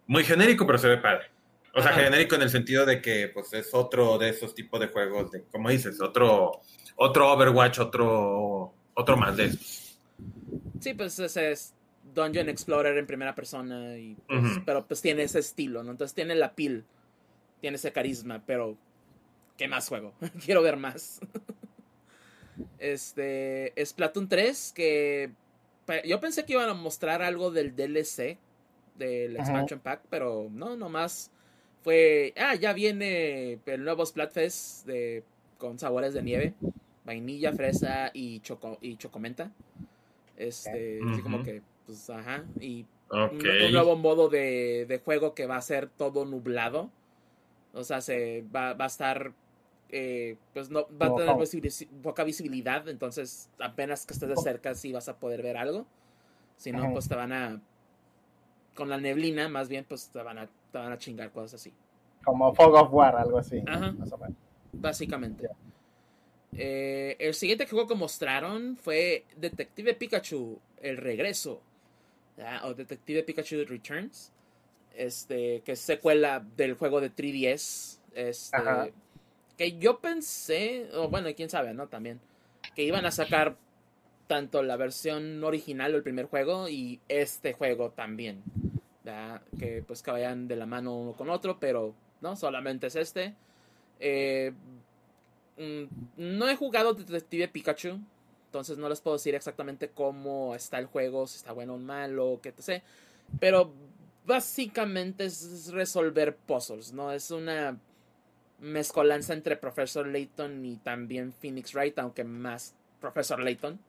[0.07, 1.27] Muy genérico, pero se ve padre.
[1.73, 2.02] O sea, Ajá.
[2.02, 5.44] genérico en el sentido de que pues es otro de esos tipos de juegos, de,
[5.52, 6.61] como dices, otro,
[6.95, 9.98] otro Overwatch, otro, otro más de estos.
[10.80, 11.73] Sí, pues ese es
[12.15, 14.64] Dungeon Explorer en primera persona, y, pues, Ujú.
[14.65, 15.91] pero pues tiene ese estilo, ¿no?
[15.91, 16.84] Entonces tiene la pil,
[17.61, 18.76] tiene ese carisma, pero
[19.57, 20.14] ¿qué más juego?
[20.44, 21.19] Quiero ver más.
[22.77, 25.31] Este, Splatoon 3, que
[26.06, 28.38] yo pensé que iban a mostrar algo del DLC,
[28.95, 29.44] del Ajá.
[29.44, 31.31] expansion pack, pero no, nomás
[31.84, 35.23] fue, ah, ya viene el nuevo Splatfest de,
[35.57, 36.53] con sabores de nieve,
[37.06, 39.52] vainilla, fresa y, choco, y chocomenta.
[40.38, 45.48] Este, así como que, pues, ajá, y un, un nuevo modo de, de juego que
[45.48, 46.90] va a ser todo nublado.
[47.73, 49.34] O sea, se va, va a estar.
[49.91, 52.88] Eh, pues no va a tener poca visibilidad.
[52.88, 55.86] Entonces, apenas que estés de cerca, sí vas a poder ver algo.
[56.57, 56.94] Si no, Ajá.
[56.94, 57.61] pues te van a.
[58.76, 61.74] Con la neblina, más bien, pues te van a, te van a chingar cosas así.
[62.24, 63.61] Como Fog of War, algo así.
[63.66, 63.91] Ajá.
[63.94, 64.38] Más o menos.
[64.74, 65.49] Básicamente.
[66.53, 71.61] Eh, el siguiente juego que mostraron fue Detective Pikachu, El Regreso.
[72.38, 72.61] ¿ya?
[72.66, 74.32] O Detective Pikachu Returns.
[74.94, 77.99] Este, que es secuela del juego de 3DS.
[78.14, 78.90] Este, Ajá.
[79.60, 81.90] Que yo pensé, o bueno, quién sabe, ¿no?
[81.90, 82.22] También,
[82.76, 83.57] que iban a sacar
[84.26, 88.41] tanto la versión original del primer juego y este juego también.
[89.60, 93.36] Que pues que vayan de la mano uno con otro, pero no, solamente es este.
[93.99, 94.53] Eh,
[95.57, 95.84] mm,
[96.15, 97.99] no he jugado Detective Pikachu,
[98.45, 102.40] entonces no les puedo decir exactamente cómo está el juego, si está bueno o malo,
[102.41, 102.81] qué te sé.
[103.41, 103.73] Pero
[104.26, 107.11] básicamente es resolver puzzles, ¿no?
[107.11, 107.77] Es una
[108.61, 113.80] mezcolanza entre Professor Layton y también Phoenix Wright, aunque más Professor Layton.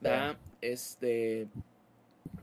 [0.00, 0.36] ¿verdad?
[0.60, 1.48] Este.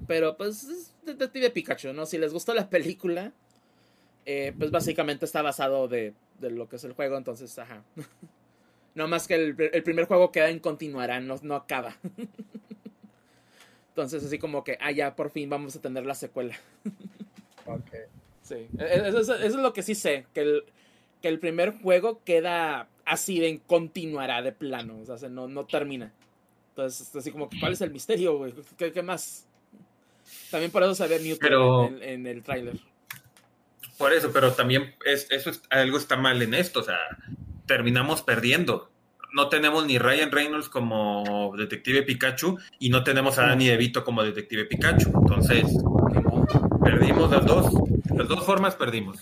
[0.08, 2.06] Pero pues es Detective Pikachu, ¿no?
[2.06, 3.32] Si les gustó la película,
[4.26, 7.84] eh, pues básicamente está basado de, de lo que es el juego, entonces, ajá.
[8.96, 11.96] No más que el, el primer juego queda en continuará, no, no acaba.
[13.90, 16.56] Entonces, así como que, ah, ya por fin vamos a tener la secuela.
[17.66, 17.92] Ok.
[18.42, 20.64] Sí, eso, eso- eso es lo que sí sé, que el,
[21.24, 25.66] que el primer juego queda así de continuará de plano, o sea, se- no, no
[25.66, 26.12] termina.
[26.72, 28.54] Entonces, así como ¿cuál es el misterio, güey?
[28.78, 29.48] ¿Qué, qué más?
[30.52, 32.78] También por eso se ve Mewtwo Pero- en, el- en el tráiler.
[33.98, 36.98] Por eso, pero también es, eso es, algo está mal en esto, o sea,
[37.66, 38.90] terminamos perdiendo.
[39.34, 44.24] No tenemos ni Ryan Reynolds como Detective Pikachu y no tenemos a Danny DeVito como
[44.24, 45.10] Detective Pikachu.
[45.22, 45.64] Entonces,
[46.84, 47.74] perdimos las dos.
[48.14, 49.18] Las dos formas perdimos.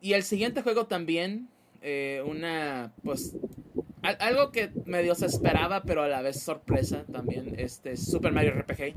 [0.00, 1.48] Y el siguiente juego también,
[1.82, 3.36] eh, una, pues,
[4.02, 8.52] al- algo que medio se esperaba, pero a la vez sorpresa también, este Super Mario
[8.52, 8.94] RPG.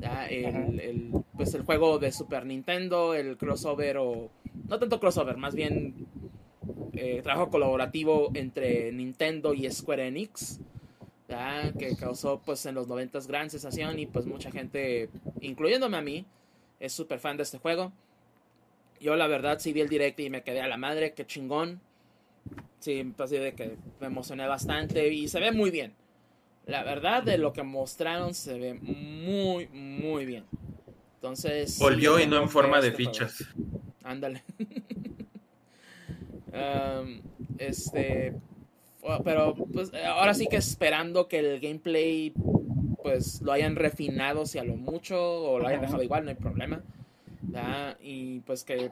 [0.00, 4.30] Ya, el, el, pues el juego de Super Nintendo, el crossover o...
[4.68, 6.06] No tanto crossover, más bien
[6.94, 10.58] eh, trabajo colaborativo entre Nintendo y Square Enix.
[11.28, 15.08] ya, que causó pues en los 90 gran sensación y pues mucha gente,
[15.40, 16.24] incluyéndome a mí,
[16.80, 17.92] es súper fan de este juego.
[19.06, 21.80] Yo la verdad sí vi el direct y me quedé a la madre, qué chingón.
[22.80, 25.92] Sí, pues, así de que me emocioné bastante y se ve muy bien.
[26.64, 30.42] La verdad de lo que mostraron se ve muy, muy bien.
[31.14, 31.78] Entonces...
[31.78, 33.12] Volvió y no en forma de este juego.
[33.12, 33.44] fichas.
[34.02, 34.42] Ándale.
[36.56, 37.20] Um,
[37.58, 38.32] este.
[39.24, 42.32] Pero pues ahora sí que esperando que el gameplay
[43.02, 46.36] pues lo hayan refinado si a lo mucho o lo hayan dejado igual, no hay
[46.36, 46.82] problema.
[48.00, 48.90] Y pues que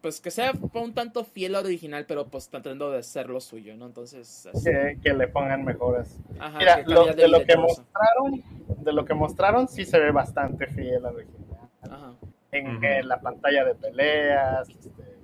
[0.00, 3.76] pues que sea un tanto fiel al original, pero pues tratando de ser lo suyo,
[3.76, 3.86] ¿no?
[3.86, 4.64] Entonces, así.
[4.64, 6.18] Que, que le pongan mejoras.
[6.40, 8.42] Ajá, Mira, que lo- calidad de lo que mostraron,
[8.78, 11.68] de lo que mostraron sí se ve bastante fiel al original.
[11.82, 12.14] Ajá.
[12.50, 15.18] En, la pantalla de peleas, este,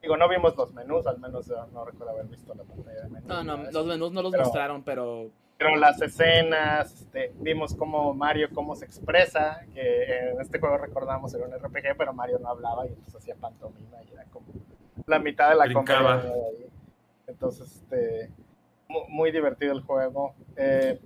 [0.00, 3.28] digo, no vimos los menús, al menos no recuerdo haber visto la pantalla de menús.
[3.28, 5.30] No, no, los menús no los Pero- mostraron, pero
[5.62, 11.32] Pero las escenas, este, vimos cómo Mario cómo se expresa, que en este juego recordamos
[11.34, 14.46] era un RPG, pero Mario no hablaba y entonces hacía pantomima y era como
[15.06, 16.20] la mitad de la Brincaba.
[16.22, 16.66] comedia ahí.
[17.26, 18.30] Entonces, este,
[18.88, 20.34] mu- muy, divertido el juego.
[20.56, 21.00] Eh,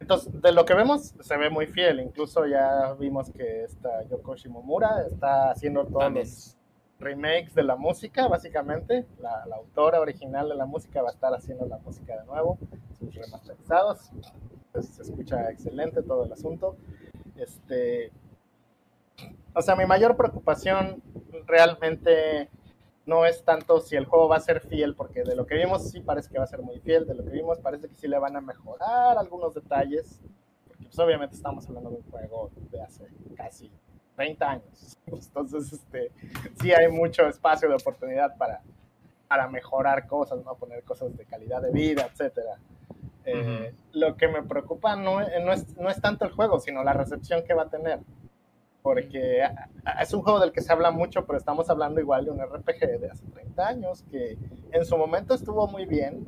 [0.00, 2.00] entonces, de lo que vemos, se ve muy fiel.
[2.00, 6.24] Incluso ya vimos que esta Yoko Shimomura está haciendo todos también.
[6.26, 6.56] los
[6.98, 9.04] remakes de la música, básicamente.
[9.20, 12.58] La, la autora original de la música va a estar haciendo la música de nuevo,
[13.00, 14.10] sus remasterizados.
[14.72, 16.76] Pues, se escucha excelente todo el asunto.
[17.36, 18.12] Este,
[19.54, 21.02] o sea, mi mayor preocupación
[21.46, 22.48] realmente
[23.06, 25.90] no es tanto si el juego va a ser fiel, porque de lo que vimos
[25.90, 28.06] sí parece que va a ser muy fiel, de lo que vimos parece que sí
[28.06, 30.20] le van a mejorar algunos detalles,
[30.68, 33.70] porque pues obviamente estamos hablando de un juego de hace casi
[34.14, 34.98] 30 años.
[35.06, 36.12] Entonces, este,
[36.60, 38.62] sí hay mucho espacio de oportunidad para,
[39.30, 40.56] para mejorar cosas, ¿no?
[40.56, 42.58] Poner cosas de calidad de vida, etcétera.
[43.24, 46.94] Eh, lo que me preocupa no, no, es, no es tanto el juego, sino la
[46.94, 48.00] recepción que va a tener.
[48.82, 49.44] Porque
[50.00, 52.98] es un juego del que se habla mucho, pero estamos hablando igual de un RPG
[52.98, 54.36] de hace 30 años, que
[54.72, 56.26] en su momento estuvo muy bien,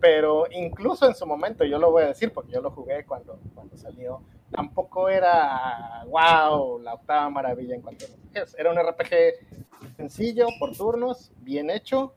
[0.00, 3.40] pero incluso en su momento, yo lo voy a decir porque yo lo jugué cuando,
[3.52, 8.56] cuando salió, tampoco era, wow, la octava maravilla en cuanto a RPGs.
[8.58, 12.14] Era un RPG sencillo, por turnos, bien hecho,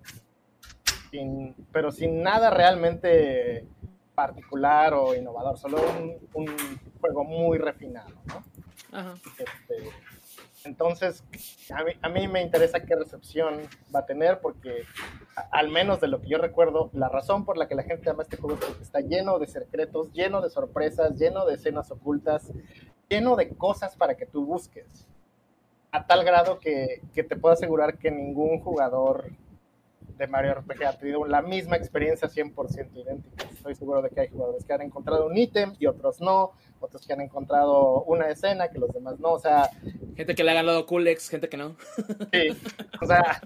[1.12, 3.68] sin, pero sin nada realmente
[4.16, 6.56] particular o innovador, solo un, un
[7.02, 8.44] juego muy refinado, ¿no?
[8.98, 9.16] Ajá.
[9.40, 9.90] Este,
[10.66, 11.24] entonces,
[11.74, 13.62] a mí, a me interesa qué recepción
[13.94, 14.84] va a tener, porque
[15.52, 18.24] al menos de lo que yo recuerdo, la razón por la que la gente ama
[18.24, 22.52] este juego es porque está lleno de secretos, lleno de sorpresas, lleno de escenas ocultas,
[23.10, 25.08] lleno de cosas para que tú busques.
[25.92, 29.32] A tal grado que, que te puedo asegurar que ningún jugador
[30.18, 33.46] de Mario RPG ha tenido la misma experiencia 100% idéntica.
[33.52, 37.06] Estoy seguro de que hay jugadores que han encontrado un ítem y otros no, otros
[37.06, 39.70] que han encontrado una escena que los demás no, o sea...
[40.16, 41.76] Gente que le ha ganado Kulex, gente que no.
[42.32, 42.58] Sí,
[43.02, 43.42] o sea...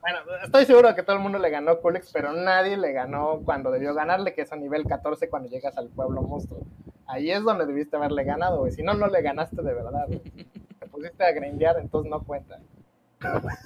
[0.00, 3.40] Bueno, estoy seguro de que todo el mundo le ganó Kulex, pero nadie le ganó
[3.44, 6.60] cuando debió ganarle, que es a nivel 14 cuando llegas al pueblo monstruo.
[7.06, 8.70] Ahí es donde debiste haberle ganado, güey.
[8.70, 12.60] Si no, no le ganaste de verdad, Te pusiste a grindear, entonces no cuenta.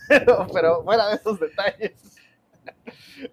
[0.08, 1.92] Pero, fuera de esos detalles.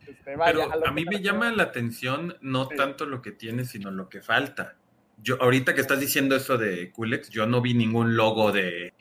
[0.08, 4.22] Este, a, mí me llama la atención no tanto lo que tiene, sino lo que
[4.22, 4.76] falta.
[5.24, 8.94] Yo, ahorita que estás diciendo eso de Kulex, yo no vi ningún logo de,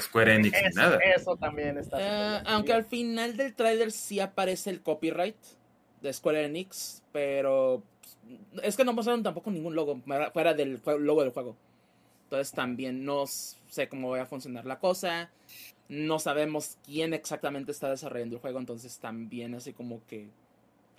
[0.00, 0.98] Square Enix ni nada.
[0.98, 1.98] Eso también está.
[2.00, 5.36] Eh, aunque al final del trailer sí aparece el copyright
[6.00, 7.82] de Square Enix, pero
[8.62, 10.00] es que no mostraron tampoco ningún logo
[10.32, 11.56] fuera del logo del juego.
[12.24, 15.30] Entonces también no sé cómo va a funcionar la cosa.
[15.88, 20.28] No sabemos quién exactamente está desarrollando el juego, entonces también así como que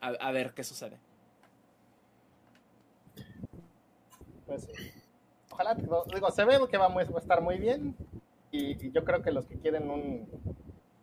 [0.01, 0.97] a, ver qué sucede.
[4.45, 4.67] Pues
[5.51, 7.95] Ojalá, digo, se ve que va, a estar muy bien.
[8.51, 10.27] Y, yo creo que los que quieren un,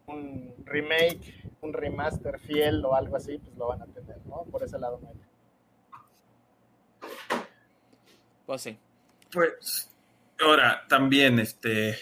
[0.06, 4.44] un remake, un remaster fiel o algo así, pues lo van a tener, ¿no?
[4.44, 5.12] Por ese lado no
[8.46, 8.78] Pues sí.
[9.30, 9.90] Pues,
[10.40, 11.96] ahora, también, este,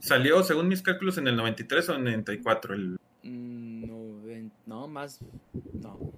[0.00, 2.74] Salió, según mis cálculos, en el 93 o 94.
[2.74, 2.98] El...
[3.22, 3.64] Mm,
[4.66, 5.20] no, más.
[5.72, 6.12] No.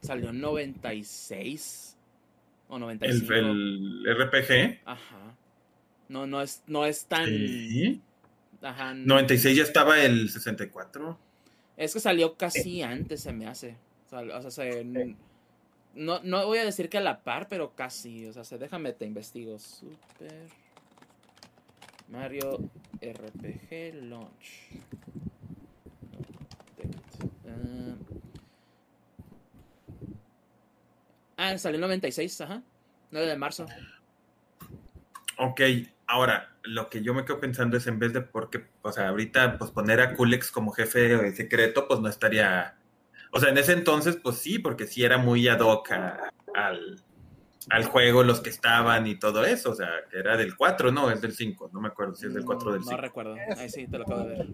[0.00, 1.96] Salió en 96
[2.68, 3.32] o 95.
[3.32, 4.80] El, el RPG.
[4.84, 5.36] Ajá.
[6.08, 7.28] No, no es, no es tan.
[8.62, 8.94] Ajá.
[8.94, 11.18] 96 ya estaba el 64.
[11.76, 13.76] Es que salió casi antes, se me hace.
[14.10, 14.84] O sea, se,
[15.94, 18.26] no, no voy a decir que a la par, pero casi.
[18.26, 19.58] O sea, se, déjame te investigo.
[19.58, 20.48] Super.
[22.08, 22.70] Mario
[23.00, 24.70] RPG Launch.
[31.36, 32.62] Ah, salió el 96, ajá.
[33.10, 33.66] 9 de marzo.
[35.38, 35.60] Ok,
[36.06, 39.58] ahora, lo que yo me quedo pensando es en vez de porque, o sea, ahorita
[39.58, 42.76] pues poner a Kulex como jefe secreto, pues no estaría...
[43.32, 45.90] O sea, en ese entonces, pues sí, porque sí era muy ad hoc
[46.54, 47.02] al,
[47.70, 51.10] al juego los que estaban y todo eso, o sea, que era del 4, no,
[51.10, 52.94] es del 5, no me acuerdo si es del 4 o del 5.
[52.94, 54.46] No recuerdo, ahí sí, te lo acabo de ver.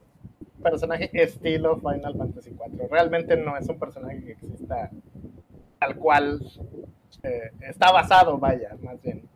[0.62, 4.90] Personaje estilo Final Fantasy 4, realmente no es un personaje que exista
[5.78, 6.40] tal cual,
[7.22, 9.28] eh, está basado, vaya, más bien,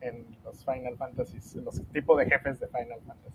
[0.00, 3.34] en, los Final Fantasy, los tipos de jefes de Final Fantasy.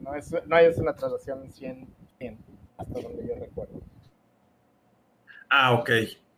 [0.00, 1.86] No es, no es una traducción 100,
[2.18, 2.38] 100,
[2.76, 3.80] hasta donde yo recuerdo.
[5.48, 5.90] Ah, ok.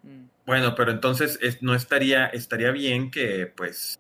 [0.02, 0.24] Mm.
[0.46, 3.98] Bueno, pero entonces no estaría, estaría bien que, pues,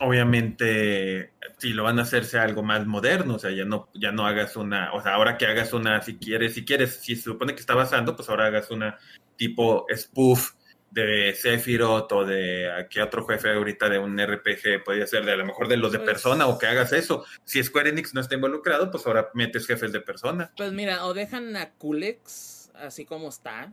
[0.00, 4.10] obviamente, si lo van a hacer sea algo más moderno, o sea, ya no, ya
[4.10, 7.22] no hagas una, o sea, ahora que hagas una, si quieres, si quieres, si se
[7.22, 8.98] supone que está basando, pues ahora hagas una
[9.36, 10.52] tipo spoof
[10.90, 15.36] de Sephiroth o de qué otro jefe ahorita de un RPG podría ser de a
[15.36, 17.24] lo mejor de los de pues persona o que hagas eso.
[17.44, 20.52] Si Square Enix no está involucrado, pues ahora metes jefes de persona.
[20.56, 23.72] Pues mira, o dejan a Kulex así como está,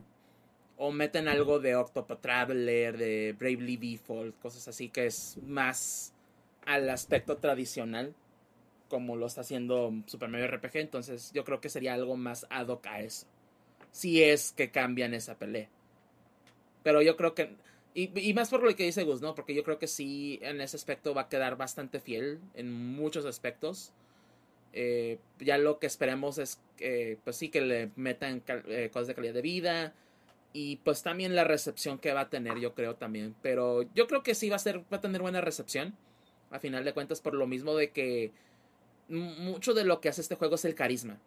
[0.84, 6.12] o meten algo de Octopath Traveler, de Bravely Default, cosas así que es más
[6.66, 8.16] al aspecto tradicional,
[8.88, 10.78] como lo está haciendo Super Mario RPG.
[10.78, 13.28] Entonces yo creo que sería algo más ad hoc a eso.
[13.92, 15.68] Si es que cambian esa pelea.
[16.82, 17.54] Pero yo creo que...
[17.94, 19.36] Y, más por lo que dice Gus, ¿no?
[19.36, 23.24] Porque yo creo que sí, en ese aspecto va a quedar bastante fiel en muchos
[23.24, 23.92] aspectos.
[24.72, 29.14] Eh, ya lo que esperemos es que, pues sí, que le metan eh, cosas de
[29.14, 29.94] calidad de vida,
[30.52, 33.34] y pues también la recepción que va a tener, yo creo también.
[33.42, 35.94] Pero yo creo que sí va a ser, va a tener buena recepción.
[36.50, 38.32] A final de cuentas, por lo mismo de que
[39.08, 41.18] mucho de lo que hace este juego es el carisma.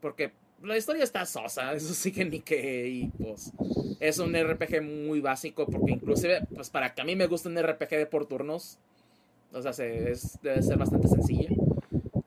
[0.00, 3.52] Porque la historia está sosa, eso sí que ni que, y pues
[4.00, 7.60] es un RPG muy básico porque inclusive, pues para que a mí me guste un
[7.60, 8.78] RPG de por turnos,
[9.52, 11.48] o sea, se, es, debe ser bastante sencillo,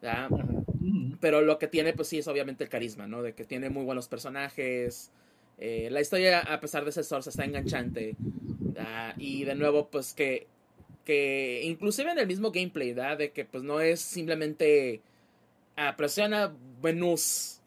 [0.01, 0.29] ¿ya?
[1.19, 3.21] pero lo que tiene pues sí es obviamente el carisma, ¿no?
[3.21, 5.11] De que tiene muy buenos personajes,
[5.57, 8.15] eh, la historia a pesar de ser sosa está enganchante,
[8.73, 9.13] ¿ya?
[9.17, 10.47] y de nuevo pues que,
[11.05, 13.17] que inclusive en el mismo gameplay, ¿verdad?
[13.17, 15.01] De que pues no es simplemente
[15.75, 17.61] ah, presiona menús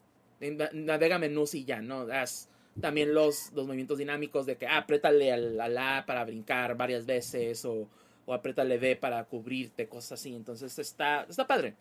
[0.73, 2.05] navega menús y ya, ¿no?
[2.05, 2.49] Das
[2.81, 7.05] también los, los movimientos dinámicos de que ah, apriétale al, al A para brincar varias
[7.05, 7.87] veces o,
[8.25, 10.35] o apriétale B para cubrirte, cosas así.
[10.35, 11.75] Entonces está, está padre.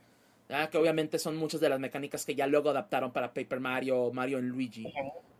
[0.48, 4.38] Que obviamente son muchas de las mecánicas que ya luego adaptaron para Paper Mario, Mario
[4.38, 4.92] en Luigi.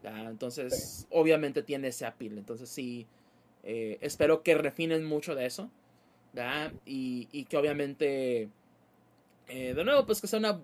[0.03, 2.39] Entonces, obviamente tiene ese appeal.
[2.39, 3.07] Entonces sí,
[3.63, 5.71] eh, espero que refinen mucho de eso.
[6.85, 8.49] Y, y que obviamente
[9.49, 10.59] eh, de nuevo, pues que sea una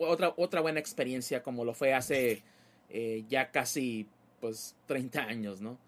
[0.00, 2.42] otra, otra buena experiencia como lo fue hace
[2.90, 4.08] eh, ya casi
[4.40, 5.78] pues 30 años, ¿no?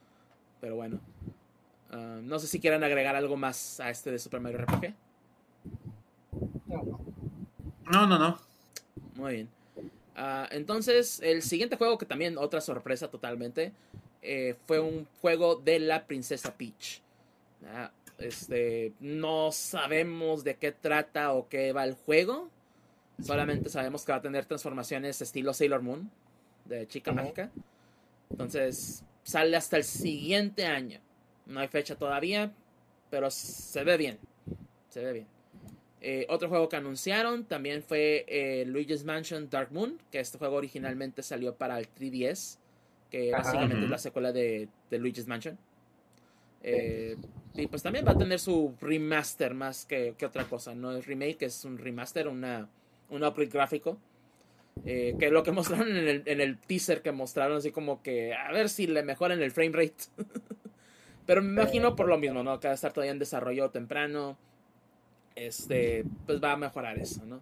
[0.61, 1.01] Pero bueno.
[1.91, 4.95] Ah, no sé si quieran agregar algo más a este de Super Mario RPG.
[6.67, 7.01] No,
[7.91, 8.39] no, no.
[9.15, 9.49] Muy bien.
[10.17, 13.73] Ah, entonces, el siguiente juego, que también otra sorpresa totalmente,
[14.23, 17.03] eh, fue un juego de la princesa Peach.
[17.67, 22.49] Ah, este, no sabemos de qué trata o qué va el juego.
[23.23, 26.11] Solamente sabemos que va a tener transformaciones estilo Sailor Moon,
[26.65, 27.51] de chica mágica.
[28.31, 31.01] Entonces, sale hasta el siguiente año.
[31.47, 32.53] No hay fecha todavía,
[33.11, 34.19] pero se ve bien.
[34.89, 35.36] Se ve bien.
[36.01, 40.57] Eh, otro juego que anunciaron también fue eh, Luigi's Mansion Dark Moon, que este juego
[40.57, 42.59] originalmente salió para el 3DS,
[43.11, 45.59] que básicamente es la secuela de, de Luigi's Mansion.
[46.63, 47.17] Eh,
[47.55, 50.75] y pues también va a tener su remaster más que, otra cosa.
[50.75, 52.69] No es remake, es un remaster, una,
[53.09, 53.99] un upgrade gráfico.
[54.85, 58.53] Que lo que mostraron en el, en el, teaser que mostraron, así como que a
[58.53, 60.05] ver si le mejoran el frame rate.
[61.27, 62.61] Pero me imagino por lo mismo, ¿no?
[62.61, 64.37] Que va a estar todavía en desarrollo temprano.
[65.37, 67.41] Este, pues va a mejorar eso, ¿no?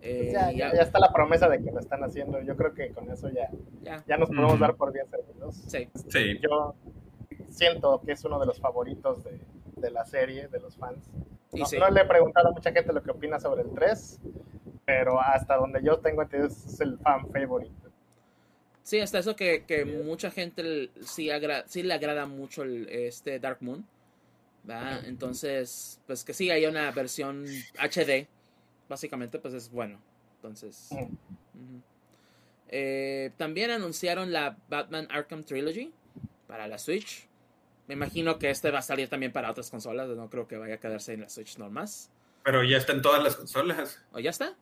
[0.00, 2.40] Eh, ya, ya, está la promesa de que lo están haciendo.
[2.40, 3.50] Yo creo que con eso ya,
[4.06, 4.16] ya.
[4.16, 5.56] nos podemos dar por bien servidos.
[5.66, 5.88] Sí.
[6.08, 6.38] sí.
[6.40, 6.74] Yo,
[7.50, 9.38] siento que es uno de los favoritos de,
[9.76, 11.10] de la serie, de los fans.
[11.52, 14.20] No, le he preguntado a mucha gente lo que opina sobre el 3,
[14.84, 17.74] pero hasta donde yo tengo entendido es el fan favorito.
[18.82, 21.28] Sí, hasta eso que, que mucha gente sí,
[21.66, 23.84] sí le agrada mucho el, este Dark Moon.
[25.04, 27.44] Entonces, pues que sí, hay una versión
[27.78, 28.28] HD,
[28.88, 30.00] básicamente, pues es bueno.
[30.36, 30.90] Entonces,
[32.68, 35.92] eh, también anunciaron la Batman Arkham Trilogy
[36.46, 37.26] para la Switch.
[37.88, 40.08] Me imagino que este va a salir también para otras consolas.
[40.08, 42.10] No creo que vaya a quedarse en la Switch normas.
[42.44, 44.00] Pero ya está en todas las consolas.
[44.12, 44.54] ¿O ya está?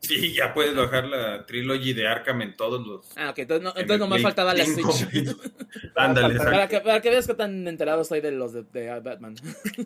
[0.00, 3.16] Sí, ya puedes bajar la trilogy de Arkham en todos los.
[3.16, 3.40] Ah, ok.
[3.40, 5.06] Entonces, entonces nomás faltaba la Switch.
[5.94, 9.34] Ándale, para, que, para que veas que tan enterado estoy de los de, Batman.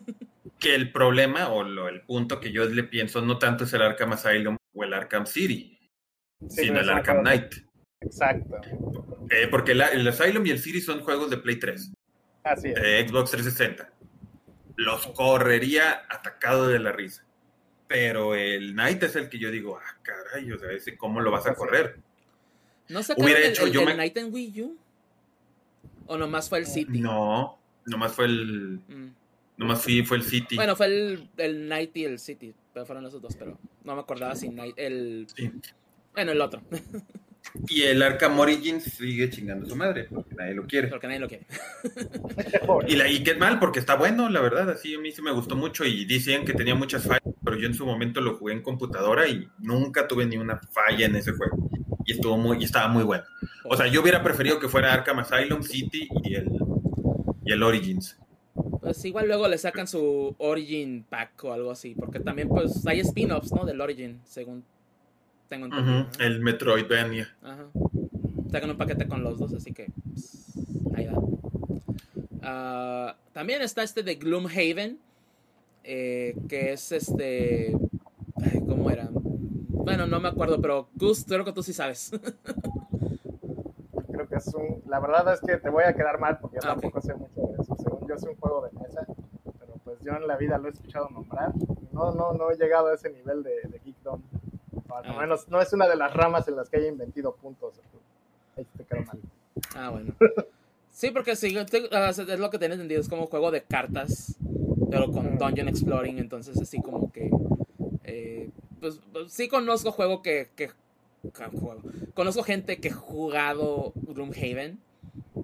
[0.59, 3.81] que el problema o lo, el punto que yo le pienso no tanto es el
[3.81, 5.77] Arkham Asylum o el Arkham City,
[6.49, 7.55] sino el Arkham Knight.
[7.99, 8.61] Exacto.
[9.29, 11.91] Eh, porque el, el Asylum y el City son juegos de Play 3.
[12.45, 13.89] Así Xbox 360.
[14.77, 17.24] Los correría atacado de la risa.
[17.87, 21.31] Pero el Knight es el que yo digo, ah, caray, o sea, ese, ¿cómo lo
[21.31, 21.99] vas a correr?
[22.89, 24.77] ¿No sacaron Hubiera hecho, el, yo el Knight en Wii U?
[26.07, 26.99] ¿O nomás fue el City?
[26.99, 28.79] No, nomás fue el...
[28.87, 29.13] Mm.
[29.57, 30.55] Nomás fue, fue el City.
[30.55, 34.01] Bueno, fue el, el Knight y el City, pero fueron los dos, pero no me
[34.01, 35.27] acordaba si Knight, el...
[36.13, 36.61] Bueno, el otro.
[37.67, 40.87] Y el Arkham Origins sigue chingando a su madre, porque nadie lo quiere.
[40.89, 41.45] Porque nadie lo quiere.
[42.87, 45.31] y, la, y qué mal, porque está bueno, la verdad, así a mí sí me
[45.31, 48.53] gustó mucho y decían que tenía muchas fallas, pero yo en su momento lo jugué
[48.53, 51.69] en computadora y nunca tuve ni una falla en ese juego.
[52.05, 53.23] Y estuvo muy, y estaba muy bueno.
[53.63, 56.47] O sea, yo hubiera preferido que fuera Arkham Asylum, City y el,
[57.43, 58.19] y el Origins.
[58.79, 62.99] Pues igual luego le sacan su Origin Pack o algo así, porque también pues hay
[62.99, 63.65] spin-offs, ¿no?
[63.65, 64.63] Del Origin, según
[65.47, 65.67] tengo
[66.19, 67.33] El Metroidvania.
[67.41, 67.65] Ajá.
[68.51, 70.53] Sacan un paquete con los dos, así que pues,
[70.95, 71.21] ahí va.
[72.41, 74.99] Ah, también está este de Gloomhaven,
[75.83, 77.77] eh, que es este...
[78.67, 79.09] ¿Cómo era?
[79.11, 82.11] Bueno, no me acuerdo, pero Gus, creo que tú sí sabes.
[84.11, 84.81] creo que es un...
[84.87, 87.41] La verdad es que te voy a quedar mal porque yo ah, tampoco sé mucho
[87.41, 87.75] de eso.
[87.77, 89.05] Según yo, es un juego de mesa,
[89.59, 91.51] pero pues yo en la vida lo he escuchado nombrar.
[91.91, 94.21] No, no, no he llegado a ese nivel de, de geekdom.
[94.87, 95.37] No, ah.
[95.47, 97.73] no es una de las ramas en las que haya inventido puntos.
[98.57, 99.19] Ahí te quedó mal.
[99.75, 100.13] Ah, bueno.
[100.91, 101.53] Sí, porque sí,
[101.91, 104.37] ah, es lo que tienes entendido, es como juego de cartas,
[104.89, 107.29] pero con Dungeon Exploring, entonces así como que...
[108.05, 108.49] Eh,
[108.79, 110.69] pues, pues, sí conozco juego que, que
[112.13, 114.79] Conozco gente que ha jugado Gloomhaven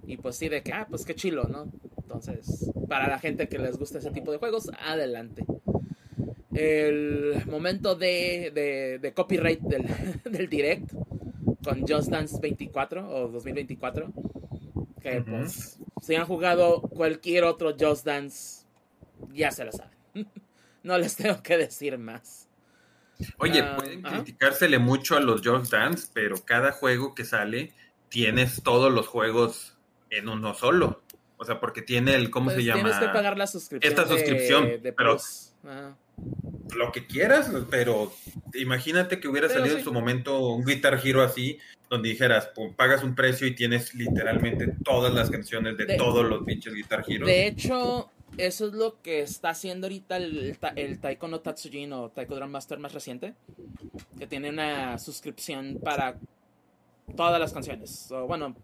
[0.05, 1.67] y pues sí, de que, ah, pues qué chilo, ¿no?
[1.97, 5.45] Entonces, para la gente que les gusta ese tipo de juegos, adelante.
[6.53, 9.85] El momento de, de, copyright del,
[10.23, 10.91] del, direct
[11.63, 14.11] con Just Dance 24 o 2024.
[15.01, 18.65] Que pues, si han jugado cualquier otro Just Dance,
[19.33, 19.97] ya se lo saben.
[20.83, 22.47] no les tengo que decir más.
[23.37, 27.71] Oye, ah, pueden criticársele mucho a los Just Dance, pero cada juego que sale
[28.09, 29.77] tienes todos los juegos
[30.09, 31.01] en uno solo.
[31.37, 32.83] O sea, porque tiene el, ¿cómo se pues llama?
[32.83, 33.91] Tienes que pagar la suscripción.
[33.91, 34.69] Esta suscripción.
[34.95, 35.17] pero
[36.75, 38.11] lo que quieras, pero
[38.53, 43.15] imagínate que hubiera salido en su momento un Guitar Hero así, donde dijeras, pagas un
[43.15, 47.25] precio y tienes literalmente todas las canciones de, todos los pinches Guitar Hero.
[47.25, 52.09] De hecho, eso es lo que está haciendo ahorita el, el, Taiko no Tatsujin o
[52.09, 53.33] Taiko Drum Master más reciente,
[54.17, 56.17] que tiene una suscripción para
[57.15, 58.09] todas las canciones.
[58.11, 58.55] O, bueno,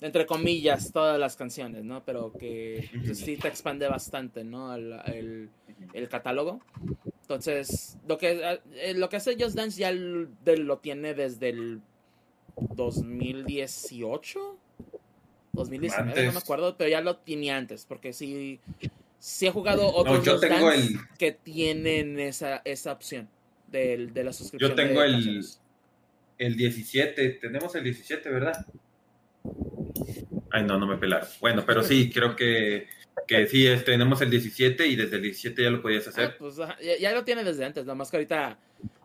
[0.00, 2.04] entre comillas, todas las canciones, ¿no?
[2.04, 4.74] Pero que pues, sí te expande bastante, ¿no?
[4.74, 5.50] El,
[6.10, 6.60] catálogo.
[7.22, 11.80] Entonces, lo que, eh, lo que hace Just Dance ya lo tiene desde el
[12.74, 14.58] 2018.
[15.52, 18.60] 2019, no me acuerdo, pero ya lo tenía antes, porque sí,
[19.18, 23.28] sí he jugado otros Just Dance que tienen esa, esa opción
[23.68, 24.70] de, de la suscripción.
[24.70, 25.42] Yo tengo el,
[26.36, 28.66] el 17, tenemos el 17, ¿verdad?
[30.50, 31.28] Ay, no, no me pelaron.
[31.40, 32.88] Bueno, pero sí, creo que,
[33.26, 36.30] que sí, tenemos el 17 y desde el 17 ya lo podías hacer.
[36.32, 36.56] Ah, pues
[37.00, 38.58] ya, lo tiene desde antes, nada más que ahorita,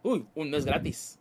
[0.04, 1.18] uy, un mes gratis.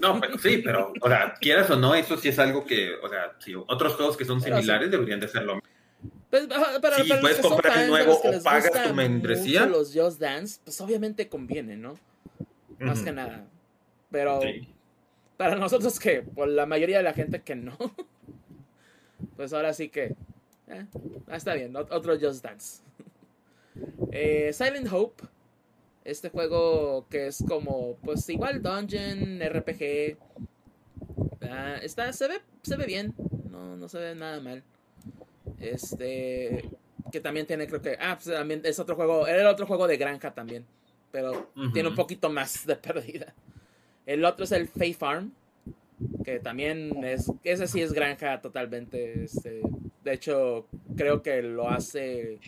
[0.00, 3.08] No, pero sí, pero, o sea, quieras o no, eso sí es algo que, o
[3.08, 5.60] sea, si otros juegos que son similares deberían de hacerlo.
[6.30, 6.46] Pues,
[7.02, 9.66] si puedes comprar el nuevo o pagas tu membresía.
[9.66, 11.98] Los Just Dance, pues obviamente conviene, ¿no?
[12.78, 13.46] Más que nada.
[14.10, 14.40] Pero
[15.36, 17.76] para nosotros que, por la mayoría de la gente que no,
[19.38, 20.16] pues ahora sí que,
[20.66, 20.86] eh,
[21.28, 22.82] está bien, otro Just Dance.
[24.10, 25.22] Eh, Silent Hope,
[26.04, 30.16] este juego que es como, pues igual Dungeon, RPG,
[31.42, 33.14] ah, está, se ve, se ve bien,
[33.48, 34.64] no, no se ve nada mal.
[35.60, 36.68] Este,
[37.12, 39.86] que también tiene, creo que, ah, pues también es otro juego, era el otro juego
[39.86, 40.66] de granja también,
[41.12, 43.32] pero tiene un poquito más de pérdida.
[44.06, 45.32] El otro es el Fae Farm,
[46.24, 49.24] que también es, ese sí es granja totalmente.
[49.24, 49.62] Este,
[50.04, 50.66] de hecho,
[50.96, 52.38] creo que lo hace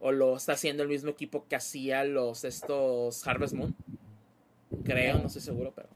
[0.00, 3.74] o lo está haciendo el mismo equipo que hacía los estos Harvest Moon.
[4.84, 5.88] Creo, no estoy seguro, pero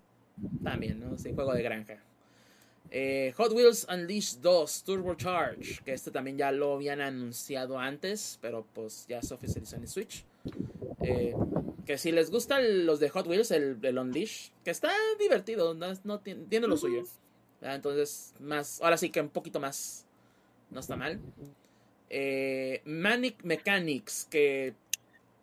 [0.62, 1.16] también, ¿no?
[1.18, 1.98] Sí, juego de granja.
[2.90, 8.38] Eh, Hot Wheels Unleashed 2 Turbo Charge, que este también ya lo habían anunciado antes,
[8.42, 10.24] pero pues ya se oficializó en Switch.
[11.02, 11.34] Eh,
[11.86, 16.20] que si les gustan los de Hot Wheels, el, el Unleash, que está divertido, no,
[16.20, 17.04] tiene, lo suyo.
[17.60, 20.06] Entonces, más, ahora sí que un poquito más,
[20.70, 21.20] no está mal.
[22.10, 24.74] Eh, Manic Mechanics, que...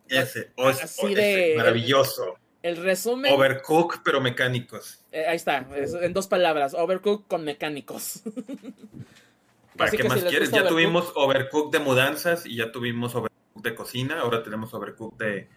[0.07, 2.37] Ese, así de, maravilloso.
[2.61, 3.33] El, resumen...
[3.33, 5.03] Overcook, pero mecánicos.
[5.11, 5.67] Eh, ahí está,
[6.01, 8.21] en dos palabras, Overcook con mecánicos.
[9.77, 10.51] ¿Para qué más quieres?
[10.51, 15.47] Ya tuvimos Overcook de mudanzas y ya tuvimos Overcook de cocina, ahora tenemos Overcook de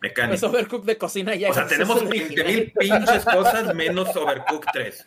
[0.00, 0.30] mecánico.
[0.30, 1.50] Pues Overcook de cocina ya.
[1.50, 5.06] O sea, tenemos 20.000 pinches cosas menos Overcook 3.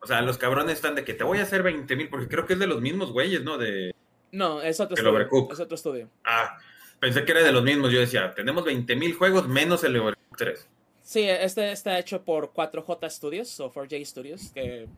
[0.00, 2.54] O sea, los cabrones están de que te voy a hacer 20.000, porque creo que
[2.54, 3.56] es de los mismos güeyes, ¿no?
[3.56, 3.94] De,
[4.32, 5.12] no, es otro estudio.
[5.12, 5.52] Overcook.
[5.52, 6.08] Es otro estudio.
[6.24, 6.58] Ah,
[6.98, 7.92] pensé que era de los mismos.
[7.92, 10.68] Yo decía, tenemos 20.000 juegos menos el Overcook 3.
[11.02, 14.88] Sí, este está hecho por 4J Studios o 4J Studios, que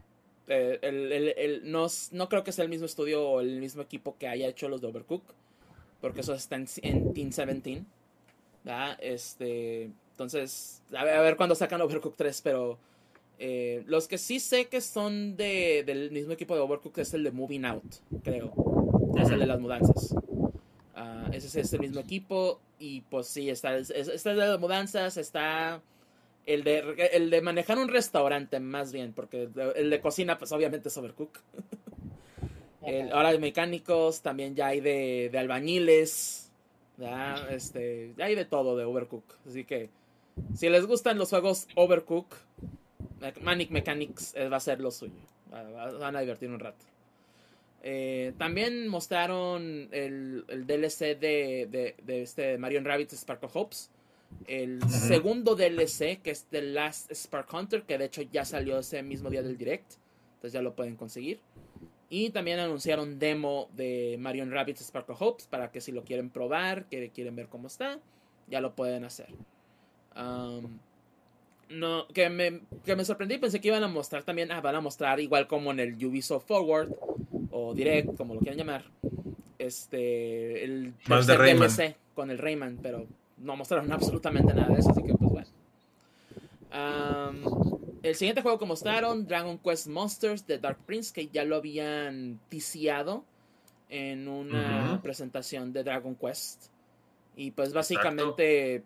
[0.47, 4.17] eh, el, el, no, no, creo que sea el mismo estudio o el mismo equipo
[4.19, 5.25] que haya hecho los de Overcook
[6.05, 7.83] porque eso está en, en Team 17.
[9.01, 12.77] Este, entonces, a ver, a ver cuándo sacan Overcook 3, pero
[13.39, 17.25] eh, los que sí sé que son de, del mismo equipo de Overcook es el
[17.25, 18.53] de Moving Out, creo.
[19.17, 20.13] Es el de las mudanzas.
[20.13, 25.81] Uh, ese es el mismo equipo y pues sí, está, está de las mudanzas, está
[26.45, 30.91] el de, el de manejar un restaurante más bien, porque el de cocina pues obviamente
[30.91, 31.01] es
[33.13, 36.51] Ahora hay mecánicos, también ya hay de, de albañiles,
[36.99, 37.47] ¿ya?
[37.51, 39.25] Este, ya hay de todo de Overcook.
[39.47, 39.91] Así que
[40.55, 42.35] si les gustan los juegos Overcook,
[43.41, 45.15] Manic Mechanics eh, va a ser lo suyo.
[45.51, 46.85] Van a divertir un rato.
[47.83, 53.91] Eh, también mostraron el, el DLC de, de, de, este Mario Rabbit Sparkle Hopes.
[54.47, 59.03] El segundo DLC, que es The Last Spark Hunter, que de hecho ya salió ese
[59.03, 59.93] mismo día del direct.
[60.37, 61.41] Entonces ya lo pueden conseguir.
[62.11, 66.85] Y también anunciaron demo de Marion Rabbit Sparkle Hopes para que si lo quieren probar,
[66.87, 67.99] que quieren ver cómo está,
[68.49, 69.29] ya lo pueden hacer.
[71.71, 74.81] no, que me, que me sorprendí, pensé que iban a mostrar también, ah, van a
[74.81, 76.91] mostrar igual como en el Ubisoft Forward
[77.51, 78.85] o Direct, como lo quieran llamar,
[79.59, 81.69] este, el Más de Rayman.
[81.69, 83.07] DLC con el Rayman, pero
[83.39, 85.49] no mostraron absolutamente nada de eso, así que pues bueno.
[86.71, 87.45] Am,
[88.05, 92.39] el siguiente juego que mostraron, Dragon Quest Monsters de Dark Prince, que ya lo habían
[92.51, 93.25] ticiado
[93.89, 96.67] en una presentación de Dragon Quest.
[97.35, 98.85] Y pues básicamente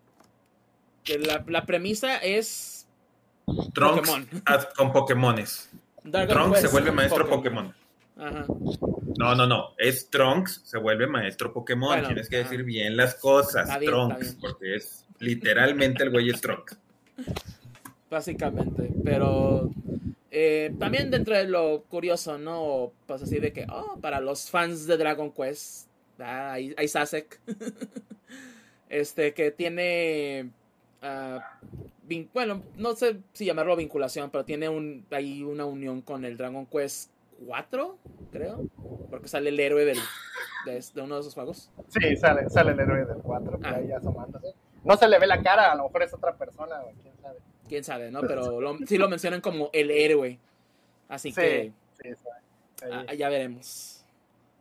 [1.18, 2.86] la, la premisa es
[3.74, 4.28] Trunks Pokémon.
[4.76, 5.68] con Pokémones.
[6.04, 7.74] Dragon Trunks Quest se vuelve maestro Pokémon.
[8.16, 8.46] Ajá.
[9.18, 9.74] No, no, no.
[9.78, 11.88] Es Trunks se vuelve maestro Pokémon.
[11.88, 13.68] Bueno, Tienes que decir bien las cosas.
[13.80, 16.78] Bien, Trunks, porque es literalmente el güey es Trunks.
[18.10, 19.68] Básicamente, pero
[20.30, 22.92] eh, también dentro de lo curioso, ¿no?
[23.06, 27.38] Pues así de que, oh, para los fans de Dragon Quest, ah, hay, hay Sasek,
[28.88, 30.50] este, que tiene,
[31.02, 31.58] ah,
[32.08, 36.36] vin- bueno, no sé si llamarlo vinculación, pero tiene un, hay una unión con el
[36.36, 37.10] Dragon Quest
[37.46, 37.98] 4,
[38.32, 38.66] creo,
[39.10, 39.98] porque sale el héroe del,
[40.64, 41.70] de, de uno de esos juegos.
[41.88, 43.74] Sí, sale, sale el héroe del 4 por Ah.
[43.76, 44.54] ahí asomándose.
[44.84, 47.38] No se le ve la cara, a lo mejor es otra persona, quién sabe.
[47.68, 48.20] Quién sabe, ¿no?
[48.22, 50.38] Pero lo- sí lo mencionan como el héroe,
[51.08, 51.72] así Sí, que
[52.02, 52.08] sí,
[52.90, 54.04] ah, ya veremos.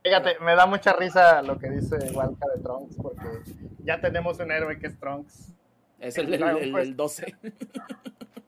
[0.02, 3.24] Fíjate, me da mucha risa lo que dice Walca de Trunks, porque
[3.84, 5.48] ya tenemos un héroe que es Trunks.
[5.98, 6.86] Es el, el, Dragon el- Quest.
[6.86, 7.34] el 12.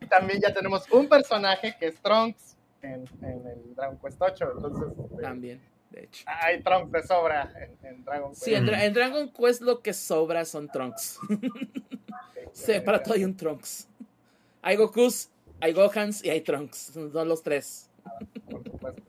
[0.01, 4.53] Y también ya tenemos un personaje que es Trunks en, en el Dragon Quest 8.
[4.57, 5.61] Entonces, este, También,
[5.91, 6.25] de hecho.
[6.27, 8.43] hay Trunks de sobra en, en Dragon Quest.
[8.45, 11.19] Sí, en, en Dragon Quest lo que sobra son Trunks.
[12.53, 13.89] Sí, para todo hay un Trunks.
[14.63, 15.31] Hay Gokus,
[15.61, 16.93] hay Gohans y hay Trunks.
[16.95, 17.89] Son los tres.
[18.51, 19.03] Por supuesto.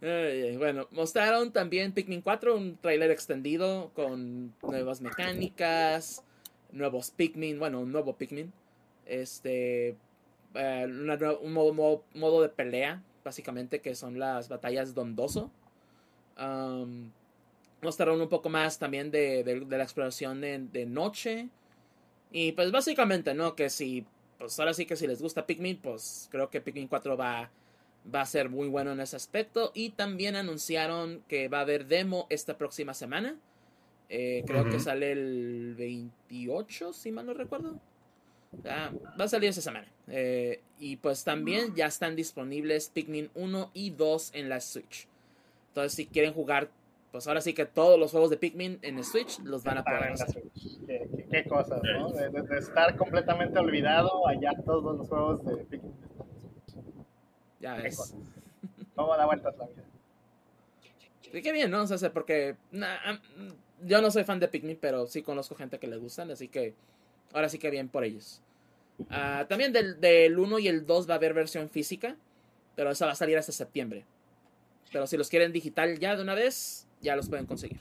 [0.00, 6.24] Bueno, mostraron también Pikmin 4, un tráiler extendido con nuevas mecánicas,
[6.72, 8.50] nuevos Pikmin, bueno, un nuevo Pikmin.
[9.04, 9.96] Este,
[10.54, 15.50] eh, una un modo, modo- modo de pelea, básicamente, que son las batallas dondoso.
[17.82, 21.48] Mostraron un poco más también de, de- de la exploración de, de noche.
[22.32, 23.54] Y pues básicamente, ¿no?
[23.54, 24.04] Que si,
[24.38, 27.50] pues ahora sí que si les gusta Pikmin, pues creo que Pikmin 4 va,
[28.12, 29.72] va a ser muy bueno en ese aspecto.
[29.74, 33.36] Y también anunciaron que va a haber demo esta próxima semana.
[34.08, 37.78] Eh, creo que sale el 28, si mal no recuerdo.
[38.64, 39.86] Ah, va a salir esa semana.
[40.08, 45.06] Eh, y pues también ya están disponibles Pikmin 1 y 2 en la Switch.
[45.68, 46.70] Entonces, si quieren jugar,
[47.12, 50.12] pues ahora sí que todos los juegos de Pikmin en Switch los van a poder
[50.12, 50.42] hacer.
[50.86, 52.10] Qué, qué- qué cosas, ¿no?
[52.12, 55.94] De, de- de estar completamente olvidado, allá todos los juegos de Pikmin.
[57.60, 57.96] Ya Qué ves.
[57.96, 58.16] cosas.
[58.94, 59.82] ¿Cómo da vueltas la vida?
[61.32, 61.82] Y qué bien, ¿no?
[61.82, 62.56] O sea, sé, porque
[63.84, 66.74] yo no soy fan de Pikmin, pero sí conozco gente que le gustan, así que
[67.32, 68.40] ahora sí que bien por ellos.
[69.08, 72.16] Ah, también del, del 1 y el 2 va a haber versión física,
[72.74, 74.04] pero esa va a salir hasta septiembre.
[74.92, 77.78] Pero si los quieren digital ya de una vez, ya los pueden conseguir.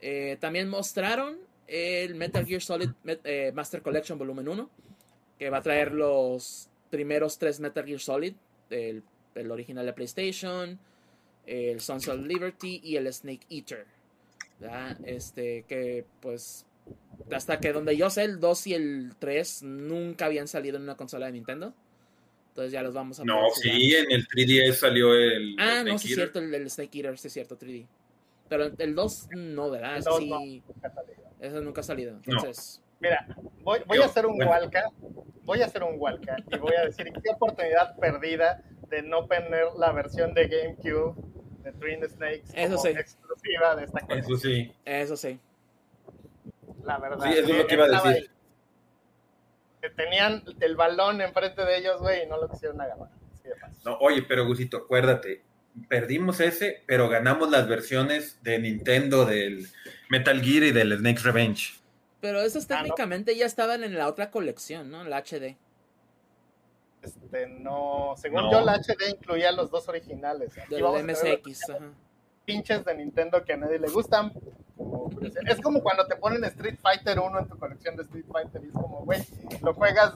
[0.00, 4.70] Eh, también mostraron el Metal Gear Solid eh, Master Collection Volumen 1,
[5.38, 8.34] que va a traer los primeros tres Metal Gear Solid,
[8.70, 9.02] el,
[9.34, 10.78] el original de PlayStation,
[11.46, 13.86] el Sons of Liberty y el Snake Eater.
[15.04, 16.66] Este, que pues
[17.32, 20.96] hasta que donde yo sé, el 2 y el 3 nunca habían salido en una
[20.96, 21.74] consola de Nintendo.
[22.50, 25.56] Entonces ya los vamos a No, sí, en el 3DS salió el.
[25.58, 27.86] Ah, el no, sí es cierto, el, el Snake Eater, sí es cierto, 3D.
[28.48, 29.96] Pero el 2 no, ¿verdad?
[29.96, 31.22] El sí, no, nunca ha salido.
[31.40, 32.20] ese nunca ha salido.
[32.26, 33.26] Entonces, Mira,
[33.62, 34.50] voy, voy Yo, a hacer un bueno.
[34.50, 34.90] Walca,
[35.44, 39.66] voy a hacer un Walca y voy a decir qué oportunidad perdida de no tener
[39.78, 41.14] la versión de GameCube
[41.62, 42.88] de Twin Snakes Eso como sí.
[42.88, 44.36] exclusiva de esta colección.
[44.36, 44.72] Eso sí.
[44.84, 45.40] eso sí.
[46.84, 47.24] La verdad.
[47.26, 48.10] Sí, eso es lo que iba a decir.
[48.10, 48.30] ahí.
[49.80, 53.08] Que Tenían el balón enfrente de ellos, güey, y no lo quisieron agarrar.
[53.34, 53.78] Así de fácil.
[53.84, 55.42] No, oye, pero Gusito, acuérdate,
[55.88, 59.66] perdimos ese, pero ganamos las versiones de Nintendo del
[60.10, 61.80] Metal Gear y del Snake's Revenge.
[62.20, 62.76] Pero esos Ah, no.
[62.82, 65.04] técnicamente ya estaban en la otra colección, ¿no?
[65.04, 65.56] La HD.
[67.02, 68.52] Este, no, según No.
[68.52, 70.50] yo, la HD incluía los dos originales.
[70.68, 71.70] Del MSX.
[71.70, 71.90] Ajá.
[72.50, 74.32] Pinches de Nintendo que a nadie le gustan.
[75.46, 78.68] Es como cuando te ponen Street Fighter 1 en tu colección de Street Fighter y
[78.68, 79.20] es como, güey,
[79.62, 80.14] lo juegas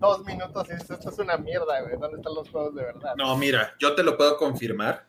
[0.00, 3.14] dos minutos y dices, esto es una mierda, güey, ¿dónde están los juegos de verdad?
[3.16, 5.04] No, mira, yo te lo puedo confirmar.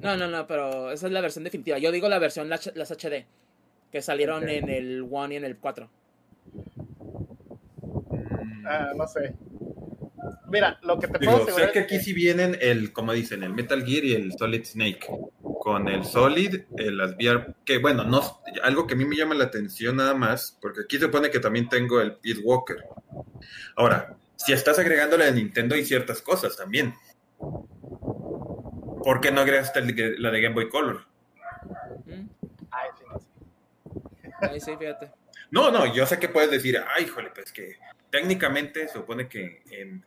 [0.00, 1.78] No, no, no, pero esa es la versión definitiva.
[1.78, 3.26] Yo digo la versión, las las HD,
[3.90, 5.90] que salieron en el 1 y en el 4.
[8.66, 9.34] Ah, no sé.
[10.52, 13.42] Mira, lo que te puedo Digo, asegurar sé que aquí sí vienen el, como dicen,
[13.42, 15.00] el Metal Gear y el Solid Snake.
[15.40, 19.44] Con el Solid, el VR, que bueno, no, algo que a mí me llama la
[19.44, 22.84] atención nada más, porque aquí se pone que también tengo el Pete Walker.
[23.76, 26.94] Ahora, si estás agregándole de Nintendo hay ciertas cosas también.
[27.38, 29.80] ¿Por qué no agregaste
[30.18, 31.06] la de Game Boy Color?
[32.04, 32.28] Mm.
[32.70, 33.26] Ay, sí, no sé.
[34.38, 35.10] Ay, sí, fíjate.
[35.50, 37.76] No, no, yo sé que puedes decir, ay, híjole, pues que
[38.10, 40.04] técnicamente se supone que en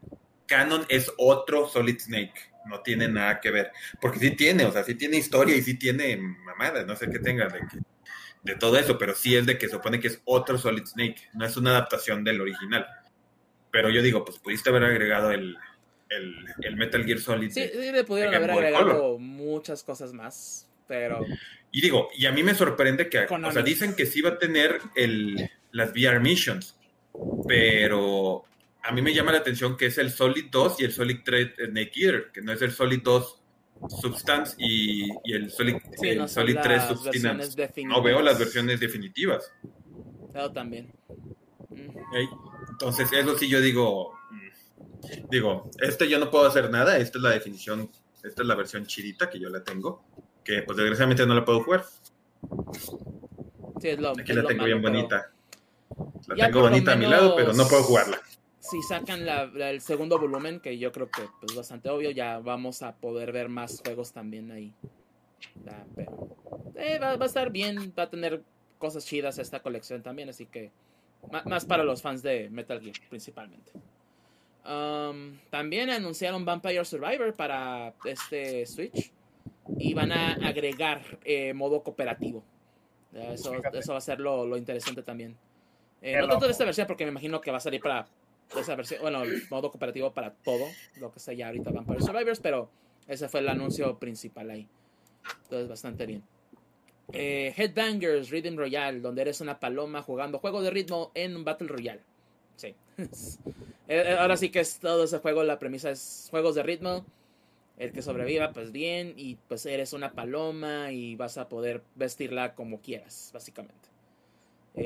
[0.48, 2.34] Canon es otro Solid Snake,
[2.66, 5.76] no tiene nada que ver, porque sí tiene, o sea, sí tiene historia y sí
[5.76, 7.62] tiene mamada, no sé qué tenga de,
[8.44, 11.30] de todo eso, pero sí es de que se supone que es otro Solid Snake,
[11.34, 12.86] no es una adaptación del original.
[13.72, 15.58] Pero yo digo, pues pudiste haber agregado el,
[16.10, 17.52] el, Metal Gear Solid.
[17.52, 21.26] Sí, sí le pudieron haber agregado muchas cosas más, pero...
[21.72, 24.38] Y digo, y a mí me sorprende que, o sea, dicen que sí va a
[24.38, 26.78] tener el, las VR Missions,
[27.48, 28.46] pero
[28.86, 31.54] a mí me llama la atención que es el Solid 2 y el Solid 3
[31.70, 33.42] Snake Eater, que no es el Solid 2
[34.02, 35.78] Substance y, el Solid,
[36.28, 37.84] Solid 3 Substance.
[37.84, 39.52] No veo las versiones definitivas.
[40.34, 40.94] Yo también.
[42.70, 47.24] Entonces, eso sí yo digo, mm, digo, este yo no puedo hacer nada, esta es
[47.24, 47.90] la definición,
[48.24, 50.06] esta es la versión chidita que yo la tengo,
[50.44, 51.86] que pues desgraciadamente no la puedo jugar.
[53.82, 55.32] Sí, es lo, Aquí la tengo bien bonita.
[56.28, 58.22] La tengo bonita a mi lado, pero no puedo jugarla.
[58.70, 62.82] Si sacan el segundo volumen, que yo creo que es pues, bastante obvio, ya vamos
[62.82, 64.74] a poder ver más juegos también ahí.
[65.96, 66.30] pero
[66.76, 68.42] eh, va, va, a estar bien, va a tener
[68.78, 70.72] cosas chidas esta colección también, así que
[71.46, 73.72] más para los fans de Metal Gear, principalmente.
[74.66, 79.12] Um, también anunciaron Vampire Survivor para este Switch.
[79.80, 82.44] Y van a agregar eh, modo cooperativo.
[83.14, 85.36] Eso, eso, va a ser lo, interesante también.
[86.02, 88.06] Eh, no tanto de esta versión, porque me imagino que va a salir para
[88.58, 89.02] esa versión.
[89.02, 90.66] Bueno, el modo cooperativo para todo
[90.98, 92.40] lo que está ya ahorita Vampire Survivors.
[92.40, 92.70] Pero
[93.08, 94.68] ese fue el anuncio principal ahí.
[95.44, 96.24] Entonces, bastante bien.
[97.14, 101.68] Eh, Headbangers Rhythm Royale, donde eres una paloma jugando juego de ritmo en un Battle
[101.68, 102.02] Royale.
[102.56, 102.76] Sí.
[103.88, 107.06] Eh, eh, ahora sí que es todo ese juego, la premisa es juegos de ritmo.
[107.78, 112.56] El que sobreviva, pues bien, y pues eres una paloma y vas a poder vestirla
[112.56, 113.90] como quieras, básicamente.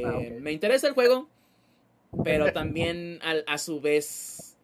[0.03, 1.30] Ah, me interesa el juego,
[2.23, 4.57] pero también a, su vez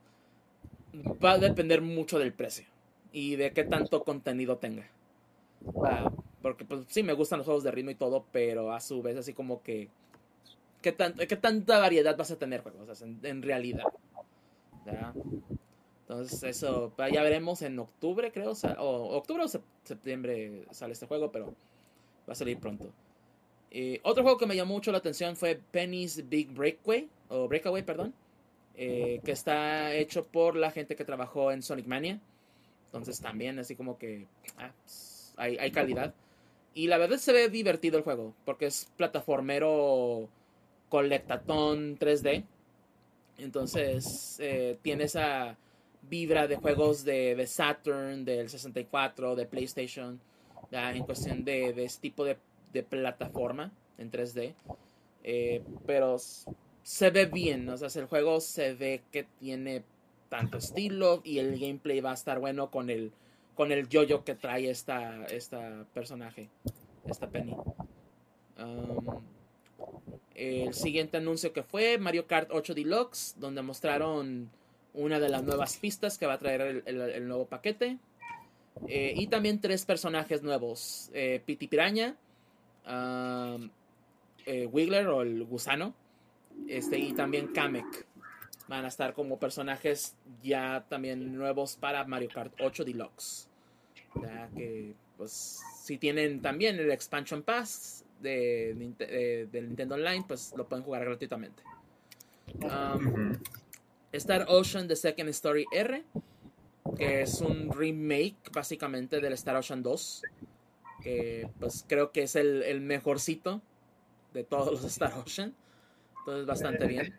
[1.24, 2.66] va a depender mucho del precio
[3.12, 4.90] y de qué tanto contenido tenga.
[6.42, 9.18] Porque pues sí, me gustan los juegos de ritmo y todo, pero a su vez
[9.18, 9.90] así como que...
[10.82, 10.96] ¿Qué,
[11.28, 13.86] qué tanta variedad vas a tener juegos en, realidad?
[16.02, 19.48] Entonces eso, pues, ya veremos en octubre creo, o, octubre o
[19.84, 21.56] septiembre sale este juego, pero
[22.28, 22.92] va a salir pronto.
[23.78, 27.84] Eh, otro juego que me llamó mucho la atención fue Penny's Big Breakaway, o Breakaway,
[27.84, 28.14] perdón,
[28.78, 32.22] eh, que está hecho por la gente que trabajó en Sonic Mania.
[32.86, 34.28] Entonces también así como que
[34.60, 36.14] ah, pues, hay, calidad.
[36.74, 40.30] Y la verdad se ve divertido el juego, porque es plataformero
[40.88, 42.46] colectatón 3D.
[43.40, 45.58] Entonces eh, tiene esa
[46.04, 50.22] vibra de juegos de, Saturn, del 64, de PlayStation,
[50.72, 52.38] en cuestión de, este tipo de,
[52.84, 54.54] plataforma en 3D.
[55.24, 56.18] Eh, pero
[56.84, 59.84] se ve bien, o sea, el juego se ve que tiene
[60.30, 63.12] tanto estilo y el gameplay va a estar bueno con el
[63.56, 66.50] con el yoyo que trae esta, esta personaje,
[67.08, 67.56] esta Penny.
[70.36, 74.52] El siguiente anuncio que fue Mario Kart 8 Deluxe, donde mostraron
[74.94, 77.98] una de las nuevas pistas que va a traer el, nuevo paquete.
[78.90, 82.18] Eh, y también tres personajes nuevos: eh, Piti Piraña,
[82.88, 85.94] eh, Wiggler o el gusano,
[86.68, 88.06] este, y también Kamek
[88.68, 93.48] van a estar como personajes ya también nuevos para Mario Kart 8 Deluxe.
[94.22, 100.84] Ya que, pues, si tienen también el Expansion Pass de, Nintendo Online, pues lo pueden
[100.84, 101.62] jugar gratuitamente.
[104.12, 106.04] Star Ocean The Second Story R,
[106.98, 110.24] que es un remake básicamente del Star Ocean 2.
[111.06, 113.62] Que pues creo que es el, el mejorcito
[114.34, 115.54] de todos los Star Ocean.
[116.20, 117.16] Entonces bastante bien.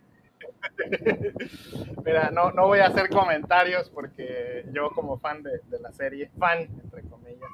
[2.04, 6.62] Mira, no, no voy a hacer comentarios porque yo como fan de, la serie, fan
[6.82, 7.50] entre comillas,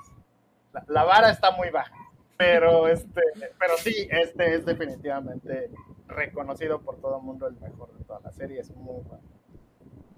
[0.88, 1.94] la, vara está muy baja.
[2.38, 3.22] Pero este,
[3.59, 5.70] pero sí, este es definitivamente
[6.09, 9.22] reconocido por todo el mundo el mejor de toda la serie, es muy bueno.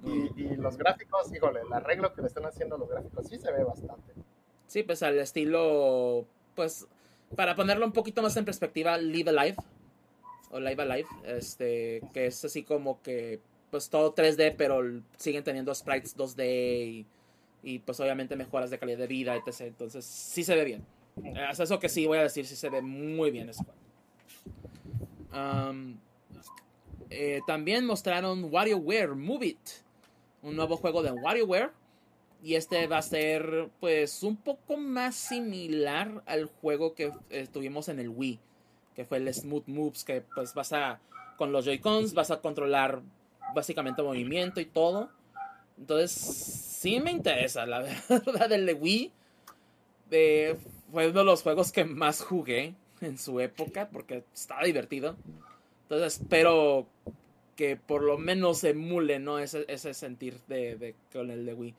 [0.04, 3.64] Y, los gráficos, híjole, el arreglo que le están haciendo los gráficos sí se ve
[3.64, 4.12] bastante.
[4.66, 6.86] Sí, pues al estilo, pues,
[7.36, 9.56] para ponerlo un poquito más en perspectiva, Live Alive,
[10.50, 13.40] o Live Alive, este, que es así como que
[13.74, 14.82] pues todo 3D, pero
[15.16, 17.04] siguen teniendo sprites 2D
[17.64, 19.62] y, pues obviamente mejoras de calidad de vida, etc.
[19.62, 20.86] Entonces sí se ve bien.
[21.50, 23.80] Es eso que sí voy a decir, sí se ve muy bien ese juego.
[27.10, 29.68] eh, también mostraron WarioWare Move It,
[30.42, 31.72] un nuevo juego de WarioWare.
[32.44, 37.88] Y este va a ser, pues, un poco más similar al juego que eh, tuvimos
[37.88, 38.38] en el Wii,
[38.94, 41.00] que fue el Smooth Moves, que pues vas a,
[41.38, 43.00] con los Joy-Cons, vas a controlar
[43.54, 45.08] básicamente movimiento y todo.
[45.78, 47.78] Entonces, sí me interesa, la
[48.10, 49.10] verdad, el Wii.
[50.10, 50.58] Eh,
[50.92, 55.16] fue uno de los juegos que más jugué en su época, porque estaba divertido.
[55.84, 56.86] Entonces, espero
[57.56, 59.38] que por lo menos emule, ¿no?
[59.38, 61.74] Ese, ese sentir de, de, con el de Wii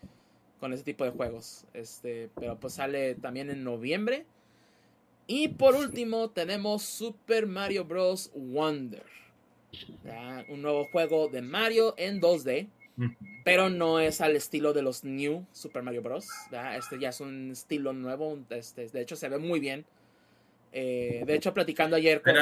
[0.59, 1.65] con ese tipo de juegos.
[1.73, 4.25] Este, pero pues sale también en noviembre.
[5.27, 8.31] Y por último tenemos Super Mario Bros.
[8.35, 9.03] Wonder.
[10.49, 12.67] Un nuevo juego de Mario en 2D.
[13.43, 16.27] Pero no es al estilo de los New Super Mario Bros.
[16.77, 18.39] Este ya es un estilo nuevo.
[18.49, 19.85] Este, de hecho se ve muy bien.
[20.77, 22.35] Eh, de hecho, platicando ayer con,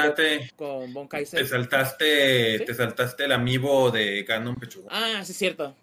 [0.56, 1.40] con Bon Kaiser.
[1.40, 2.66] Te saltaste, ¿Sí?
[2.66, 4.88] te saltaste el amiibo de Ganon Pechuga.
[4.90, 5.76] Ah, sí, es cierto.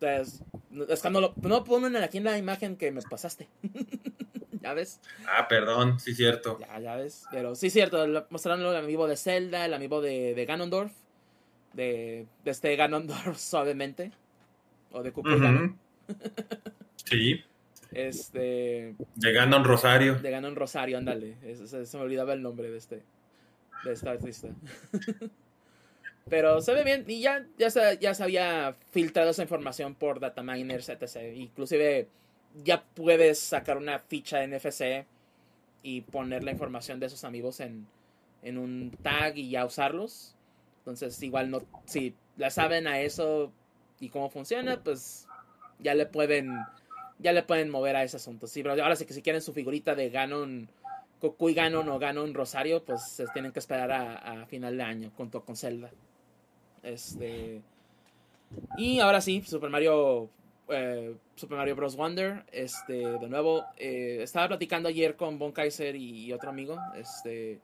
[0.00, 0.42] Entonces,
[0.88, 3.48] es cuando lo, no ponen aquí en la imagen que me pasaste.
[4.62, 5.00] ¿Ya ves?
[5.26, 6.58] Ah, perdón, sí, cierto.
[6.58, 7.24] Ya, ya ves.
[7.30, 8.06] Pero sí, cierto.
[8.30, 10.92] Mostraron el amiibo de Zelda, el amiibo de, de Ganondorf.
[11.72, 14.12] De, de este Ganondorf, suavemente.
[14.90, 15.76] O de Cooper uh -huh.
[17.04, 17.44] Sí.
[17.92, 18.94] Este.
[19.14, 20.16] De Ganon Rosario.
[20.16, 21.36] De Ganon Rosario, ándale.
[21.66, 23.02] Se, se, me olvidaba el nombre de este.
[23.84, 24.48] De esta artista.
[26.28, 30.20] Pero se ve bien y ya, ya, se, ya se había filtrado esa información por
[30.20, 31.34] dataminers, etc.
[31.34, 32.08] Inclusive
[32.64, 35.06] ya puedes sacar una ficha NFC
[35.82, 37.86] y poner la información de esos amigos en,
[38.42, 40.34] en un tag y ya usarlos.
[40.80, 43.52] Entonces igual no, si la saben a eso
[44.00, 45.26] y cómo funciona, pues
[45.78, 46.58] ya le pueden
[47.18, 48.46] ya le pueden mover a ese asunto.
[48.46, 50.68] Sí, pero ahora sí que si quieren su figurita de Ganon,
[51.20, 55.10] Cocuy Ganon o Ganon Rosario, pues se tienen que esperar a, a final de año
[55.16, 55.90] junto con Zelda.
[56.82, 57.62] Este.
[58.76, 60.28] Y ahora sí, Super Mario.
[60.68, 61.96] Eh, Super Mario Bros.
[61.96, 62.44] Wonder.
[62.52, 63.64] Este, de nuevo.
[63.76, 66.78] Eh, estaba platicando ayer con Bon Kaiser y otro amigo.
[66.94, 67.60] Este.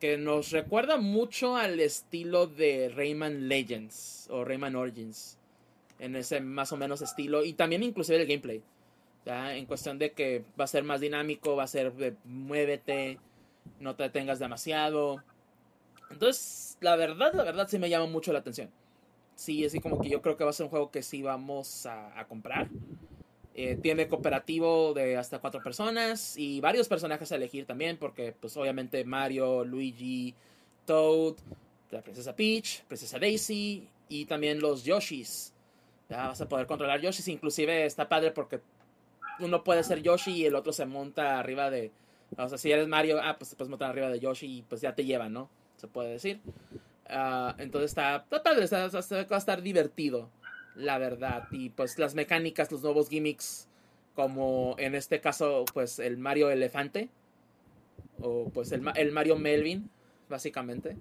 [0.00, 4.28] Que nos recuerda mucho al estilo de Rayman Legends.
[4.30, 5.38] O Rayman Origins.
[5.98, 7.44] En ese más o menos estilo.
[7.44, 8.62] Y también inclusive el gameplay.
[9.24, 11.54] En cuestión de que va a ser más dinámico.
[11.54, 13.18] Va a ser de muévete.
[13.78, 15.22] No te detengas demasiado.
[16.10, 18.70] Entonces, la verdad, la verdad sí me llama mucho la atención.
[19.34, 21.86] Sí, así como que yo creo que va a ser un juego que sí vamos
[21.86, 22.68] a, comprar.
[23.54, 28.56] Eh, tiene cooperativo de hasta cuatro personas y varios personajes a elegir también, porque pues
[28.56, 30.34] obviamente Mario, Luigi,
[30.86, 31.34] Toad,
[31.90, 35.52] la princesa Peach, princesa Daisy y también los Yoshis.
[36.08, 38.60] Ya vas a poder controlar Yoshis, inclusive está padre porque
[39.40, 41.90] uno puede ser Yoshi y el otro se monta arriba de...
[42.36, 44.80] O sea, si eres Mario, ah, pues te puedes montar arriba de Yoshi y pues
[44.80, 45.50] ya te llevan, ¿no?
[45.82, 46.40] Se puede decir.
[47.10, 50.30] Uh, entonces está, padre, está, va a estar divertido,
[50.76, 51.48] la verdad.
[51.50, 53.66] Y pues las mecánicas, los nuevos gimmicks,
[54.14, 57.10] como en este caso, pues el Mario Elefante,
[58.20, 59.90] o pues el, el Mario Melvin,
[60.28, 60.96] básicamente.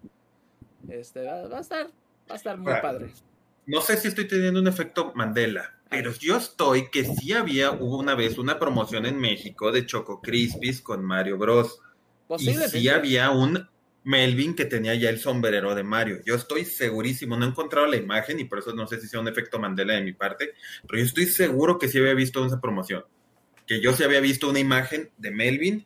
[0.89, 3.11] Este va, va, a estar, va a estar muy padre.
[3.67, 7.99] No sé si estoy teniendo un efecto Mandela, pero yo estoy que sí había, hubo
[7.99, 11.79] una vez una promoción en México de Choco Crispies con Mario Bros.
[12.39, 13.69] Y sí había un
[14.03, 16.21] Melvin que tenía ya el sombrero de Mario.
[16.25, 19.19] Yo estoy segurísimo, no he encontrado la imagen y por eso no sé si sea
[19.19, 20.53] un efecto Mandela de mi parte,
[20.87, 23.03] pero yo estoy seguro que sí había visto esa promoción.
[23.67, 25.85] Que yo sí había visto una imagen de Melvin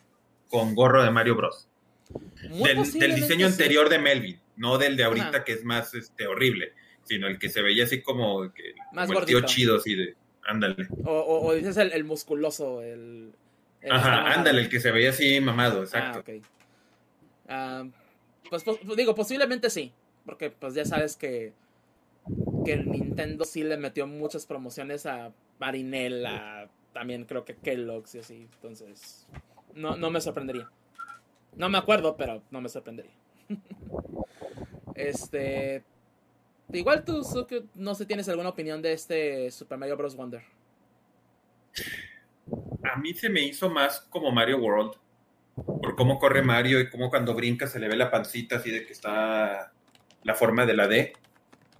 [0.49, 1.67] con gorro de Mario Bros.
[2.41, 5.43] Del, del, diseño anterior de Melvin, no del de ahorita Ajá.
[5.43, 6.73] que es más este, horrible,
[7.03, 10.15] sino el que se veía así como, que, más como el tío chido, así de,
[10.45, 10.87] ándale.
[11.03, 13.33] O, o, o dices el, el, musculoso, el...
[13.81, 16.19] el Ajá, ándale, el que se veía así mamado, exacto.
[16.19, 16.41] Ah, okay.
[17.89, 18.04] uh,
[18.63, 19.91] pues, pues, digo, posiblemente sí.
[20.25, 21.53] Porque pues ya sabes que,
[22.65, 28.47] que Nintendo sí le metió muchas promociones a Marinela, también creo que Kellogg's y así.
[28.55, 29.27] Entonces,
[29.75, 30.69] no, no me sorprendería.
[31.55, 33.13] No me acuerdo, pero no me sorprendería.
[34.95, 35.83] este.
[36.73, 37.21] Igual tú,
[37.75, 40.15] no sé, tienes alguna opinión de este Super Mario Bros.
[40.15, 40.41] Wonder.
[42.83, 44.95] A mí se me hizo más como Mario World
[45.55, 48.85] por cómo corre Mario y cómo cuando brinca se le ve la pancita así de
[48.85, 49.71] que está
[50.23, 51.13] la forma de la D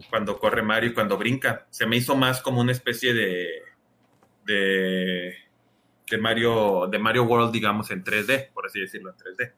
[0.10, 1.68] cuando corre Mario y cuando brinca.
[1.70, 3.48] Se me hizo más como una especie de
[4.46, 5.34] de,
[6.10, 9.54] de Mario de Mario World, digamos, en 3D, por así decirlo, en 3D.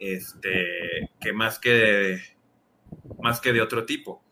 [0.00, 2.22] Este, que más que de,
[3.20, 4.22] más que de otro tipo.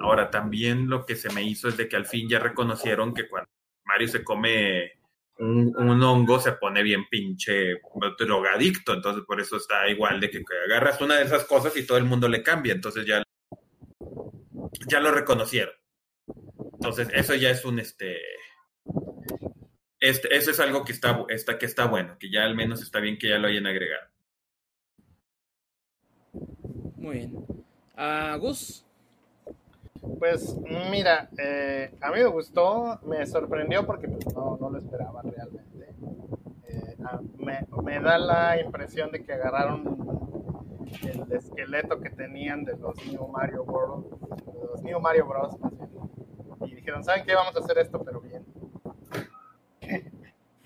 [0.00, 3.28] Ahora, también lo que se me hizo es de que al fin ya reconocieron que
[3.28, 3.50] cuando
[3.84, 4.92] Mario se come
[5.38, 7.80] un, hongo se pone bien pinche
[8.18, 11.86] drogadicto, entonces por eso está igual de que, que, agarras una de esas cosas y
[11.86, 13.22] todo el mundo le cambia, entonces ya
[14.88, 15.74] ya lo reconocieron.
[16.74, 18.16] Entonces, eso ya es un este.
[20.00, 22.98] Este, eso es algo que está, está, que está bueno, que ya al menos está
[22.98, 24.08] bien que ya lo hayan agregado.
[26.96, 27.34] Muy bien.
[27.96, 28.84] Uh, Gus.
[30.18, 30.56] Pues
[30.90, 35.94] mira, eh, a mí me gustó, me sorprendió porque pues, no, no lo esperaba realmente.
[36.68, 36.96] Eh,
[37.38, 40.42] me, me, da la impresión de que agarraron
[41.02, 44.10] el esqueleto que tenían de los New Mario Bros.
[44.44, 45.56] De los New Mario Bros.
[46.66, 47.34] Y dijeron, ¿saben qué?
[47.36, 48.44] Vamos a hacer esto, pero bien.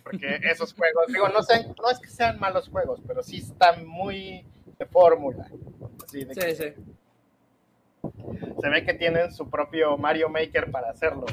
[0.03, 3.87] porque esos juegos, digo, no, sé, no es que sean malos juegos, pero sí están
[3.87, 4.47] muy
[4.79, 5.47] de fórmula.
[6.07, 6.75] sí, sí
[8.61, 11.27] se ve que tienen su propio Mario Maker para hacerlo.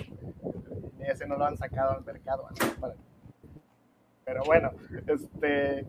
[0.99, 2.47] Ese no lo han sacado al mercado.
[4.25, 4.71] Pero bueno,
[5.07, 5.85] este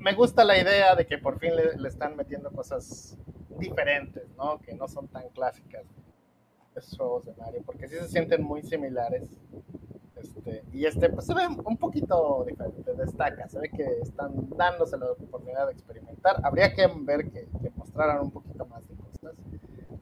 [0.00, 3.16] me gusta la idea de que por fin le, están metiendo cosas
[3.58, 4.58] diferentes, ¿no?
[4.58, 5.84] Que no son tan clásicas
[6.74, 9.28] esos juegos de Mario, porque sí se sienten muy similares.
[10.16, 14.96] Este, y este pues se ve un poquito diferente, destaca, se ve que están dándose
[14.96, 16.40] la oportunidad de experimentar.
[16.44, 18.94] Habría que ver que, que mostraran un poquito más de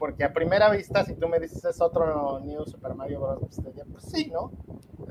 [0.01, 3.77] porque a primera vista, si tú me dices es otro New Super Mario Bros., pues,
[3.93, 4.51] pues sí, ¿no?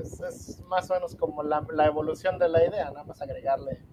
[0.02, 3.84] Es, más o menos como la, evolución de la idea, nada más agregarle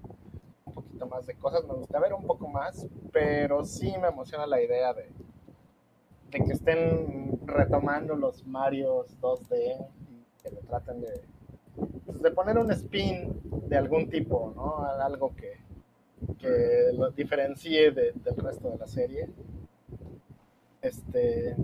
[0.66, 1.64] un poquito más de cosas.
[1.66, 5.08] Me gusta ver un poco más, pero sí me emociona la idea de,
[6.32, 11.22] que estén retomando los Marios 2D y que le traten de,
[12.08, 14.84] pues, de poner un spin de algún tipo, ¿no?
[14.84, 15.60] Algo que,
[16.40, 19.30] que lo diferencie del resto de la serie
[20.88, 21.56] este,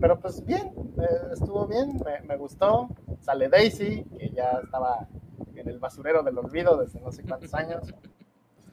[0.00, 2.88] pero pues bien, eh, estuvo bien, me, gustó.
[3.20, 5.08] Sale Daisy, que ya estaba
[5.54, 7.94] en el basurero del olvido desde no sé cuántos años.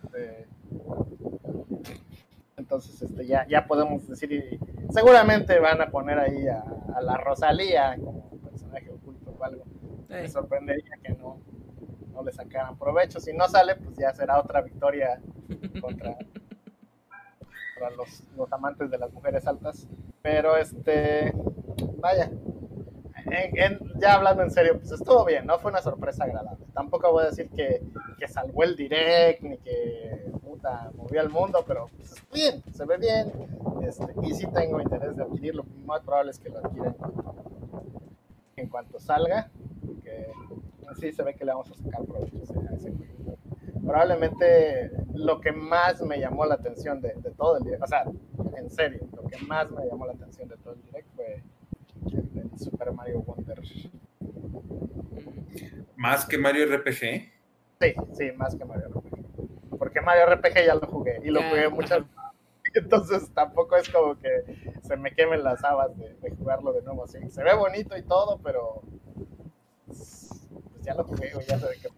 [0.04, 0.48] Este,
[2.58, 4.60] entonces, este, ya, ya podemos decir,
[4.92, 6.64] seguramente van a poner ahí a,
[7.02, 9.64] la Rosalía como personaje oculto o algo.
[10.10, 11.40] Me sorprendería que no,
[12.14, 13.20] no le sacaran provecho.
[13.20, 15.22] Si no sale, pues ya será otra victoria
[15.82, 16.18] contra
[17.90, 19.88] los, los amantes de las mujeres altas.
[20.22, 21.34] Pero este,
[21.98, 22.32] vaya,
[24.00, 25.60] ya hablando en serio, pues estuvo bien, ¿no?
[25.60, 26.66] Fue una sorpresa agradable.
[26.74, 27.82] Tampoco voy a decir que,
[28.20, 32.98] que salvó el direct, ni que puta movió el mundo, pero pues bien, se ve
[32.98, 33.32] bien.
[33.88, 35.66] Este, y sí tengo interés de adquirirlo.
[35.86, 36.94] Más probable es que lo adquiera
[38.58, 39.50] en cuanto, salga,
[39.84, 40.28] porque
[41.00, 43.12] sí se ve que le vamos a sacar provecho a ese juego
[43.92, 44.92] probablemente
[45.22, 48.04] lo que más me llamó la atención de, todo el direct, o sea,
[48.58, 51.44] en serio, lo que más me llamó la atención de todo el direct fue
[52.12, 53.62] el, Super Mario Wonder.
[55.96, 57.00] ¿Más que Mario RPG?
[57.80, 59.78] Sí, sí, más que Mario RPG.
[59.78, 62.04] Porque Mario RPG ya lo jugué y lo jugué muchas
[62.74, 64.30] entonces tampoco es como que
[64.82, 67.18] se me quemen las habas de, jugarlo de nuevo así.
[67.30, 68.82] Se ve bonito y todo, pero
[69.86, 70.30] pues,
[70.82, 71.90] ya lo jugué, ya sé de qué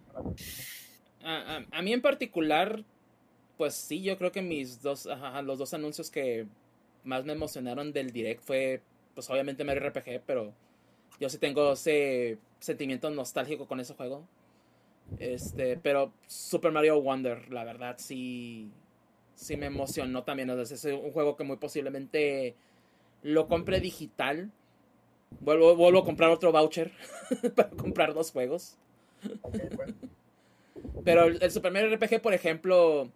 [1.24, 2.84] a, mí en particular,
[3.56, 5.08] pues sí, yo creo que mis dos,
[5.44, 6.46] los dos anuncios que
[7.04, 8.80] más me emocionaron del direct fue,
[9.14, 10.52] pues obviamente Mario RPG, pero
[11.20, 14.26] yo sí tengo ese sentimiento nostálgico con ese juego.
[15.18, 18.70] Este, pero Super Mario Wonder, la verdad, sí,
[19.34, 20.50] sí me emocionó también.
[20.50, 22.54] es un juego que muy posiblemente
[23.22, 24.50] lo compre digital.
[25.40, 26.92] Vuelvo, vuelvo a comprar otro voucher
[27.56, 28.76] para comprar dos juegos.
[31.04, 33.10] Pero el, Super Mario RPG, por ejemplo,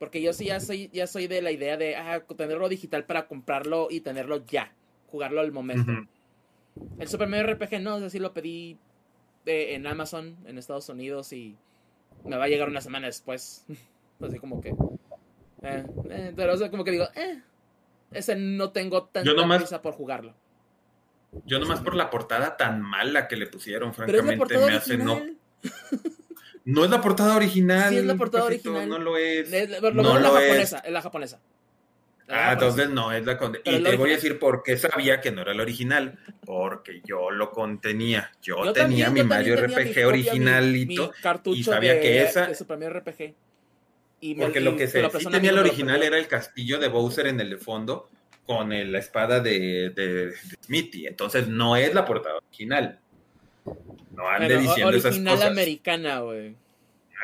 [0.00, 3.28] porque yo sí ya soy, ya soy de la idea de ah, tenerlo digital para
[3.28, 4.72] comprarlo y tenerlo ya,
[5.08, 5.92] jugarlo al momento.
[6.98, 8.78] El Super Mario RPG no, es lo pedí
[9.44, 11.54] eh, en Amazon, en Estados Unidos, y
[12.24, 13.66] me va a llegar una semana después.
[14.20, 14.70] Así como que.
[15.62, 17.42] Eh, eh, pero o como que digo, eh,
[18.10, 20.34] ese no tengo tanta prisa por jugarlo.
[21.44, 25.20] Yo nomás por la portada tan mala que le pusieron, francamente, me hace no.
[26.70, 27.90] No es la portada original.
[27.90, 28.88] Sí, es la portada original.
[28.88, 29.50] No lo es.
[29.50, 29.56] no
[30.16, 30.92] es la japonesa, es.
[30.92, 31.40] la japonesa.
[32.28, 35.42] ah, entonces no, es la Y te voy a decir por qué sabía que no
[35.42, 36.18] era la original.
[36.44, 38.30] Porque yo lo contenía.
[38.42, 41.12] Yo, tenía mi Mario RPG originalito.
[41.46, 42.46] y sabía que esa.
[42.46, 43.34] De Super Mario RPG.
[44.22, 47.40] Y porque lo que se, sí tenía el original era el castillo de Bowser en
[47.40, 48.10] el fondo
[48.44, 50.32] con la espada de, de,
[50.64, 51.06] Smithy.
[51.06, 52.98] Entonces no es la portada original.
[54.10, 55.04] No ande diciendo esas cosas.
[55.12, 56.56] Original americana, güey.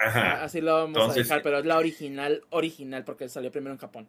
[0.05, 0.45] Ajá.
[0.45, 4.09] Así lo vamos a dejar, pero es la original, original, porque salió primero en Japón.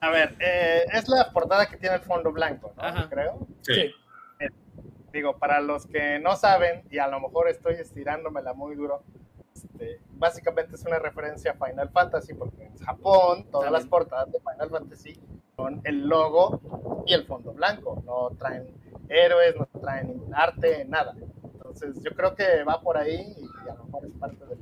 [0.00, 3.08] a ver, eh, es la portada que tiene el fondo blanco, ¿no?
[3.10, 3.46] Creo.
[3.62, 3.92] Sí.
[4.38, 4.48] Eh,
[5.12, 9.02] digo, para los que no saben, y a lo mejor estoy estirándomela muy duro,
[9.54, 13.72] este, básicamente es una referencia a Final Fantasy, porque en Japón todas También.
[13.72, 15.18] las portadas de Final Fantasy
[15.56, 18.02] son el logo y el fondo blanco.
[18.04, 18.66] No traen
[19.08, 21.14] héroes, no traen arte, nada.
[21.54, 24.58] Entonces yo creo que va por ahí y a lo mejor es parte del,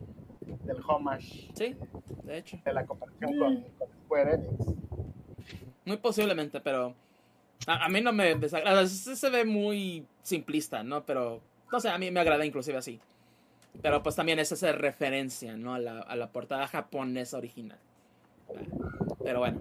[0.65, 1.77] del homage Sí,
[2.25, 2.59] de hecho.
[2.65, 4.67] de la comparación con, con Square Enix.
[5.85, 6.95] Muy posiblemente, pero
[7.67, 8.87] a, a mí no me desagrada.
[8.87, 11.05] Sí se ve muy simplista, ¿no?
[11.05, 11.41] Pero,
[11.73, 13.01] no sé, a mí me agrada inclusive así.
[13.83, 15.75] Pero pues también es esa referencia, ¿no?
[15.75, 17.79] A la, a la portada japonesa original.
[19.23, 19.61] Pero bueno.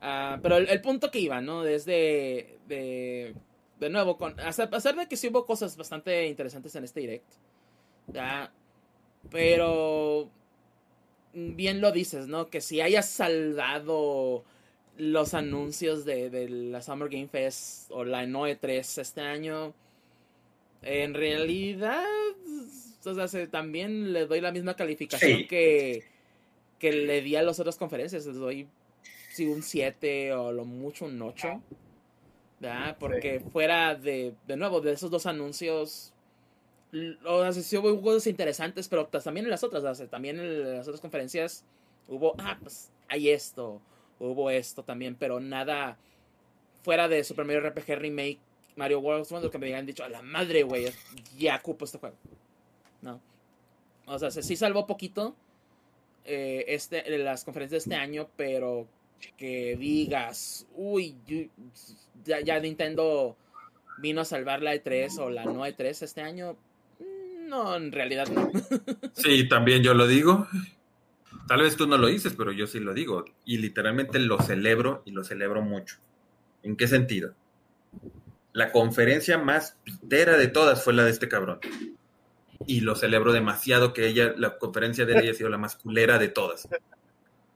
[0.00, 1.62] Ah, pero el, el punto que iba, ¿no?
[1.62, 2.58] Desde...
[2.68, 3.34] De,
[3.80, 7.32] de nuevo, con, a pesar de que sí hubo cosas bastante interesantes en este direct.
[8.12, 8.52] ¿ya?
[9.30, 10.30] Pero...
[11.32, 12.48] Bien lo dices, ¿no?
[12.48, 14.44] Que si hayas salvado
[14.96, 19.74] los anuncios de, de la Summer Game Fest o la Noe 3 este año,
[20.82, 22.04] en realidad,
[23.06, 25.46] o sea, se- también le doy la misma calificación Sí.
[25.46, 26.04] que,
[26.78, 28.26] que le di a las otras conferencias.
[28.26, 28.68] Les doy
[29.32, 31.60] sí, un 7 o lo mucho un 8.
[32.60, 32.96] ¿verdad?
[32.98, 36.12] Porque fuera de, de nuevo, de esos dos anuncios,
[37.26, 40.38] o sea, sí hubo cosas interesantes, pero pues también en las otras, o sea, también
[40.38, 41.64] en las otras conferencias
[42.08, 43.82] hubo, ah, pues hay esto,
[44.18, 45.98] hubo esto también, pero nada
[46.82, 48.38] fuera de Super Mario RPG Remake,
[48.76, 50.86] Mario World, lo que me habían dicho, a la madre, güey,
[51.36, 52.16] ya ocupo este juego.
[53.04, 53.20] No.
[54.06, 55.34] O sea, se- sí salvó poquito
[56.24, 58.86] eh, este, las conferencias de este año, pero
[59.36, 61.14] que digas, uy,
[62.24, 63.36] ya, ya Nintendo
[63.98, 66.56] vino a salvar la E3 o la no E3 este año.
[66.98, 68.50] Mm, No, en realidad no.
[69.14, 70.46] Sí, también yo lo digo.
[71.46, 73.24] Tal vez tú no lo dices, pero yo sí lo digo.
[73.44, 75.96] Y literalmente lo celebro y lo celebro mucho.
[76.62, 77.34] ¿En qué sentido?
[78.54, 81.60] La conferencia más pitera de todas fue la de este cabrón.
[82.66, 86.18] Y lo celebro demasiado que ella, la conferencia de él haya sido la más culera
[86.18, 86.68] de todas.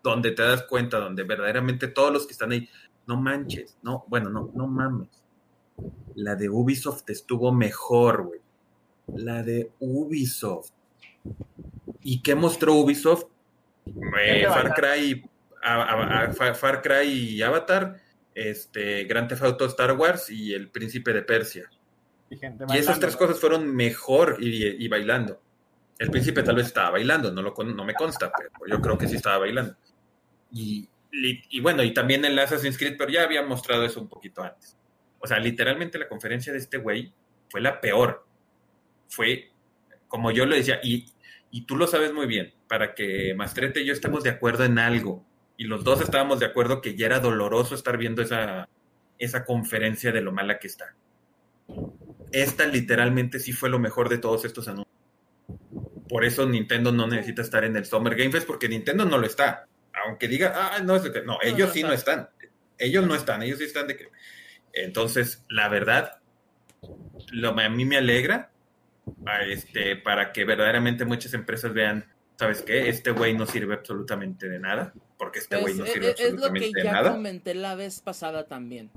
[0.03, 2.69] Donde te das cuenta, donde verdaderamente todos los que están ahí,
[3.07, 5.09] no manches, no, bueno, no, no mames.
[6.15, 8.41] La de Ubisoft estuvo mejor, güey.
[9.17, 10.71] La de Ubisoft.
[12.03, 13.25] ¿Y qué mostró Ubisoft?
[14.23, 15.25] Eh, Far Cry,
[15.63, 17.97] a- a- a- Fa- Far Cry y Avatar,
[18.35, 21.71] este, Grand Theft Auto Star Wars y El Príncipe de Persia.
[22.31, 25.41] Y, gente Y esas tres cosas fueron mejor y, y bailando.
[25.99, 29.09] El príncipe tal vez estaba bailando, no, lo, no me consta, pero yo creo que
[29.09, 29.77] sí estaba bailando.
[30.53, 34.09] Y, li- y bueno, y también el Assassin's Creed, pero ya había mostrado eso un
[34.09, 34.77] poquito antes.
[35.19, 37.13] O sea, literalmente la conferencia de este güey
[37.51, 38.25] fue la peor.
[39.09, 39.51] Fue,
[40.07, 41.07] como yo lo decía, y,
[41.51, 44.79] y tú lo sabes muy bien, para que Mastrete y yo estemos de acuerdo en
[44.79, 45.25] algo,
[45.57, 48.69] y los dos estábamos de acuerdo que ya era doloroso estar viendo esa,
[49.19, 50.95] esa conferencia de lo mala que está.
[52.33, 54.95] Esta literalmente sí fue lo mejor de todos estos anuncios.
[56.09, 59.27] Por eso Nintendo no necesita estar en el Summer Game Fest, porque Nintendo no lo
[59.27, 59.67] está.
[60.07, 61.23] Aunque diga, ah, no, es de que-".
[61.23, 62.29] no, ellos no sí no están.
[62.79, 64.09] Ellos no están, ellos sí están de que.
[64.73, 66.21] Entonces, la verdad,
[67.33, 68.51] lo, a mí me alegra
[69.49, 72.07] este, para que verdaderamente muchas empresas vean,
[72.39, 72.89] ¿sabes qué?
[72.89, 76.33] Este güey no sirve absolutamente de nada, porque este güey no es, sirve es- es
[76.33, 77.11] lo que absolutamente de ya nada.
[77.13, 78.91] comenté la vez pasada también.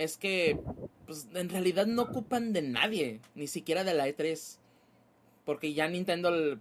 [0.00, 0.58] Es que,
[1.04, 4.56] pues, en realidad no ocupan de nadie, ni siquiera de la E3.
[5.44, 6.58] Porque ya Nintendo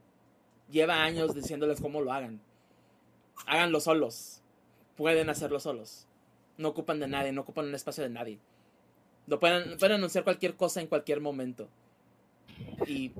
[0.69, 2.41] lleva años diciéndoles cómo lo hagan.
[3.47, 4.41] Háganlo solos.
[4.97, 6.05] Pueden hacerlo solos.
[6.57, 8.39] No ocupan de nadie, no ocupan un espacio de nadie.
[9.25, 11.69] Lo pueden, pueden anunciar cualquier cosa en cualquier momento.
[12.87, 13.13] Y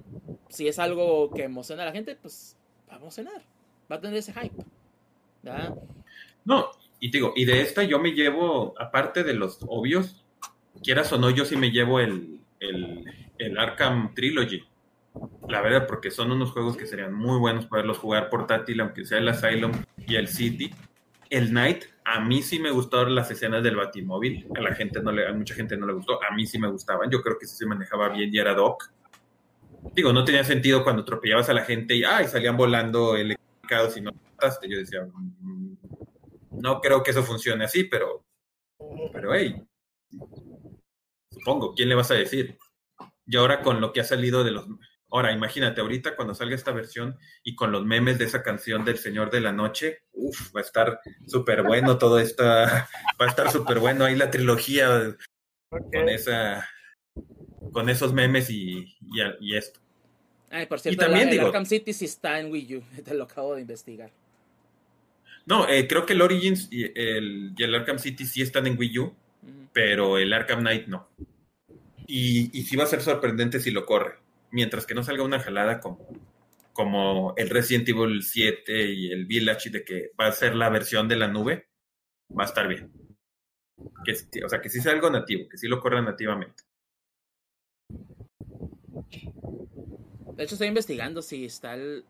[0.50, 2.58] si es algo que emociona a la gente, pues
[2.90, 3.42] va a emocionar.
[3.90, 4.66] Va a tener ese hype.
[5.44, 5.78] ¿verdad?
[6.44, 10.26] No, y digo, y de esta yo me llevo, aparte de los obvios,
[10.84, 13.06] quieras o no, yo sí me llevo el, el,
[13.38, 14.64] el Arkham Trilogy.
[15.48, 19.18] La verdad, porque son unos juegos que serían muy buenos poderlos jugar portátil, aunque sea
[19.18, 19.72] el Asylum
[20.06, 20.72] y el City.
[21.30, 24.48] El Night, a mí sí me gustaron las escenas del Batimóvil.
[24.56, 26.20] A la gente no le, a mucha gente no le gustó.
[26.24, 27.10] A mí sí me gustaban.
[27.10, 28.92] Yo creo que sí se manejaba bien y era Doc.
[29.96, 34.02] Digo, no tenía sentido cuando atropellabas a la gente y ay, salían volando electrificados y
[34.02, 34.70] no mataste.
[34.70, 35.08] Yo decía,
[35.42, 35.69] "Mm,
[36.52, 38.26] no creo que eso funcione así, pero,
[39.14, 39.62] pero hey,
[41.32, 42.58] supongo, ¿quién le vas a decir?
[43.26, 44.66] Y ahora con lo que ha salido de los...
[45.12, 49.00] Ahora, imagínate, ahorita cuando salga esta versión y con los memes de esa canción del
[49.00, 53.52] Señor de la Noche, uff, va a estar súper bueno todo esto, va a estar
[53.52, 55.16] súper bueno ahí la trilogía
[55.70, 56.68] con esa
[57.74, 59.80] con esos memes y, y, y esto.
[60.52, 62.84] Ay, por cierto, Y también el, el digo- Arkham City sí está en Wii U.
[63.04, 64.12] Te lo acabo de investigar.
[65.50, 68.78] No, eh, creo que el Origins y el, y el Arkham City sí están en
[68.78, 69.16] Wii U,
[69.74, 71.10] pero el Arkham Knight no.
[72.06, 74.20] Y, y sí va a ser sorprendente si lo corre.
[74.52, 76.08] Mientras que no salga una jalada como,
[76.72, 81.08] como el Resident Evil 7 y el Village, de que va a ser la versión
[81.08, 81.68] de la nube,
[82.30, 82.92] va a estar bien.
[84.06, 86.64] Que, o sea, que sí sea algo nativo, que sí lo corra nativamente.
[90.36, 92.06] De hecho, estoy investigando si está el.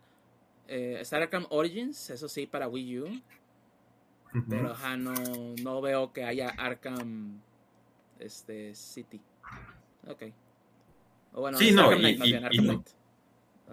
[0.72, 3.22] Eh, Arkham Origins, eso sí, para Wii U.
[4.48, 5.14] Pero ajá, no,
[5.64, 7.41] no veo que haya Arkham
[8.20, 9.20] este, City.
[10.08, 10.24] Ok.
[11.34, 12.84] O bueno, sí, no, y, no.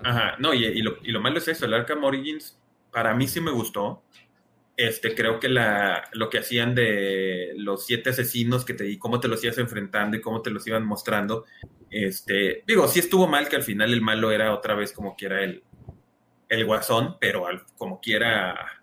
[0.03, 2.59] Ajá, no, y, lo, y lo malo es eso, el Arkham Origins,
[2.91, 4.03] para mí sí me gustó.
[4.79, 9.21] Este, creo que la, lo que hacían de los siete asesinos que te di, cómo
[9.21, 11.47] te los ibas enfrentando y cómo te los iban mostrando,
[11.91, 15.43] este, digo, sí estuvo mal que al final el malo era otra vez como quiera
[15.43, 15.63] el,
[16.49, 18.83] el guasón, pero al, como quiera,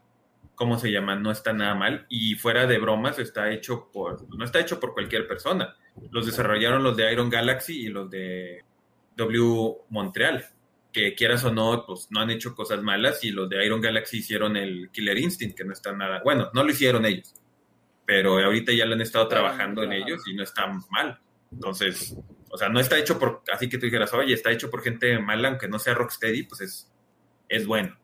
[0.56, 1.16] ¿cómo se llama?
[1.16, 2.06] No está nada mal.
[2.10, 5.76] Y fuera de bromas, está hecho por, no está hecho por cualquier persona.
[6.12, 8.64] Los desarrollaron los de Iron Galaxy y los de
[9.16, 10.46] W Montreal
[10.94, 14.20] que quieras o no, pues no han hecho cosas malas y los de Iron Galaxy
[14.20, 17.34] hicieron el Killer Instinct, que no está nada, bueno, no lo hicieron ellos,
[18.06, 21.20] pero ahorita ya lo han estado trabajando en ellos y no está mal.
[21.52, 22.16] Entonces,
[22.50, 25.18] o sea, no está hecho por, así que tú dijeras, oye, está hecho por gente
[25.18, 26.93] mala, aunque no sea Rocksteady, pues es,
[27.50, 27.98] es bueno.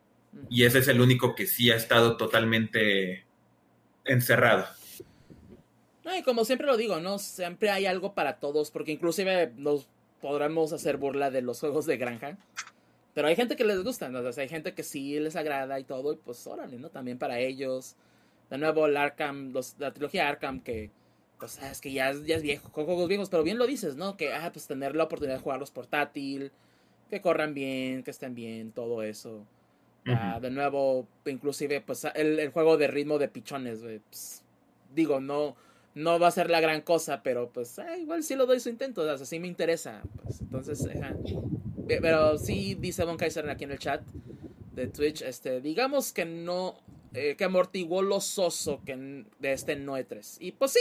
[0.50, 3.26] Y ese es el único que sí ha estado totalmente
[4.06, 4.66] encerrado.
[6.04, 7.20] No, y como siempre lo digo, ¿no?
[7.20, 9.88] Siempre hay algo para todos, porque inclusive nos
[10.22, 12.38] podremos hacer burla de los juegos de granja.
[13.14, 14.20] Pero hay gente que les gusta, ¿no?
[14.20, 16.90] hay gente que sí les agrada y todo, y pues órale, ¿no?
[16.90, 17.96] También para ellos.
[18.50, 20.92] De nuevo, el Arkham, la trilogía Arkham, que
[21.40, 23.96] pues ah, es que ya, ya es viejo, con juegos viejos, pero bien lo dices,
[23.96, 24.18] ¿no?
[24.18, 26.52] Que, ah, pues tener la oportunidad de jugarlos portátil,
[27.10, 29.46] que corran bien, que estén bien, todo eso.
[30.42, 34.44] De nuevo, inclusive, pues el, el, juego de ritmo de pichones, pues,
[34.96, 35.56] digo, no,
[35.94, 38.70] no va a ser la gran cosa, pero pues ah, igual sí lo doy su
[38.70, 40.02] intento, o sea, sí me interesa.
[40.24, 40.88] Pues, entonces,
[41.88, 44.02] pero sí dice Von Kaiser aquí en el chat
[44.74, 46.78] de Twitch, este, digamos que no,
[47.14, 50.38] eh, que amortiguó lo soso que de este Noe 3.
[50.40, 50.80] Y pues sí,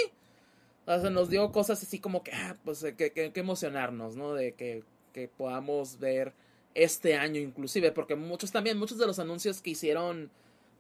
[0.86, 4.34] o sea, nos dio cosas así como que, ah, pues que, que, emocionarnos, ¿no?
[4.34, 4.84] De que,
[5.18, 6.32] que podamos ver
[6.74, 10.30] este año inclusive, porque muchos también, muchos de los anuncios que hicieron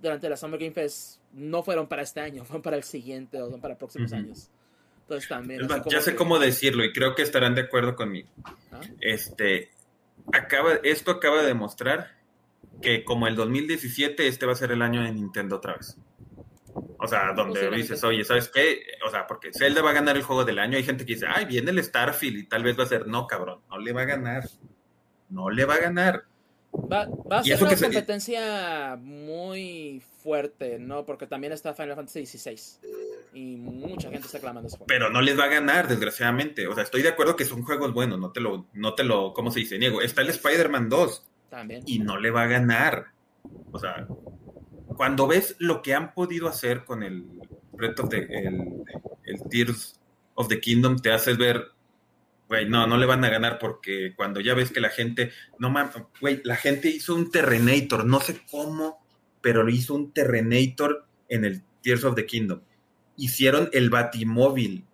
[0.00, 3.50] durante la Summer Game Fest no fueron para este año, fueron para el siguiente o
[3.50, 4.48] son para próximos años.
[5.02, 5.66] Entonces también.
[5.90, 8.28] ya sé cómo decirlo y creo que estarán de acuerdo conmigo.
[8.70, 8.80] ¿Ah?
[9.00, 9.70] Este,
[10.32, 12.14] acaba, esto acaba de demostrar
[12.82, 15.96] que como el 2017, este va a ser el año de Nintendo otra vez.
[17.00, 18.82] O sea, donde dices, oye, ¿sabes qué?
[19.06, 20.76] O sea, porque Zelda va a ganar el juego del año.
[20.76, 23.26] Hay gente que dice, ay, viene el Starfield y tal vez va a ser, no,
[23.26, 24.48] cabrón, no le va a ganar.
[25.28, 26.24] No le va a ganar.
[26.74, 31.06] Va, va a ser una competencia muy fuerte, ¿no?
[31.06, 32.60] Porque también está Final Fantasy XVI.
[33.32, 34.86] Y mucha gente está clamando ese juego.
[34.88, 36.66] Pero no les va a ganar, desgraciadamente.
[36.66, 39.32] O sea, estoy de acuerdo que son juegos buenos, no te lo, no te lo,
[39.32, 39.78] ¿cómo se dice?
[39.78, 40.00] Niego.
[40.00, 41.26] Está el Spider-Man 2.
[41.50, 41.82] También.
[41.86, 43.06] Y no le va a ganar.
[43.70, 44.06] O sea,
[44.98, 47.24] cuando ves lo que han podido hacer con el
[47.72, 50.00] reto de el, Tears
[50.34, 51.68] of the Kingdom, te haces ver
[52.48, 55.70] güey, no, no le van a ganar porque cuando ya ves que la gente, no
[55.70, 58.98] mames, güey, la gente hizo un Terrenator, no sé cómo,
[59.40, 62.62] pero hizo un Terrenator en el Tears of the Kingdom.
[63.16, 64.84] Hicieron el Batimóvil,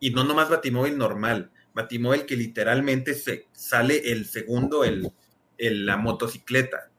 [0.00, 5.10] y no nomás Batimóvil normal, Batimóvil que literalmente se sale el segundo, el,
[5.56, 6.90] el, la motocicleta.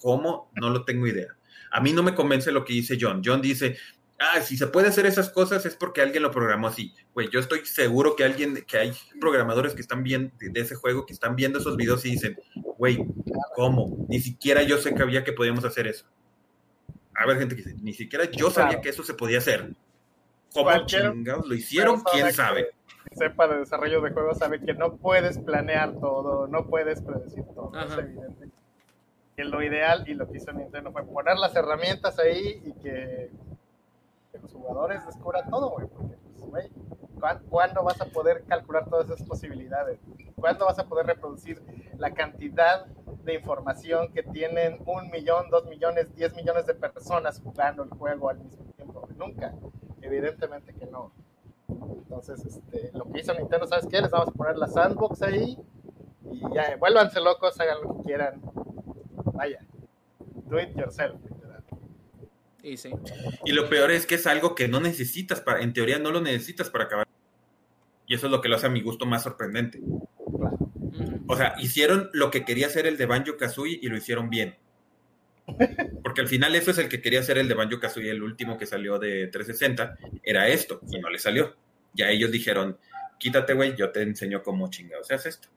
[0.00, 0.50] ¿Cómo?
[0.54, 1.37] No lo tengo idea.
[1.70, 3.22] A mí no me convence lo que dice John.
[3.24, 3.76] John dice,
[4.18, 6.94] ah, si se puede hacer esas cosas es porque alguien lo programó así.
[7.14, 11.06] Güey, yo estoy seguro que alguien, que hay programadores que están viendo de ese juego,
[11.06, 12.38] que están viendo esos videos y dicen,
[12.76, 13.04] güey,
[13.54, 14.06] ¿cómo?
[14.08, 16.06] Ni siquiera yo sé que había que podíamos hacer eso.
[17.14, 19.74] A ver, gente que dice, ni siquiera yo sabía que eso se podía hacer.
[20.52, 22.02] ¿Cómo chingados lo hicieron?
[22.02, 22.68] ¿Quién sabe?
[23.12, 27.72] sepa de desarrollo de juegos sabe que no puedes planear todo, no puedes predecir todo,
[27.74, 28.50] es evidente.
[29.38, 33.30] Que lo ideal y lo que hizo Nintendo fue poner las herramientas ahí y que
[34.42, 36.68] los jugadores descubran todo, güey, porque, pues, güey,
[37.48, 40.00] ¿cuándo vas a poder calcular todas esas posibilidades?
[40.34, 41.62] ¿Cuándo vas a poder reproducir
[41.98, 47.84] la cantidad de información que tienen un millón, dos millones, diez millones de personas jugando
[47.84, 49.08] el juego al mismo tiempo?
[49.16, 49.54] Nunca.
[50.02, 51.12] Evidentemente que no.
[51.68, 54.00] Entonces, este, lo que hizo Nintendo, ¿sabes qué?
[54.00, 55.56] Les vamos a poner la sandbox ahí
[56.28, 58.42] y ya, vuélvanse locos, hagan lo que quieran.
[59.38, 59.60] Vaya,
[60.50, 61.14] do it yourself.
[63.44, 66.20] Y lo peor es que es algo que no necesitas, para, en teoría no lo
[66.20, 67.06] necesitas para acabar.
[68.08, 69.80] Y eso es lo que lo hace a mi gusto más sorprendente.
[71.28, 74.56] O sea, hicieron lo que quería hacer el de Banjo Kazooie y lo hicieron bien.
[76.02, 78.58] Porque al final eso es el que quería hacer el de Banjo Kazooie, el último
[78.58, 81.54] que salió de 360, era esto, y no le salió.
[81.94, 82.76] Ya ellos dijeron,
[83.18, 85.48] quítate, güey, yo te enseño cómo chingados se hace esto.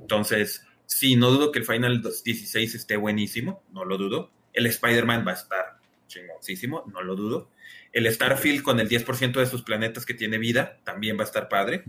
[0.00, 4.30] Entonces, Sí, no dudo que el Final 16 esté buenísimo, no lo dudo.
[4.54, 7.50] El Spider-Man va a estar chingoncísimo, no lo dudo.
[7.92, 11.50] El Starfield con el 10% de sus planetas que tiene vida también va a estar
[11.50, 11.84] padre.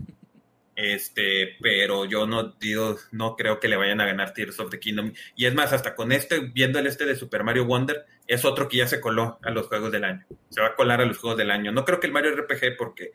[0.76, 4.78] Este, pero yo no digo, no creo que le vayan a ganar Tears of the
[4.78, 5.14] Kingdom.
[5.34, 8.68] Y es más, hasta con este, viendo el este de Super Mario Wonder, es otro
[8.68, 10.26] que ya se coló a los juegos del año.
[10.50, 11.72] Se va a colar a los juegos del año.
[11.72, 13.12] No creo que el Mario RPG, porque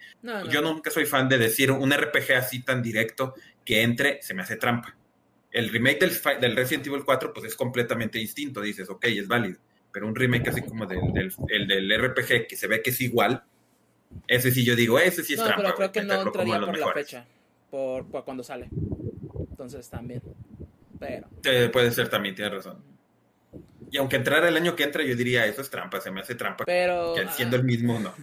[0.49, 4.41] yo nunca soy fan de decir un RPG así tan directo que entre, se me
[4.41, 4.97] hace trampa.
[5.55, 8.59] El remake del, del Resident Evil 4, pues es completamente distinto.
[8.59, 9.57] Dices, ok, es válido.
[9.89, 12.99] Pero un remake así como del, del, el del RPG, que se ve que es
[12.99, 13.41] igual,
[14.27, 15.63] ese sí yo digo, ese sí es trampa.
[15.63, 17.25] Pero creo que no entraría por la fecha
[17.69, 18.69] por, cuando sale.
[19.49, 20.21] Entonces también.
[20.99, 21.29] Pero.
[21.71, 22.83] puede ser también, tienes razón.
[23.91, 26.35] Y aunque entrara el año que entra, yo diría, eso es trampa, se me hace
[26.35, 26.65] trampa.
[26.65, 27.13] Pero.
[27.15, 28.13] Que siendo el mismo, no.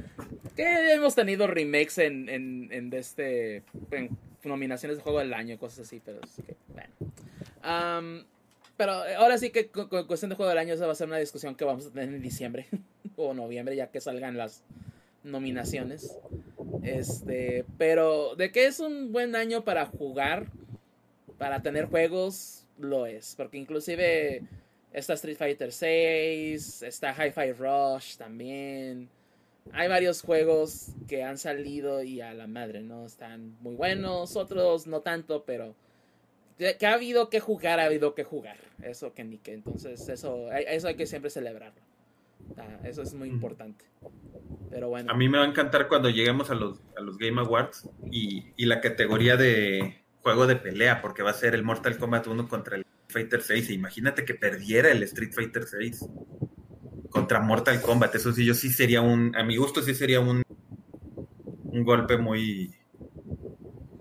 [0.56, 3.62] que hemos tenido remakes en, en, en este.
[3.90, 4.16] En
[4.48, 6.20] nominaciones de juego del año, cosas así, pero
[6.68, 8.24] bueno.
[8.76, 11.18] pero ahora sí que con, cuestión de juego del año, esa va a ser una
[11.18, 12.66] discusión que vamos a tener en diciembre
[13.16, 14.64] o noviembre, ya que salgan las
[15.22, 16.16] nominaciones.
[16.82, 20.46] Este, pero de que es un buen año para jugar,
[21.36, 23.34] para tener juegos, lo es.
[23.36, 24.42] Porque inclusive
[24.92, 29.08] está Street Fighter 6, está Hi-Fi Rush también.
[29.72, 33.06] Hay varios juegos que han salido y a la madre, ¿no?
[33.06, 35.74] Están muy buenos, otros no tanto, pero
[36.58, 38.58] que ha habido que jugar, ha habido que jugar.
[38.82, 39.54] Eso que ni que.
[39.54, 41.80] Entonces, eso, eso hay que siempre celebrarlo.
[42.56, 43.84] Ah, eso es muy importante.
[44.70, 45.12] Pero bueno.
[45.12, 48.52] A mí me va a encantar cuando lleguemos a los, a los Game Awards y,
[48.56, 52.48] y, la categoría de juego de pelea, porque va a ser el Mortal Kombat 1
[52.48, 53.70] contra el Fighter 6.
[53.70, 56.06] E imagínate que perdiera el Street Fighter 6
[57.10, 58.14] contra Mortal Kombat.
[58.14, 60.42] Eso sí, yo sí sería un, a mi gusto sí sería un,
[61.64, 62.74] un golpe muy,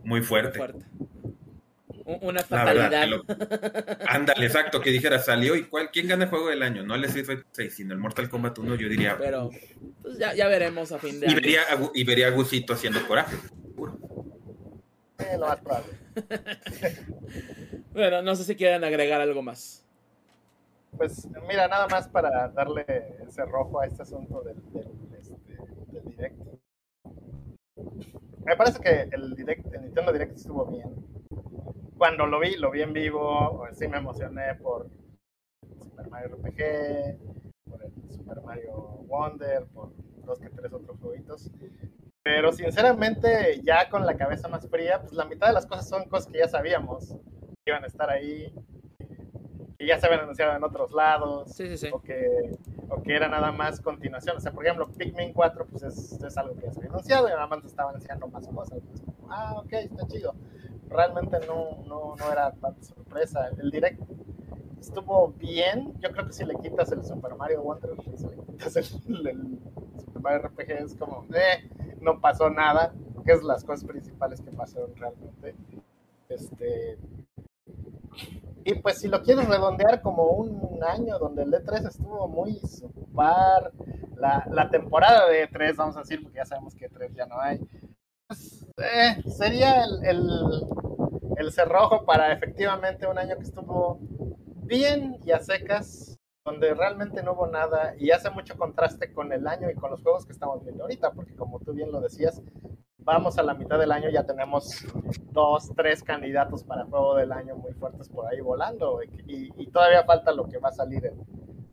[0.03, 0.59] muy fuerte.
[0.59, 0.85] Muy fuerte
[2.07, 3.07] una fatalidad.
[4.07, 6.84] ándale, exacto, que dijera, salió y cuál, ¿quién gana el juego del año?
[6.84, 9.17] No el Street Fighter 6, sino el Mortal Kombat 1, yo diría.
[9.17, 9.49] Pero
[10.01, 11.35] pues ya, ya, veremos a fin de y año.
[11.35, 11.61] Vería
[11.93, 13.35] y vería a Gusito haciendo coraje.
[15.19, 15.91] Eh, lo más probable.
[17.91, 19.85] bueno, no sé si quieren agregar algo más.
[20.95, 22.85] Pues mira, nada más para darle
[23.27, 24.89] ese rojo a este asunto del, del,
[25.19, 25.57] este,
[25.91, 26.39] del direct.
[28.45, 31.07] Me parece que el, direct, el Nintendo Direct estuvo bien
[31.97, 34.88] cuando lo vi, lo vi en vivo, sí me emocioné por
[35.77, 37.18] Super Mario RPG,
[37.69, 38.73] por el Super Mario
[39.07, 39.91] Wonder, por
[40.23, 41.49] dos que tres otros jueguitos.
[42.23, 46.07] Pero sinceramente, ya con la cabeza más fría, pues la mitad de las cosas son
[46.07, 47.15] cosas que ya sabíamos
[47.65, 48.53] que iban a estar ahí,
[49.77, 51.55] que ya se habían anunciado en otros lados,
[51.91, 52.57] O, que,
[52.89, 54.37] o que era nada más continuación.
[54.37, 57.27] O sea, por ejemplo, Pikmin 4, pues es, es algo que ya se había anunciado
[57.27, 58.79] y nada más estaban anunciando más cosas.
[58.89, 60.33] Pues, ah, ok, está chido
[60.89, 63.49] realmente no, no, no era tanta sorpresa.
[63.57, 64.01] El direct
[64.79, 65.93] estuvo bien.
[65.99, 70.21] Yo creo que si le quitas el Super Mario Wonder, si le quitas el, Super
[70.21, 71.69] Mario RPG, es como, eh,
[72.01, 72.93] no pasó nada,
[73.25, 75.55] que es las cosas principales que pasaron realmente.
[76.29, 76.97] Este.
[78.68, 83.72] Y pues si lo quieres redondear como un año donde el E3 estuvo muy super,
[84.18, 87.39] la, la temporada de E3, vamos a decir, porque ya sabemos que E3 ya no
[87.39, 87.65] hay,
[88.76, 90.65] eh, sería el,
[91.38, 93.99] el, cerrojo para efectivamente un año que estuvo
[94.64, 99.48] bien y a secas, donde realmente no hubo nada y hace mucho contraste con el
[99.48, 102.41] año y con los juegos que estamos viendo ahorita, porque como tú bien lo decías,
[103.07, 104.85] vamos a la mitad del año, ya tenemos
[105.31, 110.34] dos, tres candidatos para juego del año muy fuertes por ahí volando y, todavía falta
[110.34, 111.17] lo que va a salir en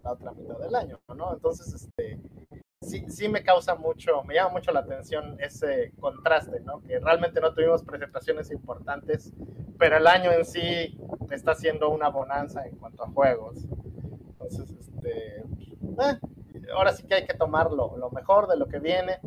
[0.05, 1.33] la otra mitad del año, ¿no?
[1.33, 2.21] Entonces, este,
[2.83, 6.81] sí, sí me causa mucho, me llama mucho la atención ese contraste, ¿no?
[6.83, 9.33] Que realmente no tuvimos presentaciones importantes,
[9.77, 10.97] pero el año en sí
[11.33, 13.65] está siendo una bonanza en cuanto a juegos.
[14.31, 16.21] Entonces, este, eh,
[16.77, 19.19] ahora sí que hay que tomar lo, mejor de lo que viene.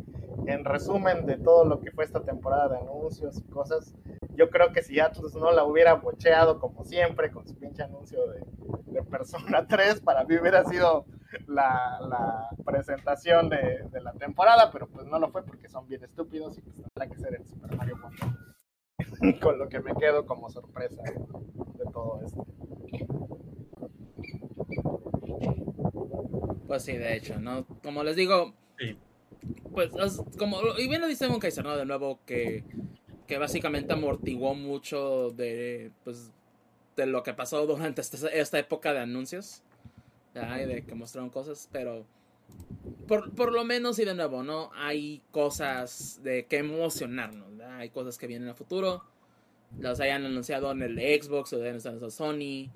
[0.46, 3.94] En resumen de todo lo que fue esta temporada de anuncios y cosas,
[4.34, 8.26] yo creo que si Atlas no la hubiera bocheado como siempre con su pinche anuncio
[8.28, 8.44] de,
[8.86, 11.06] de Persona 3, para mí hubiera sido
[11.46, 16.02] la, la presentación de, de, la temporada, pero pues no lo fue porque son bien
[16.04, 19.38] estúpidos y pues tendrá que ser el Super Mario Wonder.
[19.42, 22.46] Con lo que me quedo como sorpresa de todo esto.
[26.66, 27.64] Pues sí, de hecho, ¿no?
[27.82, 28.54] Como les digo,
[29.72, 29.90] pues
[30.38, 31.76] como, y bien lo dice Mon ¿no?
[31.76, 32.64] De nuevo, que,
[33.26, 36.30] que básicamente amortiguó mucho de, pues,
[36.96, 39.62] de lo que pasó durante esta, esta época de anuncios
[40.34, 42.06] de que mostraron cosas, pero
[43.06, 44.70] por, por, lo menos y de nuevo, ¿no?
[44.74, 49.04] Hay cosas de que emocionarnos, Hay cosas que vienen a futuro.
[49.78, 52.70] los hayan anunciado en el Xbox o de anunciado Sony,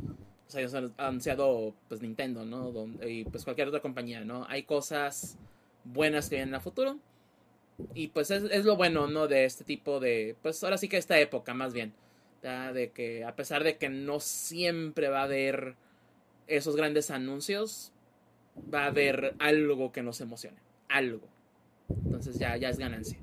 [0.46, 2.72] los hayan anunciado pues Nintendo, ¿no?
[3.06, 4.46] y pues cualquier otra compañía, ¿no?
[4.48, 5.38] Hay cosas
[5.84, 6.98] buenas que vienen a futuro.
[7.94, 9.28] Y pues es, lo bueno, ¿no?
[9.28, 11.92] De este tipo de, pues ahora sí que esta época más bien.
[12.42, 15.76] De que a pesar de que no siempre va a haber
[16.48, 17.92] esos grandes anuncios,
[18.72, 20.58] va a haber algo que nos emocione.
[20.88, 21.28] Algo.
[21.88, 23.18] Entonces ya, ya es ganancia.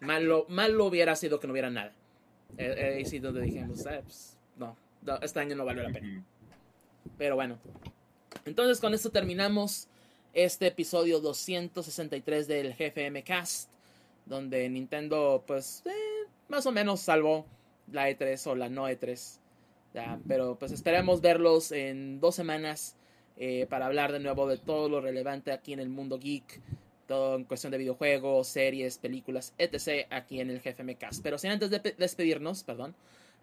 [0.00, 1.92] Malo, malo hubiera sido que no hubiera nada.
[2.58, 4.76] Eh, ahí sí donde dijimos, eh, pues, no,
[5.22, 6.22] este año no vale la pena.
[7.16, 7.58] Pero bueno.
[8.44, 9.88] Entonces con esto terminamos
[10.32, 13.70] este episodio 263 del GFM Cast.
[14.26, 17.44] Donde Nintendo, pues, eh, más o menos salvó
[17.90, 19.38] la E3 o la no E3.
[20.26, 22.96] pero pues esperemos verlos en dos semanas
[23.68, 26.62] para hablar de nuevo de todo lo relevante aquí en el mundo geek
[27.06, 30.06] todo en cuestión de videojuegos, series, películas, etc.
[30.10, 31.22] aquí en el GFM Cast.
[31.22, 32.94] Pero sin antes de despedirnos, perdón,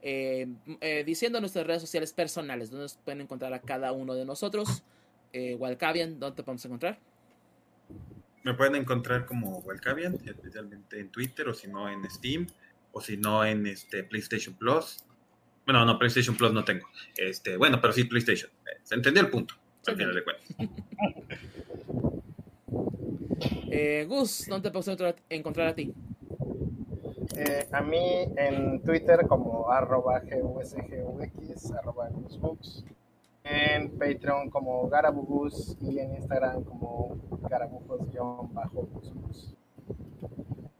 [0.01, 0.47] eh,
[0.81, 4.83] eh, diciendo nuestras redes sociales personales, donde pueden encontrar a cada uno de nosotros.
[5.33, 6.99] Eh, Walcavian, ¿dónde te podemos encontrar?
[8.43, 12.47] Me pueden encontrar como Walcavian, especialmente en Twitter, o si no en Steam,
[12.91, 15.03] o si no en este PlayStation Plus.
[15.65, 16.87] Bueno, no, PlayStation Plus no tengo.
[17.15, 18.49] Este, bueno, pero sí PlayStation.
[18.83, 20.55] Se entendió el punto, al final de cuentas.
[23.71, 25.93] Eh, Gus, ¿dónde te puedo encontrar a ti?
[27.35, 32.83] Eh, a mí en Twitter como arroba gusgvx, arroba gusbooks,
[33.49, 39.55] en Patreon como garabugus y en Instagram como garabujos-gusbooks.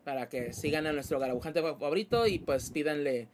[0.04, 3.28] Para que sigan a nuestro garabujante favorito y pues pídanle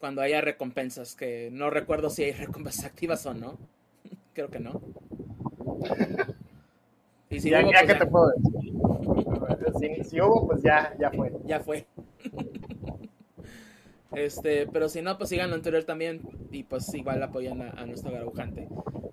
[0.00, 3.58] cuando haya recompensas, que no recuerdo si hay recompensas activas o no.
[4.34, 4.80] Creo que no.
[7.30, 8.44] Y si ya, hubo, pues que te puedo decir.
[10.08, 11.32] Si, hubo, pues ya, ya fue.
[11.44, 11.86] Ya fue.
[14.16, 16.20] Este, pero si no, pues síganlo en Twitter también.
[16.50, 18.68] Y pues igual apoyan a, nuestro garujante.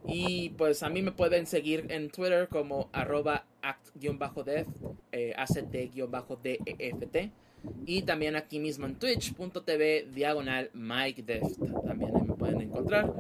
[0.08, 4.68] Y pues a mí me pueden seguir en Twitter como arroba act-def,
[5.12, 7.32] eh, act-deft.
[7.86, 11.24] Y también aquí mismo en twitch.tv diagonal Mike.
[11.86, 13.14] También me pueden encontrar.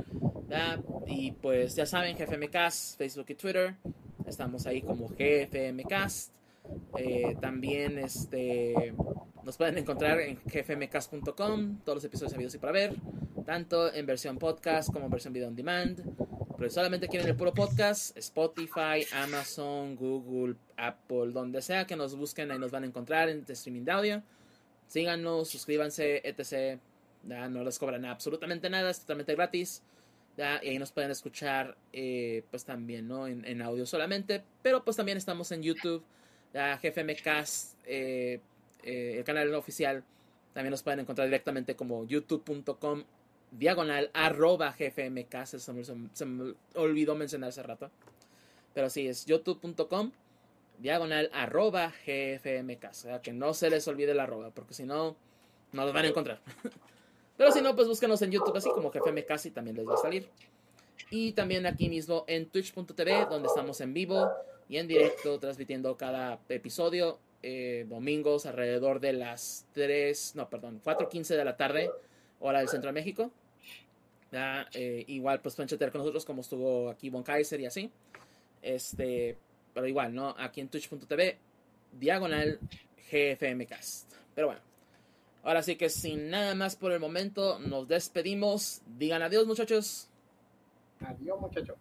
[1.08, 3.76] Y pues ya saben, GFMcast, Facebook y Twitter.
[4.26, 6.41] Estamos ahí como GFMcast.
[6.98, 8.94] Eh, también este,
[9.44, 12.96] nos pueden encontrar en gfmcast.com, todos los episodios habidos y para ver,
[13.46, 16.02] tanto en versión podcast como en versión video on demand.
[16.58, 22.16] Pero si solamente quieren el puro podcast, Spotify, Amazon, Google, Apple, donde sea que nos
[22.16, 24.24] busquen, ahí nos van a encontrar en streaming de audio.
[24.88, 26.80] Síganos, suscríbanse, etc.
[27.24, 29.82] no les cobran absolutamente nada, es totalmente gratis.
[30.38, 33.28] Y ahí nos pueden escuchar eh, pues también, ¿no?
[33.28, 34.44] En, audio solamente.
[34.62, 36.04] Pero pues también estamos en YouTube.
[36.54, 38.40] Ya, GFMcast, eh,
[38.84, 40.04] eh, el canal oficial.
[40.54, 43.04] También nos pueden encontrar directamente como youtube.com
[43.52, 45.58] diagonal arroba gfmcast.
[45.58, 47.90] Se me, se me olvidó mencionar hace rato.
[48.74, 50.12] Pero sí, es youtube.com
[50.80, 53.06] diagonal arroba gfmcast.
[53.06, 55.16] O sea, que no se les olvide la arroba, porque si no,
[55.72, 56.42] no los van a encontrar.
[57.38, 59.98] Pero si no, pues búsquenos en YouTube así como Jefe Casi también les va a
[59.98, 60.30] salir.
[61.10, 64.30] Y también aquí mismo en twitch.tv donde estamos en vivo
[64.72, 71.36] y en directo transmitiendo cada episodio eh, domingos alrededor de las 3, no, perdón, 4.15
[71.36, 71.92] de la tarde,
[72.40, 73.32] hora del centro de México.
[74.32, 77.92] Eh, igual pues pueden chatear con nosotros como estuvo aquí Von Kaiser y así.
[78.62, 79.38] Este,
[79.74, 80.34] pero igual, ¿no?
[80.40, 81.38] Aquí en twitch.tv,
[82.00, 82.58] diagonal
[83.12, 84.10] GFMcast.
[84.34, 84.62] Pero bueno.
[85.44, 88.84] Ahora sí que sin nada más por el momento, nos despedimos.
[88.98, 90.08] Digan adiós, muchachos.
[91.02, 91.76] Adiós, muchachos.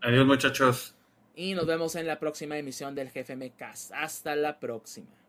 [0.00, 0.94] Adiós, muchachos.
[1.34, 3.92] Y nos vemos en la próxima emisión del GFM Cast.
[3.92, 5.23] Hasta la próxima.